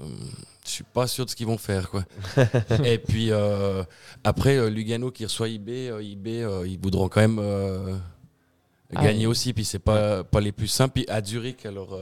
je 0.65 0.70
suis 0.72 0.84
pas 0.84 1.05
sûr 1.07 1.26
de 1.26 1.30
ce 1.30 1.36
qu'ils 1.36 1.47
vont 1.47 1.57
faire. 1.59 1.89
Quoi. 1.91 2.03
Et 2.86 2.97
puis 2.97 3.32
euh, 3.32 3.84
après, 4.24 4.57
euh, 4.57 4.70
Lugano 4.70 5.11
qui 5.11 5.26
reçoit 5.26 5.47
IB, 5.47 5.70
euh, 5.89 6.01
IB 6.01 6.41
euh, 6.43 6.68
ils 6.68 6.80
voudront 6.80 7.07
quand 7.07 7.22
même 7.22 7.38
euh, 7.39 7.95
Ah, 8.95 9.03
gagner 9.03 9.20
oui. 9.22 9.26
aussi. 9.28 9.53
Puis 9.53 9.63
c'est 9.63 9.80
pas, 9.80 10.24
pas 10.24 10.41
les 10.41 10.51
plus 10.51 10.68
simples. 10.68 10.93
Puis 10.95 11.05
à 11.07 11.24
Zurich, 11.24 11.65
alors. 11.68 11.97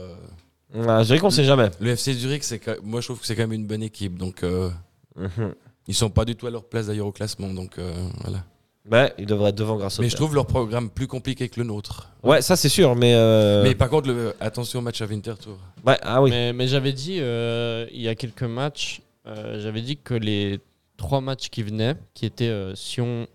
Ah, 0.74 1.02
je 1.02 1.06
dirais 1.06 1.18
qu'on 1.18 1.30
sait 1.30 1.44
jamais. 1.44 1.70
le 1.80 1.90
FC 1.90 2.12
Zurich, 2.14 2.44
c'est 2.44 2.60
moi 2.82 3.00
je 3.00 3.06
trouve 3.06 3.20
que 3.20 3.26
c'est 3.26 3.34
quand 3.36 3.42
même 3.42 3.52
une 3.52 3.66
bonne 3.66 3.82
équipe. 3.82 4.16
Donc 4.18 4.42
euh, 4.42 4.70
Mhm. 5.16 5.54
ils 5.86 5.94
sont 5.94 6.10
pas 6.10 6.24
du 6.24 6.34
tout 6.36 6.46
à 6.46 6.50
leur 6.50 6.64
place 6.64 6.86
d'ailleurs 6.86 7.06
au 7.06 7.12
classement. 7.12 7.52
Donc 7.52 7.78
euh, 7.78 7.92
voilà. 8.22 8.44
Ouais, 8.90 9.12
il 9.18 9.26
devrait 9.26 9.50
être 9.50 9.56
devant 9.56 9.76
grâce 9.76 9.98
au 9.98 10.02
Mais 10.02 10.08
je 10.08 10.14
trouve 10.14 10.34
leur 10.34 10.46
programme 10.46 10.90
plus 10.90 11.08
compliqué 11.08 11.48
que 11.48 11.58
le 11.58 11.66
nôtre. 11.66 12.08
Ouais, 12.22 12.40
ça 12.40 12.54
c'est 12.56 12.68
sûr, 12.68 12.94
mais. 12.94 13.14
euh, 13.16 13.62
Mais 13.64 13.74
par 13.74 13.88
contre, 13.88 14.08
le, 14.08 14.34
attention 14.38 14.78
au 14.78 14.82
match 14.82 15.00
à 15.02 15.06
Winterthur. 15.06 15.58
ouais, 15.84 15.98
ah 16.02 16.22
oui. 16.22 16.30
Mais, 16.30 16.52
mais 16.52 16.68
j'avais 16.68 16.92
dit, 16.92 17.18
euh, 17.20 17.86
il 17.92 18.00
y 18.00 18.08
a 18.08 18.14
quelques 18.14 18.44
matchs, 18.44 19.02
euh, 19.26 19.60
j'avais 19.60 19.80
dit 19.82 19.96
que 19.96 20.14
les 20.14 20.60
trois 20.96 21.20
matchs 21.20 21.48
qui 21.48 21.62
venaient, 21.64 21.96
qui 22.14 22.26
étaient 22.26 22.44
euh, 22.48 22.76
Sion, 22.76 23.26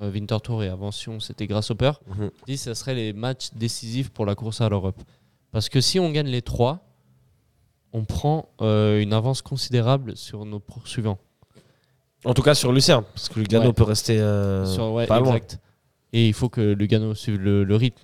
euh, 0.00 0.12
Winterthur 0.12 0.62
et 0.62 0.68
avant 0.68 0.92
Sion, 0.92 1.18
c'était 1.18 1.48
Grasshopper, 1.48 1.90
Mhm. 2.06 2.30
dit 2.46 2.54
que 2.54 2.60
ce 2.60 2.74
serait 2.74 2.94
les 2.94 3.12
matchs 3.12 3.48
décisifs 3.56 4.10
pour 4.10 4.26
la 4.26 4.36
course 4.36 4.60
à 4.60 4.68
l'Europe. 4.68 5.00
Parce 5.52 5.68
que 5.68 5.80
si 5.80 5.98
on 5.98 6.10
gagne 6.10 6.28
les 6.28 6.42
trois, 6.42 6.80
on 7.92 8.04
prend 8.04 8.48
euh, 8.60 9.00
une 9.00 9.12
avance 9.12 9.42
considérable 9.42 10.16
sur 10.16 10.44
nos 10.44 10.60
poursuivants. 10.60 11.18
En 12.24 12.34
tout 12.34 12.42
cas 12.42 12.54
sur 12.54 12.72
Lucerne, 12.72 13.04
parce 13.14 13.28
que 13.28 13.40
Lugano 13.40 13.66
Ouais. 13.68 13.72
peut 13.72 13.82
rester 13.82 14.20
euh, 14.20 14.64
Sur- 14.66 14.92
ouais, 14.92 15.06
pas 15.06 15.20
loin. 15.20 15.38
Et 16.12 16.28
il 16.28 16.34
faut 16.34 16.48
que 16.48 16.60
Lugano 16.60 17.14
suive 17.14 17.40
le, 17.40 17.64
le 17.64 17.76
rythme. 17.76 18.02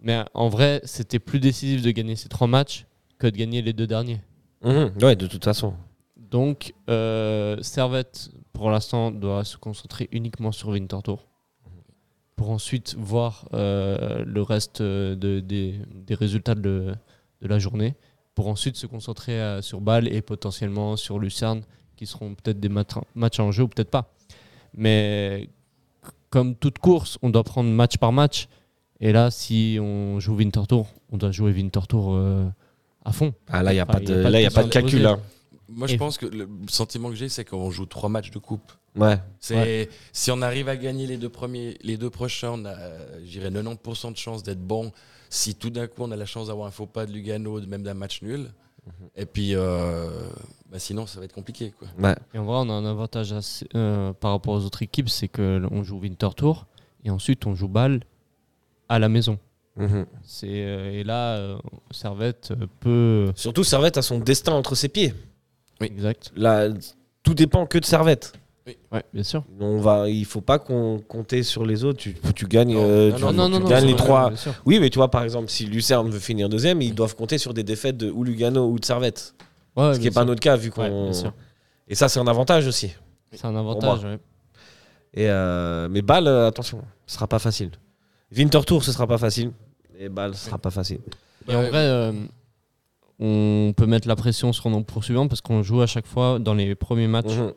Mais 0.00 0.22
en 0.34 0.48
vrai, 0.48 0.80
c'était 0.84 1.18
plus 1.18 1.40
décisif 1.40 1.82
de 1.82 1.90
gagner 1.90 2.14
ces 2.14 2.28
trois 2.28 2.46
matchs 2.46 2.86
que 3.18 3.26
de 3.26 3.36
gagner 3.36 3.62
les 3.62 3.72
deux 3.72 3.86
derniers. 3.86 4.20
Mhm. 4.62 4.92
Ouais, 5.02 5.16
de 5.16 5.26
toute 5.26 5.44
façon. 5.44 5.74
Donc, 6.16 6.72
euh, 6.88 7.56
Servette, 7.62 8.30
pour 8.52 8.70
l'instant, 8.70 9.10
doit 9.10 9.44
se 9.44 9.56
concentrer 9.56 10.08
uniquement 10.12 10.52
sur 10.52 10.68
Winterthur. 10.68 11.26
Pour 12.38 12.50
ensuite 12.50 12.94
voir 12.98 13.46
euh, 13.52 14.22
le 14.24 14.42
reste 14.42 14.80
euh, 14.80 15.14
de- 15.14 15.40
des, 15.40 15.74
des 16.06 16.14
résultats 16.14 16.54
de, 16.54 16.94
de 17.42 17.48
la 17.48 17.58
journée. 17.58 17.94
Pour 18.34 18.46
ensuite 18.48 18.76
se 18.76 18.86
concentrer 18.86 19.32
euh, 19.32 19.60
sur 19.60 19.80
Bâle 19.80 20.06
et 20.08 20.22
potentiellement 20.22 20.96
sur 20.96 21.18
Lucerne, 21.18 21.62
qui 21.96 22.06
seront 22.06 22.34
peut-être 22.34 22.60
des 22.60 22.68
mat- 22.68 22.94
matchs 23.16 23.40
en 23.40 23.50
jeu 23.50 23.64
ou 23.64 23.68
peut-être 23.68 23.90
pas. 23.90 24.12
Mais 24.72 25.50
comme 26.30 26.54
toute 26.54 26.78
course, 26.78 27.18
on 27.22 27.30
doit 27.30 27.42
prendre 27.44 27.68
match 27.70 27.96
par 27.98 28.12
match. 28.12 28.48
Et 29.00 29.12
là, 29.12 29.30
si 29.32 29.78
on 29.80 30.20
joue 30.20 30.34
Winterthur, 30.36 30.86
on 31.10 31.16
doit 31.18 31.32
jouer 31.32 31.52
Winterthur 31.52 32.12
euh, 32.12 32.46
à 33.04 33.12
fond. 33.12 33.34
Ah 33.48 33.62
là, 33.64 33.72
il 33.72 33.76
n'y 33.76 33.80
a, 33.80 33.84
Enfin, 33.88 33.98
a 33.98 34.00
de, 34.00 34.22
pas 34.22 34.30
de 34.30 34.46
a 34.46 34.50
pas 34.50 34.64
calcul. 34.68 35.02
poser. 35.02 35.14
Moi, 35.68 35.86
je 35.86 35.94
Et- 35.94 35.98
pense 35.98 36.16
que 36.18 36.26
le 36.26 36.48
sentiment 36.68 37.10
que 37.10 37.14
j'ai, 37.14 37.28
c'est 37.28 37.44
qu'on 37.44 37.70
joue 37.70 37.86
trois 37.86 38.08
matchs 38.08 38.30
de 38.30 38.38
coupe. 38.38 38.72
Ouais. 38.96 39.18
C'est 39.38 39.88
si 40.12 40.30
on 40.30 40.40
arrive 40.42 40.68
à 40.68 40.76
gagner 40.76 41.06
les 41.06 41.18
deux 41.18 41.28
premiers, 41.28 41.76
les 41.82 41.96
deux 41.96 42.10
prochains, 42.10 42.52
on 42.52 42.64
a, 42.64 42.74
j'irais 43.24 43.50
90% 43.50 44.10
de 44.12 44.16
chances 44.16 44.42
d'être 44.42 44.62
bon. 44.62 44.92
Si 45.30 45.54
tout 45.54 45.70
d'un 45.70 45.86
coup 45.86 46.02
on 46.02 46.10
a 46.10 46.16
la 46.16 46.24
chance 46.26 46.46
d'avoir 46.48 46.66
un 46.66 46.70
faux 46.70 46.86
pas 46.86 47.04
de 47.06 47.12
Lugano, 47.12 47.60
même 47.66 47.82
d'un 47.82 47.94
match 47.94 48.22
nul, 48.22 48.50
Mhm. 48.86 49.08
et 49.16 49.26
puis 49.26 49.54
euh, 49.54 50.08
bah 50.70 50.78
sinon 50.78 51.06
ça 51.06 51.18
va 51.18 51.26
être 51.26 51.34
compliqué 51.34 51.72
quoi. 51.78 51.86
ouais. 51.98 52.16
Et 52.32 52.38
en 52.38 52.44
vrai, 52.44 52.56
on 52.56 52.70
a 52.70 52.72
un 52.72 52.86
avantage 52.86 53.32
assez- 53.32 53.68
euh, 53.74 54.14
par 54.14 54.30
rapport 54.30 54.54
aux 54.54 54.64
autres 54.64 54.82
équipes, 54.82 55.10
c'est 55.10 55.28
qu'on 55.28 55.82
joue 55.84 55.98
Winterthur 56.00 56.66
et 57.04 57.10
ensuite 57.10 57.46
on 57.46 57.54
joue 57.54 57.68
Bâle 57.68 58.00
à 58.88 58.98
la 58.98 59.10
maison. 59.10 59.38
Mhm. 59.76 60.06
C'est 60.24 60.46
euh, 60.64 60.90
et 60.92 61.04
là, 61.04 61.36
euh, 61.36 61.58
Servette 61.90 62.52
euh, 62.52 62.66
peut. 62.80 63.32
Surtout, 63.36 63.62
Servette 63.64 63.98
a 63.98 64.02
son 64.02 64.18
destin 64.18 64.54
entre 64.54 64.74
ses 64.74 64.88
pieds. 64.88 65.12
Exact. 65.80 66.32
Là, 66.36 66.68
tout 67.22 67.34
dépend 67.34 67.66
que 67.66 67.78
de 67.78 67.84
Servette. 67.84 68.32
Ouais, 68.92 69.02
bien 69.14 69.22
sûr. 69.22 69.44
On 69.60 69.78
va, 69.78 70.10
il 70.10 70.26
faut 70.26 70.42
pas 70.42 70.58
qu'on 70.58 70.98
compter 70.98 71.42
sur 71.42 71.64
les 71.64 71.84
autres. 71.84 71.98
Tu, 72.00 72.14
tu 72.34 72.46
gagnes, 72.46 72.74
Non, 72.74 72.84
euh, 72.84 73.10
non, 73.12 73.16
tu, 73.16 73.22
non, 73.22 73.30
tu 73.30 73.36
non, 73.36 73.60
non, 73.60 73.68
gagnes 73.68 73.86
les 73.86 73.96
trois. 73.96 74.30
Oui, 74.66 74.78
mais 74.78 74.90
tu 74.90 74.98
vois, 74.98 75.10
par 75.10 75.22
exemple, 75.22 75.48
si 75.48 75.64
Lucerne 75.64 76.10
veut 76.10 76.18
finir 76.18 76.50
deuxième, 76.50 76.82
ils 76.82 76.94
doivent 76.94 77.16
compter 77.16 77.38
sur 77.38 77.54
des 77.54 77.62
défaites 77.62 77.96
de 77.96 78.10
ou 78.10 78.24
Lugano 78.24 78.68
ou 78.70 78.78
de 78.78 78.84
Servette. 78.84 79.34
Ouais, 79.74 79.94
Ce 79.94 79.98
qui 79.98 80.04
n'est 80.04 80.10
pas 80.10 80.24
notre 80.26 80.40
cas, 80.40 80.56
vu 80.56 80.68
Ouais, 80.76 80.88
qu'on. 80.90 81.12
sûr. 81.14 81.32
Et 81.88 81.94
ça, 81.94 82.08
c'est 82.10 82.20
un 82.20 82.26
avantage 82.26 82.66
aussi. 82.66 82.92
C'est 83.32 83.46
un 83.46 83.56
avantage. 83.56 84.04
ouais. 84.04 84.18
Et 85.14 85.30
euh, 85.30 85.88
mais 85.90 86.02
Bâle, 86.02 86.26
euh, 86.26 86.48
attention, 86.48 86.82
ce 87.06 87.14
sera 87.14 87.26
pas 87.26 87.38
facile. 87.38 87.70
Winterthur, 88.36 88.84
ce 88.84 88.92
sera 88.92 89.06
pas 89.06 89.16
facile. 89.18 89.52
Et 89.98 90.10
Bâle, 90.10 90.34
ce 90.34 90.44
sera 90.46 90.58
pas 90.58 90.70
facile. 90.70 90.98
Et 91.48 91.54
en 91.54 91.60
Ouais. 91.60 91.70
vrai, 91.70 91.78
euh, 91.78 92.12
on 93.20 93.72
peut 93.76 93.86
mettre 93.86 94.06
la 94.08 94.16
pression 94.16 94.52
sur 94.52 94.70
nos 94.70 94.82
poursuivants 94.82 95.28
parce 95.28 95.40
qu'on 95.40 95.62
joue 95.62 95.80
à 95.82 95.86
chaque 95.86 96.06
fois 96.06 96.38
dans 96.38 96.54
les 96.54 96.74
premiers 96.74 97.08
matchs. 97.08 97.34
Mhm. 97.36 97.52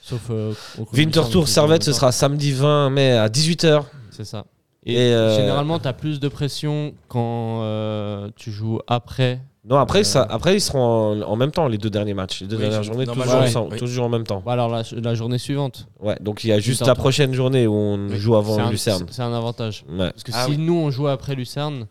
Sauf. 0.00 0.28
euh, 0.30 0.52
au- 0.78 0.86
Winterthur, 0.96 1.46
Servette, 1.48 1.84
ce 1.84 1.92
sera 1.92 2.10
samedi 2.12 2.52
20 2.52 2.90
mai 2.90 3.12
à 3.12 3.28
18h. 3.28 3.84
C'est 4.10 4.24
ça. 4.24 4.44
Et, 4.84 4.94
Et, 4.94 4.98
euh, 5.14 5.36
généralement, 5.36 5.78
tu 5.78 5.86
as 5.86 5.92
plus 5.92 6.18
de 6.18 6.26
pression 6.28 6.92
quand 7.08 7.62
euh, 7.62 8.28
tu 8.34 8.50
joues 8.50 8.80
après. 8.88 9.40
Non, 9.64 9.76
après, 9.76 10.00
Euh, 10.00 10.04
ça, 10.04 10.22
après 10.28 10.56
ils 10.56 10.60
seront 10.60 10.80
en, 10.80 11.22
en 11.22 11.36
même 11.36 11.52
temps, 11.52 11.68
les 11.68 11.78
deux 11.78 11.88
derniers 11.90 12.14
matchs. 12.14 12.40
Les 12.40 12.48
deux 12.48 12.56
Oui, 12.56 12.62
dernières 12.62 12.82
journées, 12.82 13.06
toujours, 13.06 13.24
oui. 13.26 13.46
ensemble, 13.46 13.72
Oui. 13.74 13.78
toujours 13.78 14.04
en 14.06 14.08
même 14.08 14.24
temps. 14.24 14.42
Bah 14.44 14.54
alors 14.54 14.68
la, 14.68 14.82
la 14.92 15.14
journée 15.14 15.38
suivante. 15.38 15.86
Ouais, 16.00 16.16
donc 16.20 16.42
il 16.42 16.48
y 16.48 16.52
a 16.52 16.58
juste 16.58 16.84
la 16.84 16.96
prochaine 16.96 17.32
journée 17.32 17.68
où 17.68 17.72
on 17.74 18.08
Oui. 18.08 18.16
joue 18.18 18.34
avant 18.34 18.68
Lucerne. 18.70 19.06
C'est 19.08 19.22
un 19.22 19.32
avantage. 19.32 19.84
Ouais. 19.88 20.10
Parce 20.10 20.24
que 20.24 20.32
Ah 20.34 20.46
si 20.46 20.50
oui. 20.52 20.58
nous 20.58 20.74
on 20.74 20.90
joue 20.90 21.06
après 21.06 21.36
Lucerne, 21.36 21.86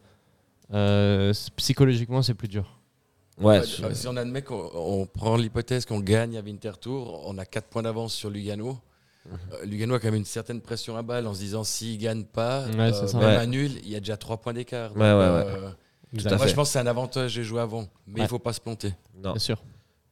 euh, 0.74 1.32
psychologiquement 1.55 2.22
c'est 2.22 2.34
plus 2.34 2.49
dur. 2.49 2.66
Ouais, 3.41 3.59
Ouais, 3.59 3.63
sur- 3.65 3.85
euh, 3.85 3.93
si 3.93 4.07
on 4.07 4.15
admet 4.17 4.41
qu'on 4.41 4.69
on 4.73 5.05
prend 5.05 5.35
l'hypothèse 5.35 5.85
qu'on 5.85 5.99
gagne 5.99 6.37
à 6.37 6.41
Winterthur, 6.41 7.19
on 7.25 7.37
a 7.37 7.45
4 7.45 7.65
points 7.67 7.81
d'avance 7.83 8.13
sur 8.13 8.29
Lugano. 8.29 8.77
Mhm. 9.25 9.37
Euh, 9.53 9.65
Lugano 9.65 9.95
a 9.95 9.99
quand 9.99 10.07
même 10.07 10.15
une 10.15 10.25
certaine 10.25 10.61
pression 10.61 10.95
à 10.97 11.01
balle 11.01 11.27
en 11.27 11.33
se 11.33 11.39
disant 11.39 11.63
s'il 11.63 11.97
gagne 11.97 12.23
pas, 12.23 12.65
Ouais, 12.77 12.91
ça. 12.93 13.05
même 13.19 13.27
Ouais. 13.29 13.35
à 13.35 13.45
nul, 13.45 13.71
il 13.83 13.89
y 13.89 13.95
a 13.95 13.99
déjà 13.99 14.17
3 14.17 14.37
points 14.37 14.53
d'écart. 14.53 14.91
Ouais, 14.91 14.97
Donc, 14.97 15.01
ouais, 15.01 15.09
euh, 15.09 15.61
moi, 16.13 16.37
fait. 16.39 16.47
je 16.49 16.55
pense 16.55 16.67
que 16.69 16.73
c'est 16.73 16.79
un 16.79 16.87
avantage 16.87 17.35
de 17.35 17.43
jouer 17.43 17.61
avant, 17.61 17.85
mais 18.07 18.19
Ouais. 18.21 18.25
il 18.25 18.29
faut 18.29 18.39
pas 18.39 18.53
se 18.53 18.59
planter. 18.61 18.93
Non. 19.23 19.31
Bien 19.31 19.39
sûr. 19.39 19.57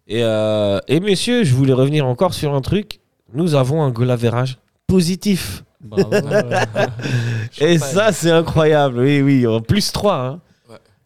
Et, 0.07 0.23
euh, 0.23 0.79
et 0.87 0.99
messieurs, 0.99 1.43
je 1.43 1.53
voulais 1.53 1.73
revenir 1.73 2.07
encore 2.07 2.33
sur 2.33 2.53
un 2.55 2.61
truc. 2.61 2.99
Nous 3.33 3.53
avons 3.53 3.83
un 3.83 3.91
goal 3.91 4.09
average 4.09 4.57
positif. 4.87 5.63
Bravo. 5.81 6.09
Et 7.61 7.77
ça, 7.77 8.11
c'est 8.11 8.31
incroyable. 8.31 8.99
Oui, 8.99 9.21
oui, 9.21 9.47
en 9.47 9.61
plus 9.61 9.91
3. 9.91 10.15
Hein. 10.15 10.41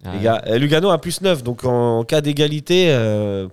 Ah, 0.06 0.14
Les 0.16 0.20
gars, 0.22 0.42
Euh, 0.48 0.58
Lugano 0.58 0.90
a 0.90 0.98
plus 1.00 1.22
9. 1.22 1.44
Donc 1.44 1.64
en 1.64 2.04
cas 2.04 2.22
d'égalité, 2.22 2.88
euh, 2.94 3.48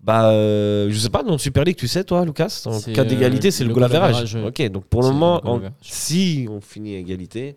bah, 0.00 0.30
euh, 0.30 0.88
je 0.90 0.98
sais 0.98 1.10
pas, 1.10 1.22
dans 1.22 1.32
le 1.32 1.38
Super 1.38 1.64
League, 1.64 1.76
tu 1.76 1.88
sais, 1.88 2.04
toi, 2.04 2.24
Lucas 2.24 2.62
En 2.66 2.80
cas 2.80 3.04
d'égalité, 3.04 3.48
euh, 3.48 3.50
c'est 3.50 3.64
le, 3.64 3.68
le 3.68 3.74
goal 3.74 3.84
average. 3.84 4.34
ouais. 4.34 4.44
Ok, 4.46 4.62
donc 4.70 4.84
pour 4.84 5.02
le 5.02 5.08
moment, 5.08 5.40
le 5.44 5.50
en- 5.50 5.60
si 5.82 6.46
on 6.50 6.60
finit 6.60 6.94
à 6.96 6.98
égalité, 6.98 7.56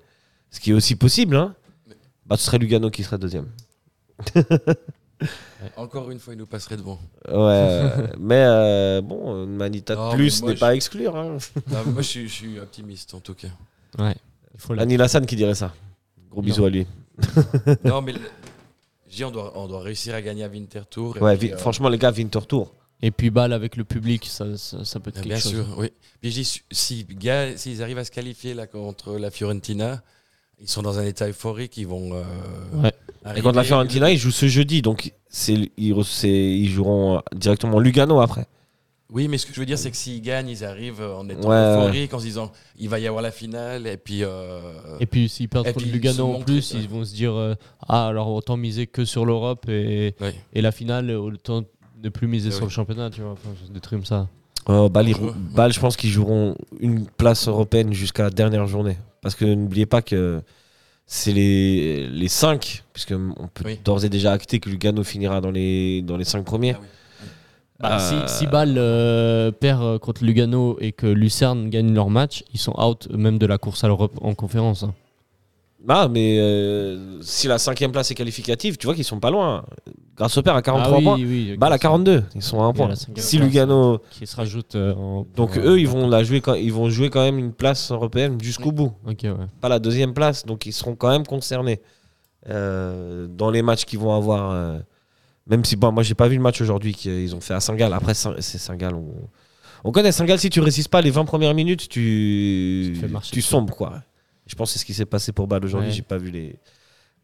ce 0.49 0.59
qui 0.59 0.71
est 0.71 0.73
aussi 0.73 0.95
possible, 0.95 1.35
hein, 1.35 1.53
bah, 2.25 2.35
ce 2.37 2.43
serait 2.45 2.57
Lugano 2.57 2.89
qui 2.89 3.03
serait 3.03 3.17
deuxième. 3.19 3.47
Encore 5.77 6.09
une 6.09 6.17
fois, 6.19 6.33
il 6.33 6.37
nous 6.39 6.47
passerait 6.47 6.77
devant. 6.77 6.99
Ouais, 7.31 7.89
mais 8.19 8.43
euh, 8.43 9.01
bon, 9.01 9.43
une 9.43 9.55
manita 9.55 9.95
de 9.95 10.15
plus 10.15 10.41
n'est 10.43 10.55
pas 10.55 10.69
à 10.69 10.75
exclure. 10.75 11.15
Hein. 11.15 11.37
Non, 11.69 11.77
moi, 11.85 12.01
je 12.01 12.07
suis, 12.07 12.27
je 12.27 12.33
suis 12.33 12.59
optimiste 12.59 13.13
en 13.13 13.19
tout 13.19 13.35
cas. 13.35 13.49
Ouais. 13.99 14.15
Il 14.55 14.59
faut 14.59 14.73
la- 14.73 14.81
Anil 14.81 14.99
Hassan 15.01 15.23
qui 15.27 15.35
dirait 15.35 15.53
ça. 15.53 15.71
Gros 16.31 16.41
Non. 16.41 16.45
bisous 16.47 16.65
à 16.65 16.69
lui. 16.71 16.87
non, 17.83 18.01
mais 18.01 18.13
le- 18.13 18.19
je 19.09 19.15
dis, 19.17 19.23
on 19.25 19.31
doit, 19.31 19.51
on 19.55 19.67
doit 19.67 19.81
réussir 19.81 20.15
à 20.15 20.21
gagner 20.21 20.43
à 20.43 20.47
Winterthur. 20.47 21.17
et 21.17 21.19
Ouais, 21.19 21.37
puis, 21.37 21.47
vi- 21.49 21.53
euh, 21.53 21.57
franchement, 21.57 21.89
les 21.89 21.97
gars, 21.97 22.11
Winter 22.11 22.39
Tour. 22.47 22.73
Et 23.03 23.09
puis 23.11 23.29
balle 23.31 23.51
avec 23.51 23.75
le 23.77 23.83
public, 23.83 24.25
ça, 24.27 24.57
ça, 24.57 24.85
ça 24.85 24.99
peut 24.99 25.09
être 25.09 25.15
quelque 25.15 25.27
Bien 25.27 25.39
chose. 25.39 25.51
sûr, 25.53 25.65
oui. 25.77 25.91
Puis 26.21 26.29
je 26.31 26.35
dis, 26.41 26.45
si- 26.71 27.05
s'ils 27.55 27.81
arrivent 27.83 27.97
à 27.97 28.03
se 28.05 28.11
qualifier 28.11 28.53
là 28.53 28.67
contre 28.67 29.17
la 29.17 29.31
Fiorentina, 29.31 30.03
ils 30.61 30.69
sont 30.69 30.83
dans 30.83 30.99
un 30.99 31.05
état 31.05 31.27
euphorique, 31.27 31.77
ils 31.77 31.87
vont. 31.87 32.13
euh, 32.13 32.23
Ouais. 32.75 32.91
Et 33.35 33.41
contre 33.41 33.57
la 33.57 33.63
Fiorentina, 33.63 34.11
ils 34.11 34.17
jouent 34.17 34.29
ce 34.31 34.47
jeudi, 34.47 34.81
donc 34.83 35.11
c'est, 35.29 35.71
ils, 35.77 35.93
re- 35.93 36.03
c'est- 36.03 36.29
ils 36.29 36.69
joueront 36.69 37.21
directement 37.35 37.79
Lugano 37.79 38.21
après. 38.21 38.45
Oui, 39.11 39.27
mais 39.27 39.37
ce 39.37 39.45
que 39.45 39.53
je 39.53 39.59
veux 39.59 39.65
dire, 39.65 39.77
c'est 39.77 39.91
que 39.91 39.97
s'ils 39.97 40.21
gagnent, 40.21 40.47
ils 40.47 40.63
arrivent 40.63 41.01
en 41.01 41.27
étant 41.27 41.49
Ouais, 41.49 41.55
euphoriques, 41.57 42.13
en 42.13 42.19
se 42.19 42.23
disant, 42.25 42.51
il 42.79 42.87
va 42.87 42.97
y 42.99 43.07
avoir 43.07 43.21
la 43.21 43.31
finale, 43.31 43.85
et 43.85 43.97
puis. 43.97 44.23
euh, 44.23 44.59
Et 45.01 45.05
puis 45.05 45.27
s'ils 45.27 45.49
perdent 45.49 45.71
contre 45.73 45.85
Lugano 45.85 46.35
en 46.35 46.39
plus, 46.41 46.73
ouais. 46.73 46.79
ils 46.81 46.87
vont 46.87 47.03
se 47.03 47.13
dire 47.13 47.33
euh, 47.33 47.55
Ah, 47.87 48.07
alors 48.07 48.29
autant 48.29 48.55
miser 48.55 48.87
que 48.87 49.03
sur 49.03 49.25
l'Europe 49.25 49.67
et, 49.67 50.15
et 50.53 50.61
la 50.61 50.71
finale, 50.71 51.11
autant 51.11 51.63
ne 52.01 52.09
plus 52.09 52.27
miser 52.27 52.51
sur 52.51 52.61
oui. 52.61 52.65
le 52.67 52.71
championnat, 52.71 53.09
tu 53.09 53.21
vois. 53.21 53.31
Enfin, 53.33 53.49
des 53.69 53.79
trucs 53.81 53.99
comme 53.99 54.05
ça. 54.05 54.27
Euh, 54.69 54.87
Bâle, 54.89 55.09
ils-. 55.09 55.15
Bâle, 55.55 55.73
je 55.73 55.79
pense 55.79 55.97
qu'ils 55.97 56.09
joueront 56.11 56.55
une 56.79 57.05
place 57.05 57.47
européenne 57.47 57.93
jusqu'à 57.93 58.23
la 58.23 58.29
dernière 58.29 58.65
journée. 58.67 58.95
Parce 59.21 59.35
que 59.35 59.43
n'oubliez 59.45 59.85
pas 59.85 60.01
que 60.01 60.41
c'est 61.05 61.33
les, 61.33 62.07
les 62.07 62.27
5, 62.29 62.83
puisque 62.93 63.11
on 63.11 63.47
peut 63.53 63.63
Oui. 63.65 63.79
d'ores 63.83 64.05
et 64.05 64.09
déjà 64.09 64.31
acter 64.31 64.59
que 64.59 64.69
Lugano 64.69 65.03
finira 65.03 65.41
dans 65.41 65.51
les, 65.51 66.01
dans 66.01 66.15
les 66.15 66.23
5 66.23 66.45
premiers. 66.45 66.73
Ah 66.75 66.79
oui. 66.81 66.87
Bah, 67.81 67.97
Euh, 67.99 68.27
Si, 68.27 68.39
si 68.39 68.47
Bâle 68.47 68.75
euh, 68.77 69.51
perd 69.51 69.81
euh, 69.83 69.99
contre 69.99 70.23
Lugano 70.23 70.77
et 70.79 70.91
que 70.91 71.07
Lucerne 71.07 71.69
gagne 71.69 71.93
leur 71.93 72.09
match, 72.09 72.43
ils 72.53 72.59
sont 72.59 72.73
out 72.81 73.07
même 73.11 73.37
de 73.37 73.45
la 73.45 73.57
course 73.57 73.83
à 73.83 73.87
l'Europe 73.87 74.13
en 74.21 74.33
conférence. 74.33 74.83
hein. 74.83 74.93
Ah, 75.89 76.07
mais 76.07 76.37
euh, 76.39 77.19
si 77.23 77.47
la 77.47 77.57
cinquième 77.57 77.91
place 77.91 78.11
est 78.11 78.15
qualificative, 78.15 78.77
tu 78.77 78.85
vois 78.85 78.93
qu'ils 78.93 79.03
sont 79.03 79.19
pas 79.19 79.31
loin. 79.31 79.63
Grâce 80.15 80.37
au 80.37 80.43
père 80.43 80.55
à 80.55 80.61
43 80.61 80.93
Ah 80.93 80.97
oui, 80.99 81.03
points, 81.03 81.15
oui, 81.15 81.57
Bâle 81.57 81.71
à 81.73 81.77
ok, 81.77 81.81
42, 81.81 82.23
ils 82.35 82.43
sont 82.43 82.61
à 82.61 82.65
un 82.65 82.71
point. 82.73 82.91
Si. 83.15 83.39
Lugano 83.39 83.97
Qui 84.11 84.27
se 84.27 84.35
rajoute 84.35 84.75
euh, 84.75 84.93
en. 84.93 85.25
Donc 85.35 85.57
eux, 85.57 85.71
euh, 85.71 85.79
ils 85.79 85.87
vont 85.87 86.07
la 86.07 86.23
jouer 86.23 86.39
quand, 86.39 86.53
ils 86.53 86.71
vont 86.71 86.87
jouer 86.91 87.09
quand 87.09 87.21
même 87.23 87.39
une 87.39 87.51
place 87.51 87.91
européenne 87.91 88.37
jusqu'au 88.39 88.71
bout, 88.71 88.91
ouais. 89.07 89.15
pas 89.59 89.69
la 89.69 89.79
deuxième 89.79 90.13
place. 90.13 90.45
Donc 90.45 90.67
ils 90.67 90.71
seront 90.73 90.93
quand 90.95 91.09
même 91.09 91.25
concernés 91.25 91.81
euh, 92.47 93.25
dans 93.27 93.49
les 93.49 93.63
matchs 93.63 93.85
qu'ils 93.85 93.99
vont 93.99 94.13
avoir. 94.15 94.51
Même 95.47 95.63
si 95.65 95.75
bon, 95.75 95.91
moi 95.91 96.03
j'ai 96.03 96.13
pas 96.15 96.27
vu 96.27 96.35
le 96.35 96.41
match 96.41 96.61
aujourd'hui 96.61 96.93
qu'ils 96.93 97.35
ont 97.35 97.41
fait 97.41 97.53
à 97.53 97.59
Saint-Gall. 97.59 97.93
Après 97.93 98.13
c'est 98.13 98.57
Saint-Gall, 98.57 98.93
on, 98.95 99.07
on 99.83 99.91
connaît 99.91 100.11
Saint-Gall. 100.11 100.39
Si 100.39 100.49
tu 100.49 100.59
résistes 100.61 100.89
pas 100.89 101.01
les 101.01 101.11
20 101.11 101.25
premières 101.25 101.53
minutes, 101.53 101.87
tu 101.89 102.93
Tu 102.99 103.31
tu 103.31 103.41
sombres 103.41 103.75
quoi. 103.75 104.01
Je 104.47 104.55
pense 104.55 104.69
que 104.69 104.73
c'est 104.73 104.79
ce 104.79 104.85
qui 104.85 104.93
s'est 104.93 105.05
passé 105.05 105.31
pour 105.31 105.47
Bâle 105.47 105.63
aujourd'hui. 105.65 105.89
Ouais. 105.89 105.95
J'ai 105.95 106.01
pas 106.01 106.17
vu 106.17 106.29
les, 106.31 106.55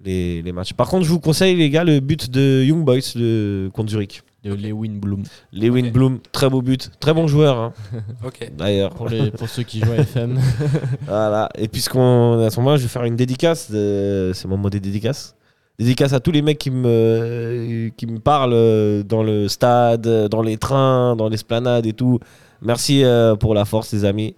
les 0.03 0.41
les 0.41 0.51
matchs. 0.51 0.73
Par 0.73 0.87
contre, 0.87 1.05
je 1.05 1.09
vous 1.09 1.19
conseille 1.19 1.55
les 1.55 1.69
gars 1.69 1.83
le 1.83 1.99
but 1.99 2.29
de 2.29 2.63
Young 2.65 2.83
Boys 2.85 2.99
de 3.15 3.69
contre 3.73 3.89
Zurich. 3.91 4.21
De 4.43 4.53
Lewin 4.53 4.93
Bloom. 4.99 5.23
Lewin 5.51 5.89
Bloom, 5.89 6.19
très 6.31 6.49
beau 6.49 6.61
but, 6.61 6.89
très 7.01 7.13
bon 7.13 7.27
joueur 7.27 7.57
hein, 7.57 7.73
Ok. 8.23 8.49
d'ailleurs. 8.55 8.91
Pour, 8.93 9.09
les, 9.09 9.29
pour 9.31 9.49
ceux 9.49 9.63
qui 9.63 9.81
jouent 9.81 9.91
à 9.91 9.97
FM. 9.97 10.39
Voilà. 11.05 11.49
Et 11.57 11.67
puisqu'on 11.67 12.39
est 12.39 12.45
à 12.45 12.49
ce 12.49 12.57
moment-là, 12.61 12.77
je 12.77 12.83
vais 12.83 12.87
faire 12.87 13.03
une 13.03 13.15
dédicace. 13.17 13.69
de- 13.69 14.31
C'est 14.33 14.47
mon 14.47 14.55
mot 14.57 14.69
des 14.69 14.79
dédicaces. 14.79 15.35
Dédicace 15.79 16.13
à 16.13 16.19
tous 16.19 16.31
les 16.31 16.41
mecs 16.41 16.57
qui 16.57 16.71
me, 16.71 17.89
qui 17.95 18.07
me 18.07 18.17
parlent 18.19 18.53
euh, 18.53 19.03
dans 19.03 19.21
le 19.21 19.47
stade, 19.47 20.01
dans 20.27 20.41
les 20.41 20.57
trains, 20.57 21.15
dans 21.15 21.29
l'esplanade 21.29 21.85
et 21.85 21.93
tout. 21.93 22.19
Merci 22.63 23.03
euh, 23.03 23.35
pour 23.35 23.53
la 23.53 23.63
force, 23.63 23.93
les 23.93 24.03
amis. 24.03 24.35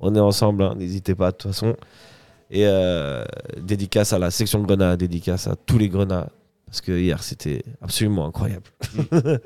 On 0.00 0.14
est 0.16 0.20
ensemble, 0.20 0.64
hein, 0.64 0.74
n'hésitez 0.76 1.14
pas 1.14 1.30
de 1.30 1.36
toute 1.36 1.52
façon. 1.52 1.76
Et 2.50 2.66
euh, 2.66 3.22
dédicace 3.62 4.12
à 4.12 4.18
la 4.18 4.32
section 4.32 4.60
de 4.60 4.66
Grenade, 4.66 4.98
dédicace 4.98 5.46
à 5.46 5.54
tous 5.54 5.78
les 5.78 5.88
Grenades. 5.88 6.28
Parce 6.66 6.80
que 6.80 6.92
hier, 6.92 7.22
c'était 7.22 7.62
absolument 7.80 8.26
incroyable. 8.26 8.64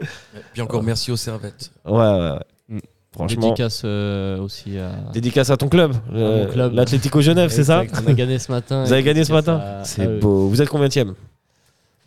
Puis 0.54 0.62
encore 0.62 0.82
merci 0.82 1.10
aux 1.10 1.16
servettes. 1.16 1.70
Ouais, 1.84 1.92
ouais, 1.92 2.30
ouais. 2.30 2.38
Mm. 2.68 2.78
Franchement. 3.12 3.42
Dédicace 3.42 3.82
euh, 3.84 4.38
aussi 4.40 4.78
à. 4.78 4.92
Dédicace 5.12 5.50
à 5.50 5.56
ton 5.56 5.68
club, 5.68 5.92
l'Atlético 6.12 7.20
Genève, 7.20 7.50
c'est 7.50 7.64
ça 7.64 7.84
On 8.02 8.08
a 8.10 8.12
gagné 8.14 8.38
ce 8.38 8.50
matin. 8.50 8.84
Vous 8.84 8.92
avez 8.92 9.02
gagné 9.02 9.24
ce 9.24 9.32
matin 9.32 9.60
à- 9.62 9.84
C'est 9.84 10.06
eux. 10.06 10.18
beau. 10.20 10.48
Vous 10.48 10.60
êtes 10.62 10.68
combien 10.68 10.88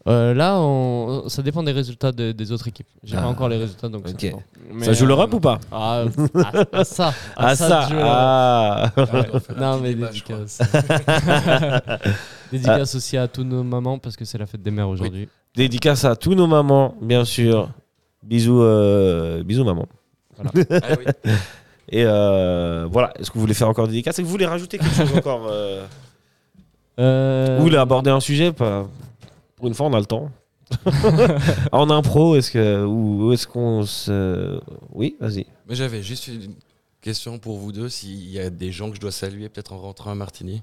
Euh, 0.07 0.33
Là, 0.33 0.57
on- 0.59 1.27
ça 1.27 1.41
dépend 1.41 1.63
des 1.63 1.71
résultats 1.73 2.11
de- 2.13 2.31
des 2.31 2.51
autres 2.51 2.67
équipes. 2.67 2.87
J'ai 3.03 3.17
Ah. 3.17 3.21
pas 3.21 3.27
encore 3.27 3.49
les 3.49 3.57
résultats, 3.57 3.89
donc 3.89 4.07
ça 4.07 4.13
Ok. 4.13 4.19
dépend. 4.19 4.41
Ça 4.81 4.93
joue 4.93 5.03
euh, 5.03 5.07
l'Europe 5.09 5.33
ou 5.33 5.39
pas 5.39 5.59
ah, 5.71 6.05
ah, 6.35 6.63
ah, 6.71 6.83
ça. 6.85 7.13
Ah 7.35 7.55
ça, 7.57 7.81
de 7.83 7.87
jouer 7.89 7.95
l'Europe. 7.97 8.07
ah. 8.15 8.91
Ah, 8.97 9.59
Non, 9.59 9.79
mais 9.79 9.93
dédicace. 9.95 10.59
dédicace 12.51 12.95
aussi 12.95 13.17
à 13.17 13.27
tous 13.27 13.43
nos 13.43 13.63
mamans 13.63 13.97
parce 13.99 14.15
que 14.15 14.25
c'est 14.25 14.37
la 14.37 14.45
fête 14.45 14.61
des 14.61 14.71
mères 14.71 14.89
aujourd'hui. 14.89 15.27
Dédicace 15.55 16.05
à 16.05 16.15
tous 16.15 16.35
nos 16.35 16.47
mamans, 16.47 16.95
bien 17.01 17.25
sûr. 17.25 17.69
Bisous, 18.23 18.61
euh, 18.61 19.43
bisous 19.43 19.63
maman. 19.63 19.85
Ah. 20.39 20.43
Et 21.89 22.03
euh, 22.05 22.85
voilà, 22.91 23.11
est-ce 23.17 23.29
que 23.31 23.35
vous 23.35 23.41
voulez 23.41 23.53
faire 23.53 23.69
encore 23.69 23.87
des 23.87 23.93
dédicaces 23.93 24.15
Est-ce 24.15 24.21
que 24.21 24.25
vous 24.25 24.31
voulez 24.31 24.45
rajouter 24.45 24.77
quelque 24.77 24.93
chose 24.93 25.17
encore 25.17 25.47
euh, 25.49 25.85
Euh, 26.99 27.55
Vous 27.57 27.63
voulez 27.63 27.77
aborder 27.77 28.09
un 28.11 28.19
sujet 28.19 28.51
pas- 28.51 28.87
Pour 29.57 29.67
une 29.67 29.73
fois, 29.73 29.87
on 29.87 29.93
a 29.93 29.99
le 29.99 30.05
temps. 30.05 30.31
en 31.71 31.89
impro, 31.89 32.35
est-ce 32.35 32.51
que 32.51 32.85
ou 32.85 33.25
ou 33.27 33.33
est-ce 33.33 33.47
qu'on 33.47 33.83
se 33.83 34.59
Oui, 34.93 35.15
vas-y. 35.19 35.45
Mais 35.67 35.75
j'avais 35.75 36.01
juste 36.03 36.27
une 36.27 36.53
question 37.01 37.39
pour 37.39 37.57
vous 37.57 37.71
deux, 37.71 37.89
s'il 37.89 38.29
y 38.29 38.39
a 38.39 38.49
des 38.49 38.71
gens 38.71 38.89
que 38.89 38.95
je 38.95 39.01
dois 39.01 39.11
saluer 39.11 39.49
peut-être 39.49 39.73
en 39.73 39.79
rentrant 39.79 40.11
à 40.11 40.15
Martigny. 40.15 40.61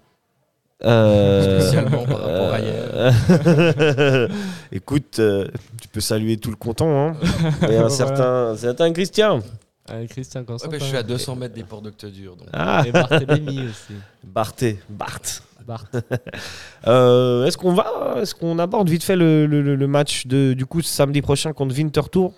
Euh, 0.85 1.61
Spécialement 1.61 2.05
par 2.05 2.19
rapport 2.19 2.53
à 2.53 2.59
euh, 2.59 4.29
Écoute, 4.73 5.19
euh, 5.19 5.49
tu 5.81 5.89
peux 5.89 6.01
saluer 6.01 6.37
tout 6.37 6.51
le 6.51 6.57
canton. 6.57 6.95
Hein. 7.09 7.17
Et 7.63 7.65
un 7.65 7.69
Voilà. 7.69 7.89
certain, 7.89 8.49
un 8.51 8.57
certain 8.57 8.93
Christian. 8.93 9.41
Avec 9.87 10.11
Christian 10.11 10.41
Ouais, 10.41 10.47
Constantin. 10.47 10.71
bah, 10.73 10.79
je 10.81 10.85
suis 10.89 10.97
à 10.97 11.03
200 11.03 11.37
mètres 11.37 11.55
des 11.55 11.63
ports 11.65 11.83
d'Octodure. 11.83 12.37
Donc. 12.37 12.49
Ah, 12.53 12.85
Et 12.87 12.93
Barthélémy 12.93 13.67
aussi. 13.69 13.95
Barthé, 14.25 14.79
Bart. 14.89 15.21
Bart. 15.67 15.87
Euh, 16.87 17.47
est-ce 17.47 17.57
qu'on 17.57 17.73
va, 17.73 18.17
est-ce 18.19 18.35
qu'on 18.35 18.59
aborde 18.59 18.89
vite 18.91 19.03
fait 19.03 19.17
le, 19.17 19.47
le- 19.47 19.87
match 19.87 20.27
de, 20.27 20.53
du 20.53 20.67
coup 20.67 20.83
samedi 20.83 21.23
prochain 21.23 21.53
contre 21.55 21.75
Winterthur 21.75 22.33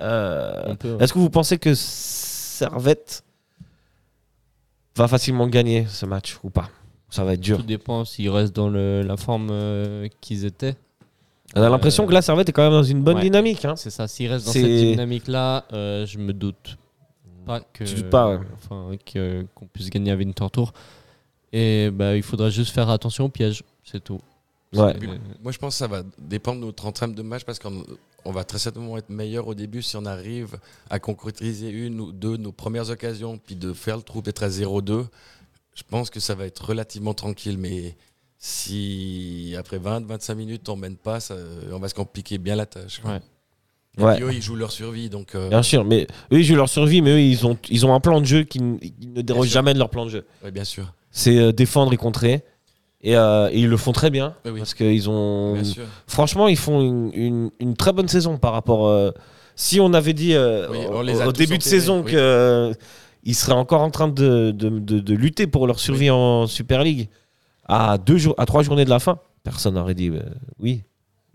Euh, 0.00 0.68
ouais. 0.84 0.96
Est-ce 1.00 1.12
que 1.12 1.18
vous 1.18 1.30
pensez 1.30 1.58
que 1.58 1.74
Servette 1.74 3.24
va 4.96 5.08
facilement 5.08 5.48
gagner 5.48 5.86
ce 5.88 6.06
match 6.06 6.38
ou 6.44 6.50
pas? 6.50 6.70
Ça 7.10 7.24
va 7.24 7.34
être 7.34 7.40
dur. 7.40 7.56
Tout 7.58 7.62
dépend 7.64 8.04
s'ils 8.04 8.30
restent 8.30 8.54
dans 8.54 8.68
le- 8.68 9.02
la 9.02 9.16
forme 9.16 9.48
euh, 9.50 10.08
qu'ils 10.20 10.44
étaient. 10.44 10.76
On 11.56 11.62
a 11.62 11.68
l'impression 11.68 12.04
Euh, 12.04 12.06
que 12.06 12.12
là 12.12 12.22
Servette 12.22 12.48
est 12.48 12.52
quand 12.52 12.62
même 12.62 12.72
dans 12.72 12.82
une 12.82 13.02
bonne 13.02 13.16
ouais. 13.16 13.22
dynamique. 13.22 13.64
Hein. 13.64 13.76
C'est 13.76 13.90
ça, 13.90 14.08
s'ils 14.08 14.30
restent 14.30 14.46
dans 14.46 14.52
cette 14.52 14.64
dynamique-là, 14.64 15.64
euh, 15.72 16.04
je 16.06 16.18
me 16.18 16.32
doute 16.32 16.76
pas 17.46 17.60
que. 17.60 17.84
Tu 17.84 17.94
doutes 17.94 18.10
pas, 18.10 18.30
ouais. 18.30 18.40
Enfin, 18.54 18.90
que- 19.04 19.46
qu'on 19.54 19.66
puisse 19.66 19.90
gagner 19.90 20.10
à 20.12 20.16
Winterthur. 20.16 20.72
Et 21.52 21.90
bah, 21.92 22.16
il 22.16 22.22
faudra 22.22 22.50
juste 22.50 22.74
faire 22.74 22.90
attention 22.90 23.26
au 23.26 23.28
piège, 23.28 23.62
c'est 23.84 24.02
tout. 24.02 24.20
Ouais. 24.72 24.92
C'est- 25.00 25.06
Moi, 25.42 25.52
je 25.52 25.58
pense 25.58 25.74
que 25.74 25.78
ça 25.78 25.86
va 25.86 26.02
dépendre 26.18 26.60
de 26.60 26.66
notre 26.66 26.84
entame 26.86 27.14
de 27.14 27.22
match 27.22 27.44
parce 27.44 27.60
qu'on 27.60 27.84
on 28.24 28.32
va 28.32 28.42
très 28.42 28.58
certainement 28.58 28.96
être 28.96 29.10
meilleur 29.10 29.46
au 29.46 29.54
début 29.54 29.82
si 29.82 29.96
on 29.96 30.04
arrive 30.06 30.56
à 30.90 30.98
concrétiser 30.98 31.68
une 31.68 32.00
ou 32.00 32.10
deux 32.10 32.36
de 32.38 32.42
nos 32.42 32.52
premières 32.52 32.90
occasions, 32.90 33.38
puis 33.38 33.54
de 33.54 33.72
faire 33.72 33.98
le 33.98 34.02
trou 34.02 34.22
peut-être 34.22 34.42
à 34.42 34.48
0-2. 34.48 35.06
Je 35.76 35.82
pense 35.88 36.10
que 36.10 36.18
ça 36.20 36.34
va 36.34 36.46
être 36.46 36.64
relativement 36.64 37.14
tranquille, 37.14 37.58
mais 37.58 37.96
si 38.48 39.54
après 39.58 39.78
20-25 39.78 40.34
minutes 40.34 40.68
on 40.68 40.76
mène 40.76 40.96
pas, 40.96 41.18
ça- 41.18 41.34
on 41.72 41.78
va 41.78 41.88
se 41.88 41.94
compliquer 41.94 42.36
bien 42.36 42.56
la 42.56 42.66
tâche. 42.66 43.00
Ouais. 43.04 43.20
Et 43.96 44.02
Ouais. 44.02 44.16
puis 44.16 44.24
eux, 44.24 44.32
ils 44.34 44.42
jouent 44.42 44.56
leur 44.56 44.70
survie, 44.72 45.08
donc 45.08 45.34
euh, 45.34 45.48
Bien 45.48 45.62
sûr, 45.62 45.82
mais 45.84 46.06
eux, 46.32 46.40
ils 46.40 46.44
jouent 46.44 46.56
leur 46.56 46.68
survie, 46.68 47.00
mais 47.00 47.10
eux, 47.12 47.20
ils 47.20 47.46
ont, 47.46 47.56
ils 47.70 47.86
ont 47.86 47.94
un 47.94 48.00
plan 48.00 48.20
de 48.20 48.26
jeu 48.26 48.42
qui, 48.42 48.60
ne 48.60 49.22
déroge 49.22 49.48
jamais 49.48 49.72
de 49.72 49.78
leur 49.78 49.88
plan 49.88 50.04
de 50.04 50.10
jeu. 50.10 50.26
ouais, 50.44 50.50
bien 50.50 50.64
sûr. 50.64 50.92
C'est 51.10 51.38
euh, 51.38 51.52
défendre 51.52 51.92
et 51.92 51.96
contrer. 51.96 52.42
Et, 53.02 53.16
euh, 53.16 53.48
et 53.52 53.60
ils 53.60 53.68
le 53.68 53.76
font 53.76 53.92
très 53.92 54.10
bien. 54.10 54.34
Oui, 54.44 54.50
oui. 54.52 54.58
Parce 54.60 54.74
qu'ils 54.74 55.08
ont. 55.08 55.54
Bien 55.54 55.64
sûr. 55.64 55.84
Franchement, 56.06 56.48
ils 56.48 56.56
font 56.56 56.80
une, 56.82 57.10
une- 57.14 57.50
une 57.60 57.76
très 57.76 57.92
bonne 57.92 58.08
saison 58.08 58.36
par 58.36 58.52
rapport. 58.52 59.12
si 59.56 59.78
on 59.80 59.92
avait 59.94 60.12
dit 60.14 60.34
Oui, 60.36 60.86
au, 60.86 60.98
on 61.22 61.32
début 61.32 61.58
de 61.58 61.62
saison 61.62 62.02
oui. 62.04 62.10
que 62.12 62.16
euh, 62.16 62.74
ils 63.22 63.34
seraient 63.36 63.52
encore 63.52 63.82
en 63.82 63.90
train 63.90 64.08
de, 64.08 64.50
de, 64.50 64.68
de- 64.70 65.00
de 65.00 65.14
lutter 65.14 65.46
pour 65.46 65.66
leur 65.66 65.78
survie 65.78 66.10
en 66.10 66.46
Super 66.46 66.82
League 66.82 67.08
à, 67.66 67.98
deux 67.98 68.18
jours, 68.18 68.34
à 68.38 68.46
trois 68.46 68.62
journées 68.62 68.84
de 68.84 68.90
la 68.90 68.98
fin, 68.98 69.18
personne 69.42 69.74
n'aurait 69.74 69.94
dit 69.94 70.08
euh, 70.10 70.20
oui. 70.58 70.82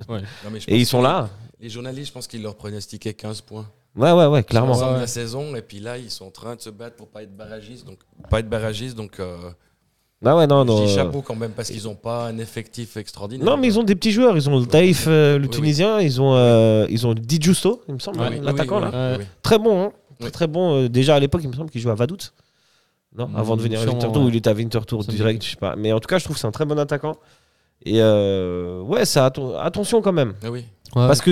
Non, 0.07 0.19
mais 0.51 0.59
je 0.59 0.69
Et 0.69 0.77
ils 0.77 0.85
sont 0.85 1.01
là. 1.01 1.29
Les 1.59 1.69
journalistes, 1.69 2.07
je 2.07 2.13
pense 2.13 2.27
qu'ils 2.27 2.41
leur 2.41 2.55
pronostiquaient 2.55 3.13
15 3.13 3.41
points. 3.41 3.67
Ouais, 3.95 4.11
ouais, 4.13 4.27
ouais, 4.27 4.43
clairement. 4.43 4.69
l'ensemble 4.73 4.93
Ouais, 4.93 4.99
la 5.01 5.07
saison, 5.07 5.55
et 5.55 5.61
puis 5.61 5.79
là, 5.79 5.97
ils 5.97 6.09
sont 6.11 6.25
en 6.25 6.31
train 6.31 6.55
de 6.55 6.61
se 6.61 6.69
battre 6.69 6.95
pour 6.95 7.07
pas 7.09 7.23
être 7.23 7.35
barragistes. 7.35 7.85
Donc, 7.85 7.99
pas 8.29 8.39
être 8.39 8.47
barragistes, 8.49 8.95
donc 8.95 9.19
euh, 9.19 9.35
Ah 10.23 10.37
ouais, 10.37 10.47
non, 10.47 10.61
je 10.61 10.67
non. 10.67 10.85
dis 10.85 10.91
euh, 10.91 10.95
chapeau 10.95 11.21
quand 11.21 11.35
même 11.35 11.51
parce 11.51 11.69
qu'ils 11.69 11.83
n'ont 11.83 11.95
pas 11.95 12.27
un 12.27 12.37
effectif 12.37 12.95
extraordinaire. 12.97 13.45
Non, 13.45 13.57
mais 13.57 13.67
ils 13.67 13.77
ont 13.79 13.83
des 13.83 13.95
petits 13.95 14.11
joueurs. 14.11 14.37
Ils 14.37 14.49
ont 14.49 14.59
le 14.59 14.65
Taïf, 14.67 15.05
euh, 15.07 15.33
le 15.37 15.41
Oui, 15.43 15.49
oui. 15.49 15.55
Tunisien. 15.57 15.99
Ils 15.99 16.21
ont, 16.21 16.33
euh, 16.35 16.85
ils 16.89 17.05
ont 17.07 17.13
Di 17.13 17.41
Giusto, 17.41 17.81
il 17.89 17.95
me 17.95 17.99
semble, 17.99 18.21
hein, 18.21 18.29
oui, 18.31 18.39
l'attaquant 18.41 18.77
oui, 18.77 18.83
là. 18.83 18.89
oui, 18.89 18.93
là. 18.93 19.17
oui. 19.19 19.25
Très 19.41 19.59
bon, 19.59 19.81
hein. 19.87 19.91
Très, 20.19 20.25
Oui. 20.27 20.31
très 20.31 20.47
bon. 20.47 20.83
Euh, 20.83 20.87
déjà 20.89 21.15
à 21.15 21.19
l'époque, 21.19 21.41
il 21.43 21.49
me 21.49 21.55
semble 21.55 21.69
qu'il 21.69 21.81
jouait 21.81 21.91
à 21.91 21.95
Vaduz. 21.95 22.31
Non, 23.17 23.27
Mm, 23.27 23.35
avant 23.37 23.57
de 23.57 23.61
venir 23.63 23.79
à 23.81 23.85
Winterthur, 23.85 24.21
ou 24.21 24.25
ouais. 24.25 24.29
il 24.31 24.35
était 24.37 24.49
à 24.49 24.53
Winterthur 24.53 24.99
direct, 25.05 25.43
je 25.43 25.49
sais 25.51 25.55
pas. 25.55 25.75
Mais 25.75 25.91
en 25.91 25.99
tout 25.99 26.07
cas, 26.07 26.19
je 26.19 26.23
trouve 26.25 26.35
que 26.35 26.39
c'est 26.41 26.47
un 26.47 26.51
très 26.51 26.65
bon 26.65 26.77
attaquant. 26.77 27.15
Et 27.85 28.01
euh, 28.01 28.81
ouais, 28.81 29.05
ça, 29.05 29.27
atten- 29.27 29.57
attention 29.59 30.01
quand 30.01 30.11
même. 30.11 30.33
Ah 30.43 30.51
oui. 30.51 30.65
Ouais. 30.95 31.07
Parce 31.07 31.21
que 31.21 31.31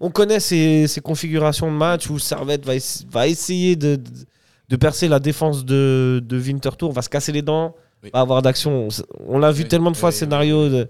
on 0.00 0.10
connaît 0.10 0.40
ces, 0.40 0.86
ces 0.86 1.00
configurations 1.00 1.70
de 1.70 1.76
match 1.76 2.08
où 2.10 2.18
Servette 2.18 2.64
va, 2.66 2.74
ess- 2.76 3.04
va 3.10 3.26
essayer 3.26 3.74
de, 3.76 3.96
de, 3.96 4.02
de 4.68 4.76
percer 4.76 5.08
la 5.08 5.18
défense 5.18 5.64
de, 5.64 6.22
de 6.24 6.38
Winterthur, 6.38 6.90
va 6.92 7.02
se 7.02 7.08
casser 7.08 7.32
les 7.32 7.42
dents, 7.42 7.74
Oui. 8.02 8.10
va 8.12 8.20
avoir 8.20 8.42
d'action. 8.42 8.88
On, 8.88 9.34
on 9.34 9.38
l'a 9.38 9.50
vu 9.50 9.62
Oui, 9.62 9.68
tellement 9.68 9.90
de 9.90 9.96
fois, 9.96 10.12
scénario. 10.12 10.64
oui, 10.64 10.70
de- 10.70 10.88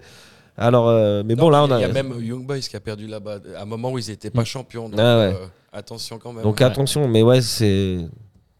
Alors, 0.57 0.89
euh, 0.89 1.23
mais 1.25 1.33
Non, 1.35 1.45
bon, 1.45 1.49
là, 1.49 1.65
il 1.67 1.71
on 1.73 1.77
y 1.79 1.83
a- 1.83 1.85
a. 1.85 1.89
Il 1.89 1.95
y 1.95 1.99
a 1.99 2.03
même 2.03 2.21
Young 2.23 2.45
Boys 2.45 2.59
qui 2.59 2.75
a 2.75 2.79
perdu 2.79 3.07
là-bas 3.07 3.39
à 3.57 3.61
un 3.63 3.65
moment 3.65 3.91
où 3.91 3.97
ils 3.97 4.09
n'étaient 4.09 4.29
pas 4.31 4.43
champions. 4.43 4.89
Donc, 4.89 4.99
Ah 4.99 5.17
ouais. 5.17 5.33
euh, 5.33 5.45
attention 5.71 6.19
quand 6.19 6.33
même. 6.33 6.43
Donc 6.43 6.57
Ouais. 6.59 6.63
attention, 6.65 7.07
mais 7.07 7.23
ouais, 7.23 7.41
c'est. 7.41 7.99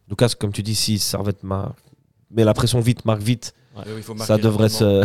Lucas, 0.10 0.34
comme 0.40 0.52
tu 0.52 0.64
dis, 0.64 0.76
si 0.76 1.00
Servette 1.00 1.44
marque, 1.44 1.78
met 2.32 2.44
la 2.44 2.54
pression 2.54 2.80
vite, 2.80 3.06
marque 3.06 3.22
vite, 3.22 3.54
oui, 3.76 3.84
il 3.98 4.04
faut 4.04 4.16
ça 4.18 4.34
marquer 4.34 4.44
devrait 4.44 4.70
se. 4.70 5.04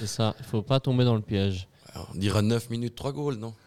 C'est 0.00 0.06
ça, 0.06 0.34
il 0.38 0.44
faut 0.44 0.62
pas 0.62 0.80
tomber 0.80 1.04
dans 1.04 1.14
le 1.14 1.20
piège. 1.22 1.68
Alors, 1.94 2.08
on 2.14 2.18
dira 2.18 2.42
9 2.42 2.68
minutes, 2.70 2.94
3 2.94 3.12
goals, 3.12 3.36
non 3.36 3.54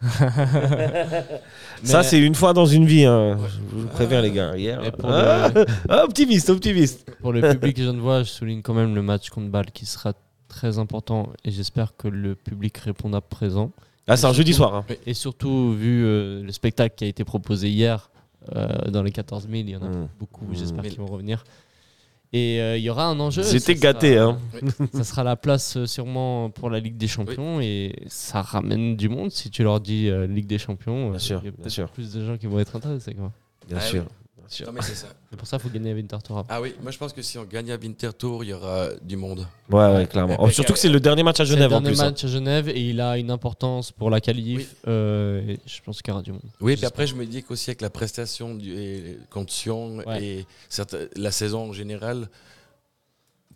Ça, 1.82 1.98
Mais- 1.98 2.02
c'est 2.04 2.20
une 2.20 2.34
fois 2.34 2.52
dans 2.52 2.66
une 2.66 2.86
vie, 2.86 3.04
hein. 3.04 3.36
je 3.72 3.76
vous 3.80 3.86
préviens, 3.88 4.20
les 4.20 4.30
gars. 4.30 4.56
Hier. 4.56 4.80
Ah, 5.02 5.50
le- 5.54 5.66
ah, 5.88 6.04
optimiste, 6.04 6.48
optimiste. 6.50 7.10
Pour 7.20 7.32
le 7.32 7.40
public 7.40 7.76
genevois, 7.78 8.22
je 8.22 8.30
souligne 8.30 8.62
quand 8.62 8.74
même 8.74 8.94
le 8.94 9.02
match 9.02 9.28
contre 9.30 9.48
Bâle 9.50 9.70
qui 9.72 9.86
sera 9.86 10.12
très 10.48 10.78
important 10.78 11.30
et 11.44 11.50
j'espère 11.50 11.96
que 11.96 12.08
le 12.08 12.34
public 12.34 12.76
répondra 12.78 13.20
présent. 13.20 13.72
Ah, 14.06 14.16
c'est 14.16 14.26
un 14.26 14.28
surtout- 14.28 14.36
jeudi 14.38 14.54
soir. 14.54 14.74
hein. 14.74 14.84
Et 15.06 15.14
surtout, 15.14 15.72
vu 15.72 16.04
euh, 16.04 16.42
le 16.42 16.52
spectacle 16.52 16.94
qui 16.96 17.04
a 17.04 17.08
été 17.08 17.24
proposé 17.24 17.68
hier 17.70 18.10
euh, 18.54 18.90
dans 18.90 19.02
les 19.02 19.12
14 19.12 19.44
000, 19.48 19.54
il 19.54 19.70
y 19.70 19.76
en 19.76 19.82
a 19.82 19.88
Mm. 19.88 20.08
beaucoup, 20.18 20.44
Mm. 20.46 20.54
j'espère 20.54 20.82
qu'ils 20.84 20.98
vont 20.98 21.06
revenir. 21.06 21.44
Et 22.34 22.60
euh, 22.62 22.78
il 22.78 22.82
y 22.82 22.88
aura 22.88 23.06
un 23.08 23.20
enjeu. 23.20 23.42
C'était 23.42 23.74
ça 23.74 23.80
sera- 23.80 23.92
gâté, 23.92 24.16
hein. 24.18 24.38
Ça 24.94 25.04
sera 25.04 25.22
la 25.22 25.36
place 25.36 25.76
euh, 25.76 25.84
sûrement 25.86 26.48
pour 26.48 26.70
la 26.70 26.80
Ligue 26.80 26.96
des 26.96 27.06
Champions 27.08 27.60
et 27.60 27.94
ça 28.06 28.40
ramène 28.40 28.96
du 28.96 29.10
monde 29.10 29.30
si 29.30 29.50
tu 29.50 29.62
leur 29.62 29.80
dis 29.80 30.08
euh, 30.08 30.26
Ligue 30.26 30.46
des 30.46 30.56
Champions. 30.58 31.08
Bien 31.10 31.16
euh, 31.16 31.18
sûr, 31.18 31.40
il 31.42 31.46
y 31.46 31.48
a 31.48 31.52
bien 31.52 31.68
sûr. 31.68 31.90
plus 31.90 32.12
de 32.14 32.24
gens 32.24 32.38
qui 32.38 32.46
vont 32.46 32.58
être 32.58 32.74
intéressés. 32.74 33.12
Quoi. 33.14 33.32
Bien 33.68 33.76
Ah 33.78 33.80
sûr. 33.82 34.04
oui. 34.04 34.21
Bien 34.42 34.48
sûr. 34.48 34.66
Non, 34.66 34.72
mais 34.72 34.82
c'est 34.82 34.94
ça. 34.94 35.06
C'est 35.30 35.36
pour 35.36 35.46
ça 35.46 35.56
qu'il 35.58 35.68
faut 35.68 35.74
gagner 35.74 35.92
à 35.92 35.94
Winterthur. 35.94 36.36
après. 36.38 36.54
Ah 36.54 36.60
oui, 36.60 36.74
moi 36.82 36.90
je 36.92 36.98
pense 36.98 37.12
que 37.12 37.22
si 37.22 37.38
on 37.38 37.44
gagne 37.44 37.72
à 37.72 37.76
Winterthur, 37.76 38.44
il 38.44 38.50
y 38.50 38.52
aura 38.52 38.88
du 39.02 39.16
monde. 39.16 39.46
Ouais, 39.70 39.92
ouais, 39.94 40.06
clairement. 40.06 40.36
Oh, 40.38 40.50
surtout 40.50 40.74
que 40.74 40.78
c'est 40.78 40.88
le 40.90 41.00
dernier 41.00 41.22
match 41.22 41.40
à 41.40 41.44
C'est 41.44 41.50
le 41.52 41.56
Genève 41.56 41.72
en 41.72 41.80
dernier 41.80 41.94
plus. 41.96 42.00
hein. 42.02 42.10
match 42.10 42.24
à 42.24 42.28
Genève 42.28 42.68
et 42.68 42.80
il 42.80 43.00
a 43.00 43.16
une 43.18 43.30
importance 43.30 43.90
pour 43.92 44.10
la 44.10 44.20
qualif. 44.20 44.58
Oui. 44.58 44.68
euh, 44.88 45.48
et 45.48 45.60
je 45.66 45.80
pense 45.82 46.02
qu'il 46.02 46.10
y 46.10 46.14
aura 46.14 46.22
du 46.22 46.32
monde. 46.32 46.42
Oui, 46.60 46.76
puis 46.76 46.84
après, 46.86 47.06
je 47.06 47.14
me 47.14 47.24
dis 47.24 47.42
qu'aussi 47.42 47.70
avec 47.70 47.80
la 47.80 47.90
prestation 47.90 48.54
du, 48.54 48.72
et 48.78 49.18
contre 49.30 49.52
Sion 49.52 49.98
Ouais. 50.06 50.22
et 50.22 50.46
certes- 50.68 50.96
la 51.16 51.30
saison 51.30 51.70
en 51.70 51.72
général, 51.72 52.28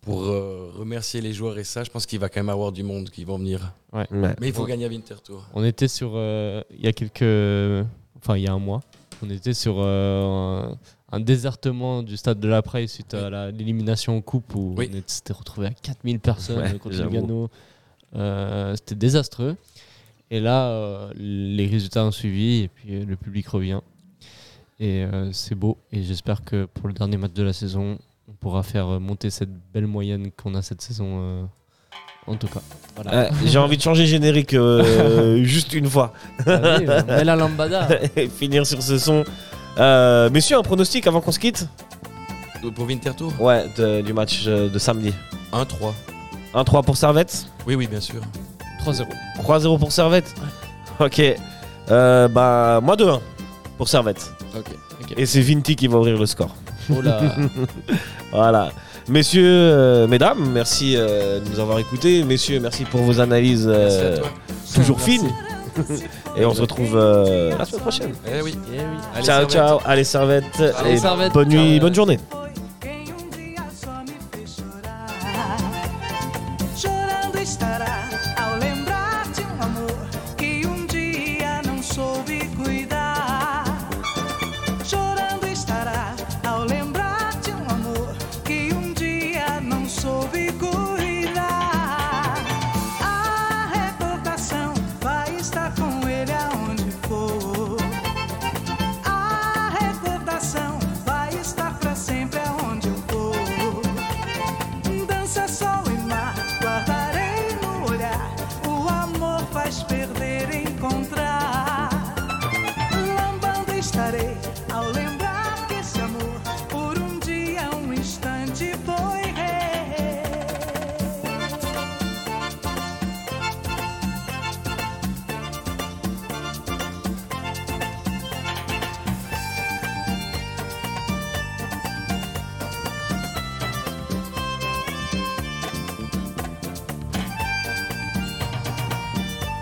pour 0.00 0.22
euh, 0.22 0.70
remercier 0.78 1.20
les 1.20 1.32
joueurs 1.32 1.58
et 1.58 1.64
ça, 1.64 1.82
je 1.82 1.90
pense 1.90 2.06
qu'il 2.06 2.20
va 2.20 2.28
quand 2.28 2.38
même 2.40 2.48
avoir 2.48 2.70
du 2.70 2.84
monde 2.84 3.10
qui 3.10 3.24
vont 3.24 3.38
venir. 3.38 3.72
Ouais. 3.92 4.06
Mais 4.12 4.34
il 4.42 4.52
faut 4.52 4.62
Ouais. 4.62 4.68
gagner 4.70 4.84
à 4.86 4.88
Winterthur. 4.88 5.44
On 5.52 5.64
était 5.64 5.88
sur. 5.88 6.12
euh, 6.14 6.62
il 6.70 6.84
y 6.84 6.88
a 6.88 6.92
quelques. 6.92 7.86
Enfin, 8.18 8.36
il 8.36 8.44
y 8.44 8.46
a 8.46 8.52
un 8.52 8.58
mois. 8.58 8.82
On 9.22 9.30
était 9.30 9.54
sur 9.54 9.76
euh, 9.78 10.62
un, 10.62 10.78
un 11.16 11.20
désertement 11.20 12.02
du 12.02 12.16
stade 12.16 12.38
de 12.40 12.48
la 12.48 12.62
Presse 12.62 12.92
suite 12.92 13.14
à 13.14 13.50
l'élimination 13.50 14.16
en 14.16 14.20
coupe 14.20 14.54
où 14.54 14.74
Oui. 14.76 14.88
on 14.92 14.96
était- 14.96 15.02
s'était 15.06 15.32
retrouvé 15.32 15.68
à 15.68 15.70
4000 15.70 16.20
personnes 16.20 16.58
Ouais, 16.60 16.78
contre. 16.78 16.96
Lugano. 17.02 17.48
Euh, 18.14 18.74
C'était 18.76 18.94
désastreux. 18.94 19.56
Et 20.30 20.40
là, 20.40 20.68
euh, 20.68 21.12
les 21.16 21.66
résultats 21.66 22.04
ont 22.04 22.10
suivi 22.10 22.62
et 22.62 22.68
puis 22.68 22.94
euh, 22.96 23.04
le 23.04 23.16
public 23.16 23.46
revient. 23.48 23.80
Et 24.80 25.04
euh, 25.04 25.32
c'est 25.32 25.54
beau. 25.54 25.78
Et 25.92 26.02
j'espère 26.02 26.44
que 26.44 26.66
pour 26.66 26.88
le 26.88 26.94
dernier 26.94 27.16
match 27.16 27.32
de 27.32 27.42
la 27.42 27.52
saison, 27.52 27.98
on 28.28 28.32
pourra 28.32 28.62
faire 28.62 29.00
monter 29.00 29.30
cette 29.30 29.50
belle 29.72 29.86
moyenne 29.86 30.30
qu'on 30.32 30.54
a 30.54 30.62
cette 30.62 30.82
saison. 30.82 31.48
Euh, 32.28 32.32
en 32.32 32.36
tout 32.36 32.48
cas. 32.48 32.60
Voilà. 32.94 33.24
Ouais, 33.24 33.30
J'ai 33.44 33.58
envie 33.58 33.76
de 33.76 33.82
changer 33.82 34.06
générique 34.06 34.54
euh, 34.54 35.40
juste 35.44 35.72
une 35.74 35.88
fois. 35.88 36.12
On 36.46 36.50
met 37.06 37.24
la 37.24 37.36
lambada. 37.36 37.88
Et 38.16 38.28
finir 38.28 38.66
sur 38.66 38.82
ce 38.82 38.98
son. 38.98 39.24
Euh, 39.78 40.30
messieurs, 40.30 40.56
un 40.56 40.62
pronostic 40.62 41.06
avant 41.06 41.20
qu'on 41.20 41.32
se 41.32 41.38
quitte? 41.38 41.68
Pour 42.74 42.86
Winterthur 42.86 43.30
Ouais, 43.40 43.66
de- 43.76 44.00
du 44.00 44.12
match 44.12 44.44
euh, 44.46 44.68
de 44.70 44.78
samedi. 44.78 45.12
1-3. 45.52 45.92
1-3 46.54 46.84
pour 46.84 46.96
Servette? 46.96 47.46
Oui, 47.66 47.74
oui, 47.74 47.86
bien 47.86 48.00
sûr. 48.00 48.20
3-0. 48.84 49.04
3-0 49.42 49.78
pour 49.78 49.92
Servette? 49.92 50.34
Ok. 50.98 51.20
Euh, 51.90 52.28
bah, 52.28 52.80
moi 52.82 52.96
2-1 52.96 53.20
pour 53.76 53.88
Servette. 53.88 54.32
Ok. 54.56 54.66
Et 55.18 55.26
c'est 55.26 55.42
Vinti 55.42 55.76
qui 55.76 55.86
va 55.86 55.98
ouvrir 55.98 56.18
le 56.18 56.26
score. 56.26 56.54
Oh 56.90 57.02
là. 57.02 57.20
Voilà. 58.32 58.70
Messieurs, 59.08 59.44
euh, 59.46 60.06
mesdames, 60.08 60.50
merci 60.52 60.94
euh, 60.96 61.38
de 61.40 61.48
nous 61.48 61.60
avoir 61.60 61.78
écoutés. 61.78 62.24
Messieurs, 62.24 62.58
merci 62.60 62.84
pour 62.84 63.00
vos 63.02 63.20
analyses 63.20 63.66
euh, 63.68 64.18
toujours 64.74 64.96
Merci. 64.98 65.18
fines. 65.18 65.30
Et 66.36 66.44
on 66.44 66.54
se 66.54 66.60
retrouve 66.62 66.96
euh, 66.96 67.56
la 67.56 67.64
semaine 67.64 67.80
prochaine. 67.82 68.12
Eh 68.26 68.42
oui. 68.42 68.54
Eh 68.72 68.78
oui. 68.78 68.82
Allez, 69.14 69.24
ciao, 69.24 69.48
Servette. 69.48 69.50
ciao. 69.50 69.78
Allez, 69.84 70.04
Servette. 70.04 70.44
Allez, 70.78 70.92
Et 70.92 70.96
Servette. 70.96 71.32
bonne 71.32 71.48
nuit, 71.48 71.72
Ciao. 71.76 71.80
bonne 71.80 71.94
journée. 71.94 72.18